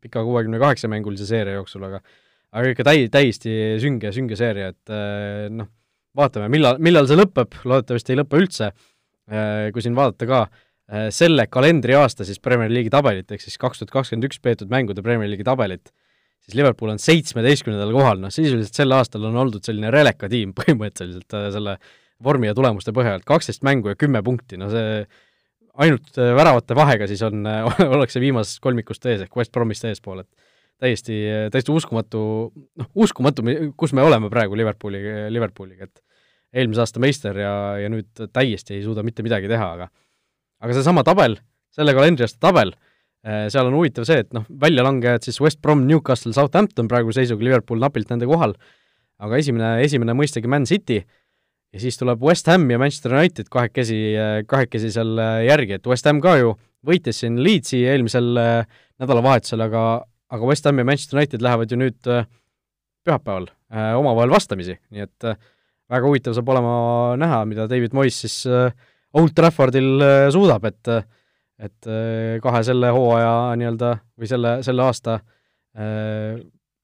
pika 0.03 0.23
kuuekümne 0.25 0.59
kaheksa 0.61 0.89
mängulise 0.91 1.25
seeria 1.29 1.55
jooksul, 1.57 1.85
aga 1.87 2.01
aga 2.53 2.73
ikka 2.73 2.85
täi-, 2.85 3.09
täiesti 3.13 3.53
sünge, 3.81 4.11
sünge 4.13 4.37
seeria, 4.37 4.73
et 4.73 4.93
äh, 4.93 5.47
noh, 5.53 5.71
vaatame, 6.17 6.49
millal, 6.53 6.79
millal 6.83 7.09
see 7.09 7.17
lõpeb, 7.19 7.57
loodetavasti 7.67 8.13
ei 8.13 8.19
lõpe 8.21 8.39
üldse, 8.41 8.69
äh, 9.31 9.71
kui 9.73 9.85
siin 9.85 9.97
vaadata 9.97 10.29
ka 10.29 10.45
selle 11.15 11.45
kalendriaasta 11.47 12.25
siis 12.27 12.41
Premier 12.43 12.69
League'i 12.69 12.91
tabelit, 12.91 13.31
ehk 13.31 13.41
siis 13.41 13.55
kaks 13.57 13.79
tuhat 13.79 13.93
kakskümmend 13.93 14.27
üks 14.27 14.41
peetud 14.43 14.69
mängude 14.69 15.01
Premier 15.01 15.29
League'i 15.31 15.45
tabelit, 15.47 15.93
siis 16.43 16.57
Liverpool 16.59 16.91
on 16.91 16.99
seitsmeteistkümnendal 17.01 17.93
kohal, 17.95 18.19
noh 18.21 18.33
sisuliselt 18.35 18.75
sel 18.77 18.93
aastal 18.93 19.23
on 19.29 19.39
oldud 19.45 19.63
selline 19.65 19.89
releka 19.95 20.27
tiim 20.29 20.51
põhimõtteliselt 20.59 21.37
selle 21.55 21.77
vormi 22.23 22.51
ja 22.51 22.55
tulemuste 22.57 22.93
põhjal, 22.95 23.23
kaksteist 23.25 23.63
mängu 23.65 23.93
ja 23.93 23.99
kümme 23.99 24.21
punkti, 24.27 24.59
no 24.59 24.69
see 24.71 25.05
ainult 25.81 26.17
väravate 26.19 26.77
vahega 26.77 27.07
siis 27.09 27.23
on, 27.25 27.47
ollakse 27.95 28.21
viimasest 28.23 28.61
kolmikust 28.63 29.07
ees 29.09 29.25
ehk 29.25 29.39
West 29.39 29.53
Bromist 29.55 29.87
eespool, 29.89 30.21
et 30.23 30.52
täiesti, 30.83 31.17
täiesti 31.53 31.71
uskumatu, 31.73 32.23
noh, 32.79 32.89
uskumatu, 33.05 33.45
kus 33.79 33.95
me 33.95 34.03
oleme 34.03 34.29
praegu 34.33 34.57
Liverpooli, 34.59 35.03
Liverpooliga, 35.31 35.87
et 35.87 36.03
eelmise 36.53 36.83
aasta 36.83 37.01
meister 37.01 37.37
ja, 37.39 37.53
ja 37.81 37.91
nüüd 37.91 38.25
täiesti 38.33 38.77
ei 38.77 38.83
suuda 38.85 39.03
mitte 39.05 39.25
midagi 39.25 39.49
teha, 39.51 39.69
aga 39.77 39.89
aga 40.63 40.75
seesama 40.77 41.03
tabel, 41.03 41.35
selle 41.73 41.95
kalendriaasta 41.95 42.39
tabel, 42.43 42.71
eh, 43.25 43.47
seal 43.51 43.67
on 43.67 43.75
huvitav 43.79 44.07
see, 44.07 44.21
et 44.23 44.31
noh, 44.35 44.45
väljalangejad 44.61 45.25
siis 45.27 45.41
West 45.43 45.59
Brom, 45.63 45.83
Newcastle, 45.89 46.31
Southampton 46.35 46.87
praegu 46.91 47.11
seisuga, 47.15 47.43
Liverpool 47.43 47.81
napilt 47.83 48.13
nende 48.13 48.29
kohal, 48.29 48.55
aga 49.23 49.39
esimene, 49.41 49.75
esimene 49.83 50.15
mõistagi 50.17 50.51
Man 50.51 50.67
City 50.69 51.01
ja 51.03 51.81
siis 51.81 51.97
tuleb 51.99 52.21
West 52.23 52.47
Ham 52.51 52.69
ja 52.71 52.79
Manchester 52.79 53.15
United 53.17 53.49
kahekesi, 53.51 53.99
kahekesi 54.47 54.93
seal 54.93 55.19
järgi, 55.47 55.79
et 55.79 55.89
West 55.89 56.07
Ham 56.07 56.21
ka 56.23 56.37
ju 56.39 56.55
võitis 56.85 57.23
siin 57.23 57.39
Leedsi 57.43 57.83
eelmisel 57.89 58.33
eh, 58.39 58.81
nädalavahetusel, 59.01 59.67
aga 59.67 59.83
aga 60.33 60.49
West 60.49 60.65
Ham 60.65 60.79
ja 60.81 60.85
Manchester 60.87 61.19
United 61.19 61.43
lähevad 61.45 61.71
ju 61.71 61.79
nüüd 61.79 62.09
äh, 62.09 62.25
pühapäeval 63.05 63.49
äh, 63.73 63.93
omavahel 63.99 64.33
vastamisi, 64.33 64.75
nii 64.93 65.05
et 65.05 65.27
äh, 65.29 65.37
väga 65.91 66.09
huvitav 66.09 66.35
saab 66.37 66.49
olema 66.49 66.73
näha, 67.19 67.43
mida 67.49 67.67
David 67.69 67.93
Moyes 67.93 68.17
siis 68.23 68.37
Old 69.13 69.35
Traffordil 69.37 70.01
suudab, 70.33 70.65
et 70.65 70.89
et 71.63 71.87
kahe 72.41 72.59
selle 72.65 72.89
hooaja 72.91 73.53
nii-öelda 73.59 73.89
või 74.19 74.27
selle, 74.27 74.53
selle 74.65 74.81
aasta 74.83 75.19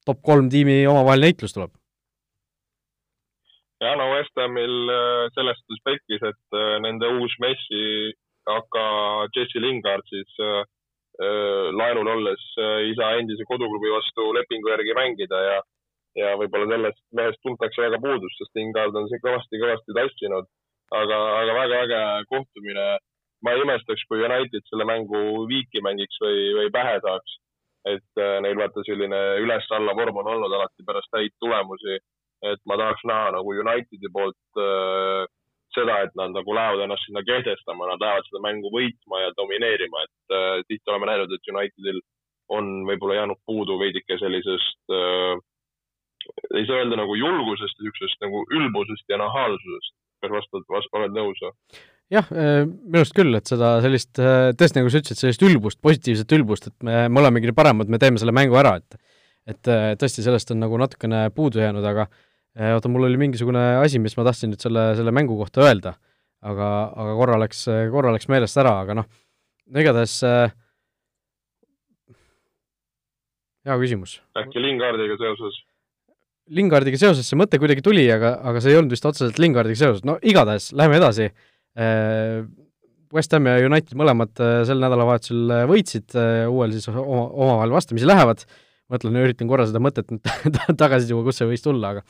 top 0.05 0.19
kolm 0.23 0.45
tiimi 0.53 0.83
omavaheline 0.87 1.31
heitlus 1.31 1.55
tuleb. 1.55 1.71
ja 3.81 3.95
no 3.97 4.11
West 4.11 4.37
Hamil 4.37 4.93
sellest 5.33 5.73
aspektis, 5.73 6.21
et 6.21 6.59
nende 6.85 7.09
uus 7.17 7.33
Messi, 7.41 8.13
aga 8.59 8.85
Jesse 9.33 9.63
Lingard 9.63 10.05
siis 10.13 10.37
laenul 11.19 12.07
olles 12.07 12.43
saa 12.95 13.17
endise 13.19 13.43
koduklubi 13.47 13.91
vastu 13.91 14.29
lepingu 14.35 14.71
järgi 14.71 14.95
mängida 14.95 15.41
ja, 15.43 15.57
ja 16.15 16.31
võib-olla 16.39 16.69
sellest 16.71 17.01
mehest 17.15 17.41
tuntakse 17.43 17.83
väga 17.83 17.99
puudust, 18.03 18.37
sest 18.39 18.55
Lingard 18.55 18.95
on 18.95 19.09
siin 19.09 19.21
kõvasti-kõvasti 19.25 19.95
tassinud. 19.97 20.47
aga, 20.95 21.17
aga 21.41 21.53
väga 21.53 21.81
äge 21.85 22.01
kohtumine. 22.29 22.87
ma 23.43 23.51
ei 23.51 23.61
imestaks, 23.63 24.03
kui 24.07 24.23
United 24.23 24.63
selle 24.67 24.85
mängu 24.85 25.45
viiki 25.47 25.81
mängiks 25.81 26.17
või, 26.23 26.39
või 26.59 26.71
pähe 26.71 26.99
saaks. 27.03 27.37
et 27.87 28.23
neil 28.45 28.57
vaata 28.59 28.83
selline 28.85 29.19
üles-alla 29.43 29.93
vorm 29.95 30.17
on 30.23 30.31
olnud 30.33 30.53
alati 30.55 30.83
pärast 30.87 31.11
häid 31.15 31.35
tulemusi. 31.39 31.99
et 32.51 32.61
ma 32.65 32.77
tahaks 32.79 33.03
näha 33.03 33.31
nagu 33.35 33.59
Unitedi 33.63 34.11
poolt 34.13 34.59
seda, 35.79 35.97
et 36.05 36.15
nad 36.19 36.33
nagu 36.35 36.55
lähevad 36.55 36.83
ennast 36.85 37.07
sinna 37.07 37.23
kehtestama, 37.25 37.87
nad 37.89 38.03
lähevad 38.03 38.27
seda 38.29 38.41
mängu 38.43 38.71
võitma 38.73 39.23
ja 39.23 39.35
domineerima, 39.37 40.05
et 40.05 40.35
äh, 40.35 40.47
tihti 40.67 40.91
oleme 40.91 41.09
näinud, 41.11 41.35
et 41.35 41.53
Unitedil 41.53 42.01
on 42.55 42.71
võib-olla 42.89 43.19
jäänud 43.21 43.39
puudu 43.47 43.77
veidike 43.81 44.17
sellisest 44.21 44.95
äh,, 44.95 45.37
ei 46.57 46.65
saa 46.67 46.81
öelda 46.81 46.99
nagu 46.99 47.15
julgusest 47.15 47.79
niisugusest 47.79 48.25
nagu 48.25 48.43
ülbusest 48.57 49.05
ja 49.09 49.19
nahaalsusest. 49.21 49.95
kas 50.19 50.33
vastad, 50.33 50.65
vast-, 50.67 50.91
oled 50.99 51.15
nõus 51.15 51.43
või? 51.45 51.53
jah, 52.11 52.31
äh, 52.33 52.63
minu 52.65 53.03
arust 53.03 53.15
küll, 53.17 53.35
et 53.37 53.49
seda 53.49 53.75
sellist, 53.85 54.11
äh, 54.19 54.49
tõesti 54.59 54.81
nagu 54.81 54.91
sa 54.91 55.03
ütlesid, 55.03 55.23
sellist 55.23 55.45
ülbust, 55.45 55.81
positiivset 55.85 56.37
ülbust, 56.39 56.71
et 56.71 56.75
me, 56.83 57.05
me 57.07 57.21
olemegi 57.23 57.55
paremad, 57.55 57.91
me 57.91 58.01
teeme 58.01 58.21
selle 58.21 58.35
mängu 58.35 58.59
ära, 58.59 58.77
et 58.81 58.99
et 59.49 59.65
tõesti, 59.97 60.21
sellest 60.21 60.51
on 60.53 60.59
nagu 60.61 60.77
natukene 60.77 61.23
puudu 61.33 61.57
jäänud, 61.57 61.81
aga 61.89 62.03
oota, 62.57 62.89
mul 62.91 63.07
oli 63.07 63.19
mingisugune 63.21 63.61
asi, 63.83 63.99
mis 64.01 64.15
ma 64.17 64.25
tahtsin 64.27 64.53
nüüd 64.53 64.63
selle, 64.63 64.89
selle 64.97 65.13
mängu 65.15 65.37
kohta 65.39 65.63
öelda, 65.67 65.95
aga, 66.41 66.69
aga 66.95 67.17
korra 67.19 67.37
läks, 67.43 67.65
korra 67.93 68.13
läks 68.15 68.29
meelest 68.31 68.59
ära, 68.61 68.73
aga 68.83 68.97
noh, 69.01 69.09
igatahes 69.69 70.15
äh, 70.27 70.53
hea 73.67 73.79
küsimus. 73.81 74.19
äkki 74.39 74.63
Lingardiga 74.63 75.17
seoses? 75.19 75.59
Lingardiga 76.49 76.97
seoses 76.97 77.27
see 77.29 77.37
mõte 77.37 77.59
kuidagi 77.61 77.83
tuli, 77.85 78.07
aga, 78.11 78.37
aga 78.49 78.63
see 78.63 78.73
ei 78.73 78.79
olnud 78.79 78.95
vist 78.95 79.05
otseselt 79.05 79.37
Lingardiga 79.41 79.83
seoses, 79.83 80.05
no 80.07 80.17
igatahes, 80.21 80.71
läheme 80.77 80.99
edasi 81.01 81.29
äh,. 81.29 82.47
West 83.09 83.31
Ham 83.33 83.47
ja 83.49 83.55
United 83.65 83.97
mõlemad 83.97 84.37
sel 84.69 84.77
nädalavahetusel 84.83 85.49
võitsid, 85.65 86.13
uuel 86.45 86.75
siis 86.75 86.85
oma, 86.91 87.23
omavahel 87.25 87.71
vastamisi 87.73 88.05
lähevad, 88.05 88.43
mõtlen, 88.93 89.17
üritan 89.23 89.49
korra 89.49 89.65
seda 89.65 89.81
mõtet 89.81 90.13
nüüd 90.13 90.29
tagasi 90.77 91.09
tuua, 91.09 91.23
kust 91.25 91.41
see 91.41 91.47
võis 91.49 91.65
tulla, 91.65 91.95
aga 91.95 92.03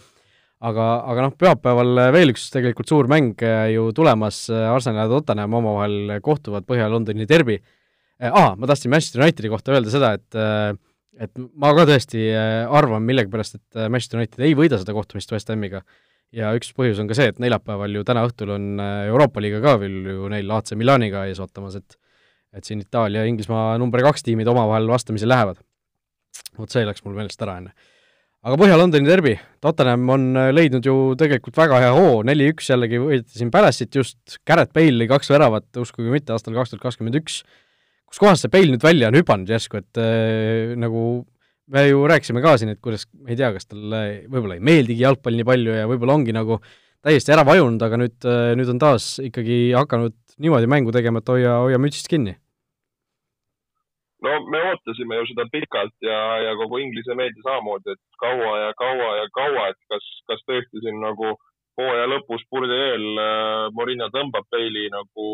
aga, 0.59 0.87
aga 1.07 1.25
noh, 1.25 1.35
pühapäeval 1.39 2.01
veel 2.15 2.33
üks 2.33 2.49
tegelikult 2.53 2.91
suur 2.91 3.09
mäng 3.11 3.39
äh, 3.45 3.69
ju 3.75 3.89
tulemas, 3.95 4.45
äh, 4.51 4.67
Arsenal 4.71 5.05
ja 5.05 5.13
Tottenham 5.13 5.55
omavahel 5.61 6.17
kohtuvad 6.25 6.67
Põhja-Londoni 6.67 7.27
derbi. 7.29 7.59
Aa, 8.19 8.51
äh, 8.51 8.51
ma 8.59 8.69
tahtsin 8.69 8.91
Manchester 8.91 9.23
Unitedi 9.23 9.51
kohta 9.51 9.75
öelda 9.75 9.93
seda, 9.93 10.13
et 10.19 10.39
et 11.19 11.41
ma 11.59 11.73
ka 11.75 11.83
tõesti 11.87 12.21
arvan 12.31 13.03
millegipärast, 13.03 13.57
et 13.57 13.79
Manchester 13.91 14.21
United 14.21 14.43
ei 14.45 14.53
võida 14.55 14.77
seda 14.79 14.93
kohtumist 14.95 15.31
West 15.33 15.49
Hamiga. 15.51 15.81
ja 16.31 16.51
üks 16.53 16.69
põhjus 16.77 16.99
on 17.01 17.07
ka 17.09 17.15
see, 17.17 17.31
et 17.31 17.39
neljapäeval 17.41 17.95
ju 17.97 18.03
täna 18.05 18.21
õhtul 18.27 18.51
on 18.53 18.79
Euroopa 18.79 19.41
liiga 19.41 19.59
ka 19.63 19.79
veel 19.81 19.97
ju 20.05 20.27
neil 20.29 20.51
AC 20.53 20.75
Milaniga 20.77 21.25
ees 21.27 21.39
ootamas, 21.41 21.75
et 21.75 21.97
et 22.53 22.65
siin 22.65 22.79
Itaalia 22.81 23.23
ja 23.23 23.29
Inglismaa 23.29 23.77
number 23.77 24.01
kaks 24.01 24.23
tiimid 24.25 24.47
omavahel 24.47 24.87
vastamisi 24.87 25.27
lähevad. 25.27 25.57
vot 26.57 26.69
see 26.69 26.85
läks 26.85 27.03
mul 27.03 27.17
meelest 27.17 27.41
ära 27.41 27.57
enne 27.57 27.73
aga 28.45 28.57
Põhja-Londoni 28.59 29.07
derbi, 29.07 29.33
Tottenham 29.63 30.11
on 30.13 30.27
äh, 30.39 30.51
leidnud 30.55 30.85
ju 30.85 30.95
tegelikult 31.19 31.57
väga 31.59 31.81
hea 31.83 31.89
hoo, 31.95 32.21
neli-üks 32.27 32.69
jällegi 32.71 33.01
võideti 33.01 33.39
siin 33.39 33.51
Palace'it 33.51 33.95
just, 33.99 34.39
Garrett 34.47 34.71
Bale 34.75 34.95
lõi 34.95 35.09
kaks 35.11 35.31
väravat, 35.33 35.67
uskuge 35.81 36.11
mitte, 36.13 36.31
aastal 36.35 36.55
kaks 36.55 36.73
tuhat 36.73 36.85
kakskümmend 36.85 37.19
üks. 37.19 37.41
kus 38.09 38.21
kohas 38.21 38.41
see 38.41 38.51
Bale 38.53 38.71
nüüd 38.73 38.85
välja 38.85 39.11
on 39.11 39.19
hüpanud 39.19 39.51
järsku, 39.51 39.83
et 39.83 40.01
äh, 40.01 40.75
nagu 40.79 41.25
me 41.69 41.85
ju 41.85 42.05
rääkisime 42.09 42.41
ka 42.41 42.55
siin, 42.57 42.73
et 42.73 42.81
kuidas, 42.81 43.05
ma 43.13 43.33
ei 43.33 43.37
tea, 43.39 43.51
kas 43.53 43.67
talle 43.69 44.03
võib-olla 44.31 44.57
ei 44.57 44.63
meeldigi 44.71 45.03
jalgpall 45.03 45.37
nii 45.37 45.49
palju 45.51 45.75
ja 45.75 45.89
võib-olla 45.91 46.15
ongi 46.17 46.33
nagu 46.33 46.61
täiesti 47.05 47.35
ära 47.35 47.43
vajunud, 47.47 47.83
aga 47.85 47.99
nüüd, 47.99 48.17
äh, 48.23 48.53
nüüd 48.59 48.71
on 48.71 48.79
taas 48.81 49.17
ikkagi 49.23 49.65
hakanud 49.75 50.15
niimoodi 50.39 50.71
mängu 50.71 50.95
tegema, 50.95 51.19
et 51.19 51.35
hoia, 51.35 51.59
hoia 51.65 51.81
mütsist 51.81 52.07
kinni 52.07 52.39
no 54.25 54.31
me 54.51 54.61
ootasime 54.71 55.19
ju 55.19 55.27
seda 55.31 55.45
pikalt 55.51 55.95
ja, 56.05 56.19
ja 56.45 56.55
kogu 56.59 56.79
Inglise 56.83 57.15
meedia 57.15 57.43
samamoodi, 57.45 57.95
et 57.95 58.19
kaua 58.23 58.55
ja 58.65 58.73
kaua 58.81 59.11
ja 59.21 59.27
kaua, 59.35 59.67
et 59.71 59.79
kas, 59.91 60.09
kas 60.29 60.43
tõesti 60.47 60.83
siin 60.83 60.99
nagu 61.03 61.35
hooaja 61.79 62.07
lõpus 62.11 62.43
purdi 62.51 62.75
eel 62.75 63.05
äh, 63.23 63.67
Morinho 63.75 64.09
tõmbab 64.15 64.47
peili 64.51 64.87
nagu 64.93 65.27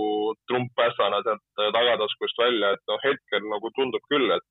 trumppässana 0.49 1.21
sealt 1.25 1.61
äh, 1.61 1.71
tagataskust 1.77 2.41
välja, 2.41 2.75
et 2.75 2.83
noh, 2.91 3.01
hetkel 3.05 3.47
nagu 3.49 3.71
tundub 3.77 4.05
küll, 4.11 4.29
et 4.35 4.45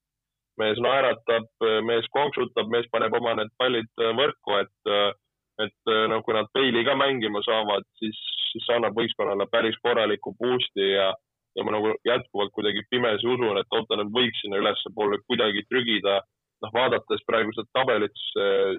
mees 0.59 0.78
naeratab, 0.78 1.49
mees 1.82 2.07
konksutab, 2.14 2.68
mees 2.70 2.87
paneb 2.93 3.14
oma 3.18 3.35
need 3.39 3.51
pallid 3.59 3.91
äh, 4.03 4.14
võrku, 4.18 4.59
et 4.62 5.20
et 5.62 5.91
noh, 6.11 6.18
kui 6.26 6.35
nad 6.35 6.49
peili 6.51 6.80
ka 6.82 6.97
mängima 6.99 7.39
saavad, 7.47 7.85
siis, 8.03 8.18
siis 8.51 8.64
see 8.66 8.74
annab 8.74 8.97
võistkonnale 8.99 9.45
päris 9.53 9.76
korraliku 9.87 10.32
boost'i 10.35 10.89
ja 10.97 11.12
ja 11.55 11.64
ma 11.64 11.74
nagu 11.76 11.94
jätkuvalt 12.07 12.52
kuidagi 12.55 12.82
pimesi 12.90 13.26
usun, 13.26 13.59
et 13.61 13.68
Tottenham 13.70 14.12
võiks 14.14 14.42
sinna 14.42 14.61
ülespoole 14.62 15.20
kuidagi 15.28 15.66
trügida. 15.70 16.20
noh, 16.64 16.70
vaadates 16.72 17.20
praegu 17.28 17.52
seda 17.52 17.68
tabelit, 17.76 18.20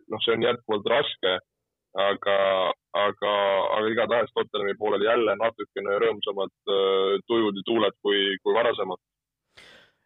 noh, 0.10 0.22
see 0.24 0.34
on 0.34 0.46
jätkuvalt 0.46 0.88
raske, 0.90 1.34
aga, 1.96 2.38
aga, 2.98 3.34
aga 3.78 3.90
igatahes 3.92 4.32
Tottenhami 4.36 4.76
poolel 4.80 5.06
jälle 5.06 5.36
natukene 5.40 6.00
rõõmsamad 6.04 6.52
äh, 6.52 7.20
tujud 7.30 7.60
ja 7.60 7.66
tuuled 7.68 7.96
kui, 8.04 8.36
kui 8.44 8.56
varasemalt 8.56 9.02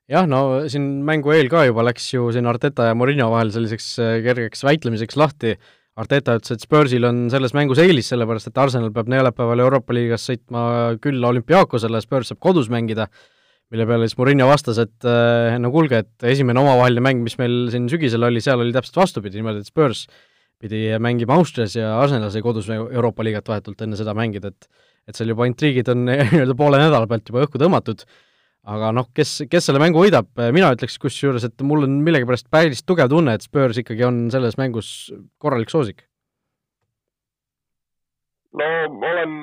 jah, 0.09 0.28
no 0.30 0.67
siin 0.70 0.86
mängu 1.05 1.34
eel 1.34 1.49
ka 1.49 1.65
juba 1.70 1.86
läks 1.88 2.11
ju 2.13 2.30
siin 2.34 2.49
Arteta 2.49 2.89
ja 2.89 2.97
Morinho 2.97 3.30
vahel 3.34 3.53
selliseks 3.55 3.89
äh, 4.03 4.15
kergeks 4.26 4.63
väitlemiseks 4.67 5.17
lahti 5.17 5.55
Arteta 6.00 6.38
ütles, 6.39 6.56
et 6.56 6.64
Spursil 6.64 7.04
on 7.08 7.26
selles 7.32 7.52
mängus 7.58 7.82
eelis, 7.84 8.08
sellepärast 8.14 8.47
et 8.52 8.62
Arsenal 8.62 8.93
peab 8.95 9.10
neljapäeval 9.12 9.66
Euroopa 9.66 9.95
liigas 9.95 10.30
sõitma 10.30 10.62
küll 11.04 11.24
olümpiaakosele, 11.28 12.00
Spurs 12.06 12.32
saab 12.32 12.39
kodus 12.45 12.70
mängida, 12.72 13.10
mille 13.74 13.86
peale 13.89 14.08
siis 14.08 14.18
Murillo 14.18 14.47
vastas, 14.50 14.80
et 14.82 15.08
eh, 15.10 15.58
no 15.60 15.74
kuulge, 15.74 16.04
et 16.06 16.28
esimene 16.32 16.62
omavaheline 16.64 17.04
mäng, 17.04 17.26
mis 17.26 17.36
meil 17.41 17.68
siin 17.74 17.89
sügisel 17.91 18.24
oli, 18.30 18.41
seal 18.43 18.64
oli 18.64 18.74
täpselt 18.76 19.02
vastupidi, 19.02 19.41
niimoodi, 19.41 19.66
et 19.66 19.70
Spurs 19.70 20.06
pidi 20.60 20.86
mängima 21.00 21.36
Austrias 21.39 21.76
ja 21.76 21.91
Arsenal 22.00 22.32
sai 22.32 22.43
kodus 22.43 22.68
Euroopa 22.72 23.24
liigat 23.24 23.47
vahetult 23.52 23.84
enne 23.84 24.00
seda 24.00 24.16
mängida, 24.18 24.54
et 24.54 24.88
et 25.10 25.18
seal 25.18 25.32
juba 25.34 25.47
intriigid 25.50 25.89
on 25.89 26.04
nii-öelda 26.08 26.56
poole 26.58 26.80
nädala 26.82 27.08
pealt 27.10 27.30
juba 27.32 27.45
õhku 27.45 27.62
tõmmatud, 27.62 28.04
aga 28.70 28.91
noh, 28.95 29.07
kes, 29.15 29.39
kes 29.49 29.70
selle 29.70 29.82
mängu 29.82 30.03
võidab, 30.03 30.30
mina 30.55 30.72
ütleks 30.76 30.99
kusjuures, 31.01 31.45
et 31.47 31.65
mul 31.65 31.88
on 31.88 31.99
millegipärast 32.05 32.49
päris 32.53 32.84
tugev 32.86 33.09
tunne, 33.11 33.34
et 33.36 33.45
Spurs 33.45 33.80
ikkagi 33.82 34.05
on 34.07 34.28
selles 34.34 34.59
mängus 34.61 34.91
korralik 35.41 35.74
soosik. 35.74 36.05
no 38.59 38.67
olen, 39.09 39.36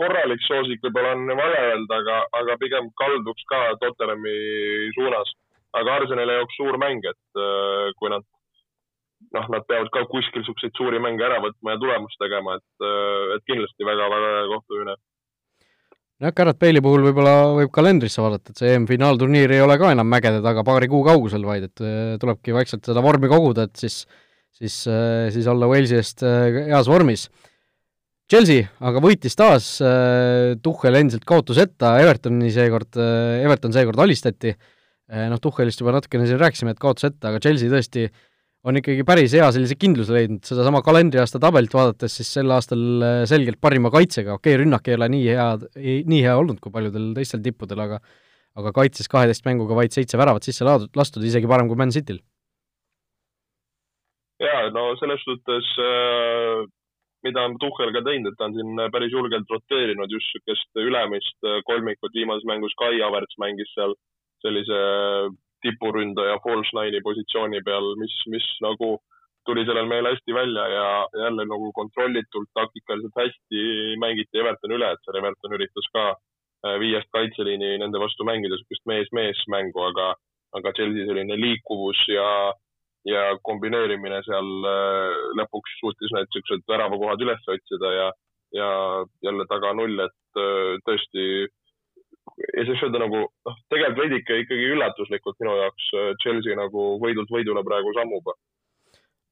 korralik 0.00 0.42
soosik 0.46 0.82
võib-olla 0.84 1.14
on 1.16 1.34
vale 1.38 1.62
öelda, 1.70 2.00
aga, 2.02 2.20
aga 2.40 2.58
pigem 2.62 2.90
kalduks 3.00 3.46
ka 3.50 3.64
Tottenhami 3.82 4.36
suunas. 4.98 5.34
aga 5.74 5.96
Arsenali 5.98 6.36
jaoks 6.38 6.54
suur 6.54 6.78
mäng, 6.78 7.02
et 7.02 7.40
äh, 7.42 7.90
kui 7.98 8.10
nad 8.10 8.22
noh, 9.34 9.48
nad 9.50 9.64
peavad 9.66 9.90
ka 9.90 10.04
kuskil 10.10 10.42
niisuguseid 10.42 10.76
suuri 10.78 11.00
mänge 11.02 11.24
ära 11.26 11.40
võtma 11.42 11.74
ja 11.74 11.80
tulemust 11.82 12.20
tegema, 12.22 12.54
et, 12.60 12.86
äh, 12.86 13.34
et 13.34 13.46
kindlasti 13.50 13.88
väga-väga 13.88 14.30
hea 14.36 14.46
kohtumine 14.52 14.94
jah, 16.22 16.34
Garrett 16.34 16.60
Bale'i 16.60 16.82
puhul 16.84 17.06
võib-olla 17.08 17.34
võib 17.58 17.72
kalendrisse 17.74 18.22
vaadata, 18.22 18.52
et 18.52 18.60
see 18.60 18.74
EM-finaalturniir 18.74 19.54
ei 19.56 19.62
ole 19.64 19.78
ka 19.80 19.92
enam 19.94 20.10
mägede 20.10 20.42
taga 20.44 20.64
paari 20.66 20.90
kuu 20.90 21.02
kaugusel, 21.06 21.46
vaid 21.46 21.68
et 21.68 21.84
äh, 21.84 22.14
tulebki 22.22 22.54
vaikselt 22.56 22.86
seda 22.90 23.02
vormi 23.04 23.30
koguda, 23.32 23.66
et 23.68 23.80
siis, 23.80 24.04
siis, 24.54 24.82
äh, 24.90 25.30
siis 25.34 25.48
olla 25.50 25.70
Walesi 25.70 25.98
eest 26.00 26.24
heas 26.24 26.90
vormis. 26.90 27.28
Chelsea 28.30 28.64
aga 28.80 29.02
võitis 29.04 29.36
taas, 29.36 29.66
Tuhhel 30.64 30.96
endiselt 30.96 31.26
kaotuseta, 31.28 31.90
Evertoni 32.00 32.48
seekord, 32.54 32.96
Everton 32.96 33.74
seekord 33.74 34.00
alistati, 34.00 34.54
noh, 35.28 35.42
Tuhhelist 35.44 35.82
juba 35.82 35.92
natukene 35.92 36.24
siin 36.30 36.40
rääkisime, 36.40 36.72
et 36.72 36.80
kaotuseta, 36.80 37.28
aga 37.28 37.42
Chelsea 37.44 37.68
tõesti 37.68 38.06
äh, 38.08 38.22
on 38.64 38.80
ikkagi 38.80 39.04
päris 39.06 39.34
hea 39.36 39.46
sellise 39.54 39.76
kindluse 39.80 40.14
leidnud, 40.16 40.42
sedasama 40.46 40.80
kalendriaasta 40.84 41.40
tabelit 41.42 41.74
vaadates 41.76 42.18
siis 42.18 42.30
sel 42.38 42.52
aastal 42.54 42.84
äh, 43.04 43.22
selgelt 43.28 43.60
parima 43.62 43.92
kaitsega, 43.94 44.38
okei 44.38 44.54
okay,, 44.54 44.62
rünnak 44.62 44.88
ei 44.88 44.98
ole 44.98 45.08
nii 45.12 45.24
hea, 45.28 45.48
nii 46.12 46.20
hea 46.24 46.36
olnud 46.40 46.60
kui 46.64 46.72
paljudel 46.74 47.12
teistel 47.18 47.42
tippudel, 47.44 47.84
aga 47.84 48.00
aga 48.54 48.70
kaitses 48.70 49.10
kaheteist 49.10 49.44
mänguga 49.48 49.74
vaid 49.74 49.94
seitse 49.94 50.18
väravat 50.18 50.46
sisse 50.46 50.64
laadud, 50.66 50.92
lastud, 50.96 51.24
isegi 51.26 51.50
parem 51.50 51.68
kui 51.68 51.78
Man 51.80 51.92
Cityl. 51.94 52.20
jaa, 54.44 54.70
no 54.74 54.92
selles 55.00 55.22
suhtes 55.26 55.68
äh, 55.82 56.64
mida 57.26 57.44
on 57.48 57.58
Tuhhel 57.60 57.92
ka 57.94 58.04
teinud, 58.06 58.32
et 58.32 58.38
ta 58.38 58.48
on 58.48 58.56
siin 58.56 58.80
päris 58.94 59.12
julgelt 59.12 59.50
roteerinud 59.50 60.12
just 60.12 60.32
niisugust 60.34 60.84
ülemist 60.88 61.48
äh, 61.48 61.60
kolmikut, 61.68 62.12
viimases 62.16 62.48
mängus 62.48 62.76
Kai 62.80 62.96
Havertz 63.00 63.36
mängis 63.42 63.72
seal 63.76 63.96
sellise 64.44 64.80
tipuründaja 65.64 66.38
nine'i 66.44 67.02
positsiooni 67.02 67.60
peal, 67.64 67.94
mis, 68.00 68.14
mis 68.32 68.46
nagu 68.64 68.98
tuli 69.44 69.64
sellel 69.68 69.88
mehel 69.88 70.08
hästi 70.08 70.34
välja 70.34 70.68
ja 70.68 70.86
jälle 71.24 71.44
nagu 71.44 71.72
kontrollitult, 71.72 72.48
taktikaliselt 72.54 73.16
hästi 73.22 73.60
mängiti 74.00 74.40
Everton 74.40 74.72
üle, 74.76 74.90
et 74.92 75.02
seal 75.04 75.18
Everton 75.20 75.56
üritas 75.56 75.88
ka 75.92 76.04
äh, 76.10 76.76
viiest 76.80 77.10
kaitseliini 77.12 77.78
nende 77.82 78.00
vastu 78.00 78.24
mängida, 78.24 78.56
niisugust 78.56 78.86
mees-mees 78.88 79.42
mängu, 79.52 79.80
aga, 79.90 80.14
aga 80.56 80.72
Chelsea 80.76 81.08
selline 81.08 81.36
liikuvus 81.40 82.00
ja, 82.08 82.28
ja 83.08 83.24
kombineerimine 83.48 84.22
seal 84.28 84.68
äh, 84.70 85.18
lõpuks 85.40 85.76
suutis 85.80 86.14
need 86.16 86.30
niisugused 86.30 86.64
väravakohad 86.72 87.26
üles 87.26 87.52
otsida 87.56 87.92
ja, 87.98 88.08
ja 88.60 88.70
jälle 89.28 89.48
taga 89.52 89.74
null, 89.76 90.00
et 90.08 90.40
äh, 90.40 90.80
tõesti 90.88 91.28
ja 92.38 92.64
siis 92.66 92.82
öelda 92.82 93.02
nagu 93.04 93.20
noh, 93.26 93.58
tegelikult 93.72 94.00
veidike 94.02 94.40
ikkagi 94.44 94.70
üllatuslikult 94.74 95.38
minu 95.42 95.54
jaoks 95.60 95.90
äh, 95.98 96.10
Chelsea 96.22 96.56
nagu 96.58 96.94
võidult 97.02 97.30
võidule 97.32 97.62
praegu 97.66 97.92
sammub. 97.96 98.32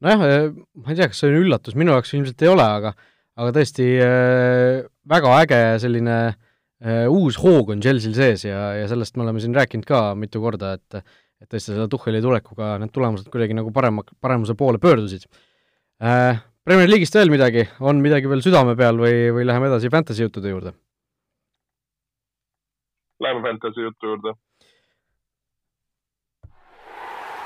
nojah, 0.05 0.27
äh, 0.29 0.47
ma 0.79 0.93
ei 0.93 1.01
tea, 1.01 1.09
kas 1.11 1.23
see 1.23 1.33
on 1.33 1.41
üllatus, 1.43 1.79
minu 1.79 1.95
jaoks 1.97 2.15
ilmselt 2.15 2.45
ei 2.47 2.53
ole, 2.53 2.69
aga 2.79 2.95
aga 3.41 3.55
tõesti 3.57 3.89
äh, 4.05 4.85
väga 5.09 5.35
äge 5.41 5.61
selline 5.83 6.19
äh, 6.29 7.09
uus 7.11 7.41
hoog 7.43 7.75
on 7.75 7.83
Chelsea'l 7.83 8.15
sees 8.17 8.47
ja, 8.47 8.73
ja 8.79 8.87
sellest 8.91 9.17
me 9.17 9.27
oleme 9.27 9.43
siin 9.43 9.57
rääkinud 9.57 9.89
ka 9.89 10.05
mitu 10.19 10.43
korda, 10.45 10.77
et 10.79 11.03
et 11.43 11.51
tõesti 11.51 11.73
selle 11.73 11.89
Tuhheli 11.91 12.21
tulekuga 12.23 12.77
need 12.79 12.93
tulemused 12.95 13.27
kuidagi 13.33 13.57
nagu 13.59 13.73
parema, 13.75 14.05
paremuse 14.23 14.55
poole 14.59 14.79
pöördusid 14.83 15.27
äh,. 16.03 16.39
Premier 16.63 16.87
League'ist 16.87 17.17
veel 17.19 17.27
midagi, 17.27 17.65
on 17.83 17.99
midagi 17.99 18.29
veel 18.31 18.39
südame 18.45 18.77
peal 18.79 18.95
või, 18.95 19.33
või 19.35 19.43
läheme 19.49 19.67
edasi 19.67 19.89
fantasy 19.91 20.23
juttude 20.23 20.53
juurde? 20.53 20.71
Läheme 23.23 23.43
Fantasy 23.43 23.83
jutu 23.83 24.07
juurde. 24.07 24.35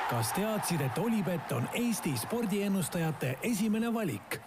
kas 0.07 0.29
teadsid, 0.33 0.81
et 0.81 0.99
Olipet 1.03 1.51
on 1.53 1.65
Eesti 1.75 2.13
spordiennustajate 2.17 3.33
esimene 3.43 3.91
valik? 3.95 4.39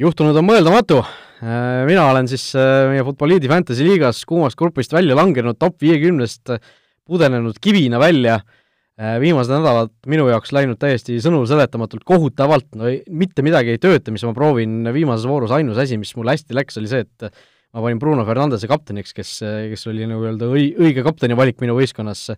juhtunud 0.00 0.36
on 0.36 0.46
mõeldamatu. 0.48 1.02
Äh, 1.44 1.84
mina 1.86 2.08
olen 2.10 2.26
siis 2.28 2.48
äh, 2.58 2.88
meie 2.90 3.04
Futboliidi 3.06 3.48
Fantasy 3.48 3.84
liigas 3.86 4.24
kuumast 4.28 4.58
grupist 4.58 4.92
välja 4.92 5.16
langenud 5.16 5.60
top 5.60 5.76
viiekümnest, 5.84 6.56
pudenenud 7.08 7.60
kivina 7.62 8.00
välja. 8.00 8.40
Äh, 8.98 9.16
viimased 9.22 9.52
nädalad 9.54 9.94
minu 10.10 10.26
jaoks 10.32 10.52
läinud 10.56 10.80
täiesti 10.80 11.20
sõnulseletamatult 11.24 12.02
kohutavalt, 12.08 12.72
no 12.74 12.90
ei, 12.90 13.04
mitte 13.08 13.44
midagi 13.46 13.76
ei 13.76 13.80
tööta, 13.80 14.12
mis 14.12 14.26
ma 14.26 14.34
proovin 14.36 14.90
viimases 14.92 15.28
voorus, 15.30 15.54
ainus 15.54 15.78
asi, 15.78 16.00
mis 16.00 16.16
mul 16.18 16.32
hästi 16.32 16.58
läks, 16.58 16.80
oli 16.80 16.90
see, 16.90 17.06
et 17.06 17.30
ma 17.74 17.84
panin 17.84 18.00
Bruno 18.00 18.24
Fernandese 18.28 18.68
kapteniks, 18.70 19.14
kes, 19.16 19.36
kes 19.74 19.86
oli 19.90 20.08
nagu 20.08 20.24
öelda 20.24 20.48
õi-, 20.48 20.72
õige 20.78 21.04
kapteni 21.06 21.36
valik 21.38 21.60
minu 21.62 21.76
võistkonnas, 21.76 22.28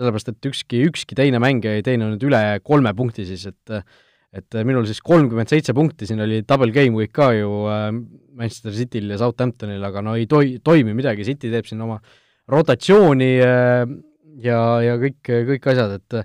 sellepärast 0.00 0.32
et 0.32 0.50
ükski, 0.50 0.84
ükski 0.88 1.18
teine 1.18 1.40
mängija 1.42 1.76
ei 1.78 1.84
teeninud 1.86 2.22
üle 2.26 2.42
kolme 2.64 2.94
punkti 2.96 3.26
siis, 3.28 3.46
et 3.50 3.82
et 4.30 4.54
minul 4.62 4.86
siis 4.86 5.00
kolmkümmend 5.02 5.50
seitse 5.50 5.74
punkti, 5.74 6.06
siin 6.06 6.22
oli 6.22 6.44
double 6.46 6.70
game 6.74 6.94
week 6.94 7.10
ka 7.16 7.32
ju 7.34 7.64
äh, 7.66 7.88
Manchester 8.38 8.74
Cityl 8.76 9.10
ja 9.10 9.18
Southamptonil, 9.18 9.82
aga 9.82 10.04
no 10.06 10.14
ei 10.18 10.28
toi-, 10.30 10.60
toimi 10.62 10.94
midagi, 10.94 11.26
City 11.26 11.50
teeb 11.50 11.66
siin 11.66 11.82
oma 11.82 11.98
rotatsiooni 12.50 13.30
äh, 13.42 13.82
ja, 14.44 14.60
ja 14.86 14.94
kõik, 15.02 15.18
kõik 15.50 15.66
asjad, 15.72 15.98
et 15.98 16.20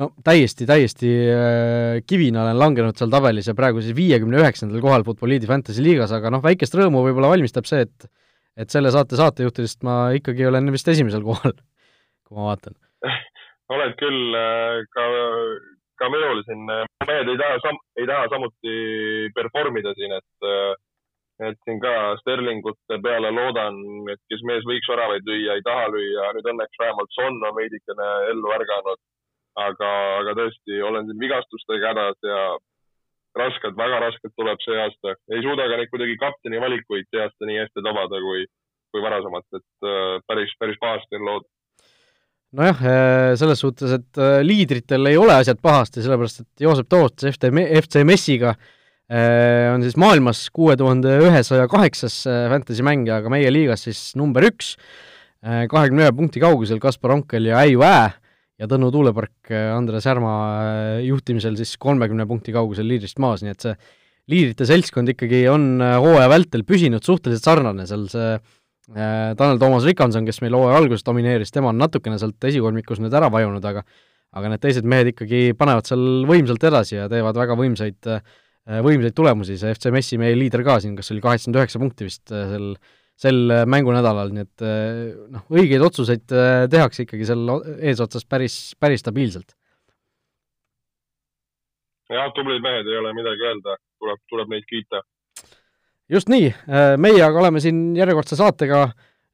no 0.00 0.08
täiesti, 0.24 0.66
täiesti 0.68 1.10
äh, 1.28 2.00
kivina 2.08 2.46
olen 2.46 2.60
langenud 2.60 2.98
seal 2.98 3.12
tabelis 3.12 3.50
ja 3.50 3.56
praegu 3.58 3.82
siis 3.84 3.96
viiekümne 3.96 4.40
üheksandal 4.40 4.82
kohal 4.84 5.04
Futboliidi 5.06 5.48
Fantasy 5.50 5.84
liigas, 5.84 6.14
aga 6.16 6.32
noh, 6.32 6.42
väikest 6.44 6.76
rõõmu 6.78 7.04
võib-olla 7.06 7.32
valmistab 7.34 7.68
see, 7.68 7.84
et 7.88 8.08
et 8.60 8.68
selle 8.68 8.90
saate 8.92 9.16
saatejuhtidest 9.16 9.80
ma 9.88 10.12
ikkagi 10.12 10.44
olen 10.44 10.66
vist 10.74 10.88
esimesel 10.92 11.24
kohal, 11.28 11.54
kui 12.26 12.36
ma 12.36 12.50
vaatan. 12.50 12.76
Oled 13.72 13.94
küll, 14.00 14.34
äh, 14.36 14.80
ka, 14.92 15.04
ka 16.00 16.08
minul 16.12 16.42
siin, 16.48 16.64
mehed 16.68 17.30
ei 17.32 17.38
taha 17.40 17.60
sam-, 17.64 17.84
ei 18.00 18.08
taha 18.08 18.32
samuti 18.32 18.74
perform 19.36 19.78
ida 19.80 19.94
siin, 19.98 20.16
et 20.20 20.50
et 21.42 21.56
siin 21.66 21.80
ka 21.82 22.12
Sterlingute 22.20 22.98
peale 23.02 23.32
loodan, 23.34 23.78
et 24.12 24.20
kes 24.30 24.44
mees 24.46 24.62
võiks 24.68 24.86
väravaid 24.86 25.24
lüüa, 25.26 25.56
ei 25.56 25.64
taha 25.66 25.88
lüüa, 25.90 26.28
nüüd 26.36 26.50
õnneks 26.52 26.78
vähemalt 26.78 27.16
Son 27.16 27.40
on 27.48 27.56
veidikene 27.56 28.10
ellu 28.30 28.52
ärganud 28.54 29.00
aga, 29.58 29.90
aga 30.20 30.34
tõesti 30.38 30.82
olen 30.84 31.08
siin 31.08 31.20
vigastustega 31.20 31.92
hädas 31.92 32.18
ja 32.26 32.42
raskelt, 33.38 33.76
väga 33.76 34.00
raskelt 34.06 34.34
tuleb 34.36 34.60
see 34.64 34.76
aasta. 34.80 35.16
ei 35.32 35.40
suuda 35.44 35.68
ka 35.68 35.78
neid 35.80 35.90
kuidagi 35.92 36.18
kapteni 36.20 36.60
valikuid 36.60 37.08
see 37.08 37.22
aasta 37.22 37.48
nii 37.48 37.62
hästi 37.62 37.84
tabada 37.84 38.20
kui, 38.24 38.44
kui 38.92 39.04
varasemalt, 39.04 39.48
et 39.56 39.88
äh, 39.88 40.20
päris, 40.28 40.52
päris 40.60 40.80
pahasti 40.80 41.20
on 41.20 41.26
lood 41.28 41.48
nojah, 42.52 42.84
äh, 42.84 43.32
selles 43.40 43.64
suhtes, 43.64 43.96
et 43.96 44.20
äh, 44.20 44.40
liidritel 44.44 45.08
ei 45.08 45.20
ole 45.20 45.36
asjad 45.38 45.60
pahasti, 45.64 46.04
sellepärast 46.04 46.44
et 46.44 46.66
Joosep 46.66 46.88
Toots 46.92 47.28
FT, 47.32 47.52
FC 47.82 48.06
Messiga 48.08 48.56
on 49.12 49.82
siis 49.84 49.98
maailmas 50.00 50.38
kuue 50.56 50.72
tuhande 50.80 51.10
ühesaja 51.20 51.66
kaheksas 51.68 52.14
fantasy 52.48 52.84
mängija, 52.86 53.18
aga 53.20 53.28
meie 53.28 53.50
liigas 53.52 53.82
siis 53.84 53.98
number 54.16 54.46
üks, 54.46 54.70
kahekümne 55.42 56.06
ühe 56.06 56.14
punkti 56.16 56.40
kaugusel 56.40 56.80
Kaspar 56.80 57.12
Onkel 57.18 57.50
ja 57.50 57.58
Äiu 57.60 57.82
Ää 57.84 58.21
ja 58.60 58.68
Tõnu 58.70 58.90
tuulepark 58.94 59.52
äh, 59.52 59.70
Andres 59.74 60.06
Härma 60.08 60.32
äh, 60.62 61.02
juhtimisel 61.06 61.56
siis 61.58 61.74
kolmekümne 61.80 62.26
punkti 62.30 62.54
kaugusel 62.54 62.88
liidrist 62.88 63.20
maas, 63.22 63.44
nii 63.44 63.54
et 63.54 63.66
see 63.66 63.76
liidrite 64.32 64.66
seltskond 64.68 65.10
ikkagi 65.14 65.44
on 65.50 65.82
äh, 65.82 65.96
hooaja 66.02 66.28
vältel 66.32 66.66
püsinud 66.68 67.04
suhteliselt 67.06 67.48
sarnane, 67.48 67.88
seal 67.90 68.08
see 68.12 68.34
Tanel 68.92 69.60
Toomas 69.62 69.84
Rikanson, 69.86 70.26
kes 70.26 70.40
meil 70.42 70.56
hooaja 70.58 70.80
alguses 70.82 71.04
domineeris, 71.06 71.52
tema 71.54 71.70
on 71.70 71.78
natukene 71.78 72.16
sealt 72.20 72.44
esikolmikus 72.44 72.98
nüüd 73.00 73.14
ära 73.14 73.28
vajunud, 73.32 73.64
aga 73.64 73.84
aga 74.36 74.50
need 74.50 74.62
teised 74.64 74.88
mehed 74.88 75.12
ikkagi 75.12 75.52
panevad 75.56 75.86
seal 75.86 76.02
võimsalt 76.28 76.64
edasi 76.66 76.96
ja 76.96 77.04
teevad 77.08 77.36
väga 77.38 77.54
võimsaid, 77.56 78.08
võimsaid 78.84 79.14
tulemusi, 79.16 79.58
see 79.60 79.70
FC 79.76 79.92
Messi 79.94 80.18
meie 80.20 80.34
liider 80.36 80.64
ka 80.66 80.78
siin, 80.82 80.96
kas 80.98 81.12
oli 81.14 81.22
kaheksakümmend 81.24 81.60
üheksa 81.60 81.80
punkti 81.80 82.08
vist 82.08 82.32
sel 82.32 82.72
sel 83.22 83.38
äh, 83.50 83.64
mängunädalal, 83.70 84.32
nii 84.34 84.44
et 84.46 84.64
äh, 84.66 85.12
noh, 85.32 85.44
õigeid 85.52 85.84
otsuseid 85.84 86.34
äh, 86.34 86.64
tehakse 86.72 87.04
ikkagi 87.06 87.26
seal 87.28 87.46
eesotsas 87.78 88.26
päris, 88.28 88.56
päris 88.80 89.04
stabiilselt. 89.04 89.54
jah, 92.12 92.28
tublid 92.36 92.60
mehed, 92.64 92.88
ei 92.90 92.98
ole 93.00 93.14
midagi 93.16 93.46
öelda, 93.48 93.78
tuleb, 94.02 94.20
tuleb 94.28 94.50
neid 94.52 94.66
kiita. 94.68 95.00
just 96.12 96.28
nii, 96.32 96.50
meie 97.00 97.22
aga 97.24 97.40
oleme 97.40 97.62
siin 97.62 97.94
järjekordse 97.96 98.36
saatega 98.36 98.84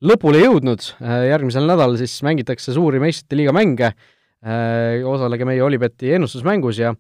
lõpule 0.07 0.45
jõudnud, 0.45 0.85
järgmisel 1.27 1.67
nädalal 1.67 1.97
siis 1.99 2.21
mängitakse 2.23 2.77
suuri 2.77 3.01
meistrite 3.03 3.41
liiga 3.41 3.55
mänge, 3.57 3.91
osalege 5.11 5.49
meie 5.49 5.65
Olibeti 5.67 6.13
ennustusmängus 6.15 6.79
ja 6.79 6.93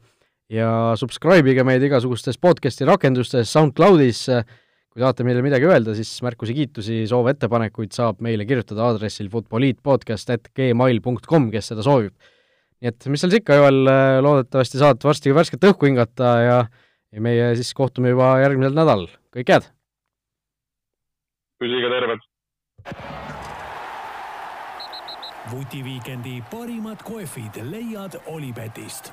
ja 0.50 0.96
subscribe 0.96 1.52
ige 1.52 1.62
meid 1.68 1.84
igasugustes 1.84 2.40
podcasti 2.40 2.86
rakendustes, 2.88 3.52
SoundCloudis, 3.52 4.24
kui 4.92 5.00
tahate 5.04 5.22
meile 5.26 5.40
midagi 5.44 5.64
öelda, 5.68 5.90
siis 5.98 6.10
märkusi, 6.24 6.52
kiitusi, 6.56 6.96
soove, 7.10 7.28
ettepanekuid 7.36 7.92
saab 7.94 8.16
meile 8.24 8.44
kirjutada 8.48 8.80
aadressil 8.88 9.28
futboliitpodcast.gmail.com, 9.32 11.42
kes 11.54 11.66
seda 11.72 11.82
soovib. 11.86 12.14
nii 12.78 12.88
et 12.92 13.00
mis 13.10 13.20
seal 13.20 13.32
siis 13.32 13.40
ikka, 13.42 13.52
Joel, 13.58 13.78
loodetavasti 14.24 14.76
saad 14.80 14.98
varsti 15.04 15.28
värsket 15.34 15.62
õhku 15.70 15.82
hingata 15.90 16.28
ja 16.44 16.58
ja 17.12 17.24
meie 17.24 17.52
siis 17.56 17.72
kohtume 17.76 18.12
juba 18.12 18.34
järgmisel 18.42 18.76
nädalal, 18.76 19.08
kõike 19.34 19.56
head! 19.56 19.68
püsige 21.58 21.92
terved! 21.94 22.26
vutiviikendi 25.48 26.42
parimad 26.50 27.00
kohvid 27.08 27.56
leiad 27.70 28.18
Olipetist 28.28 29.12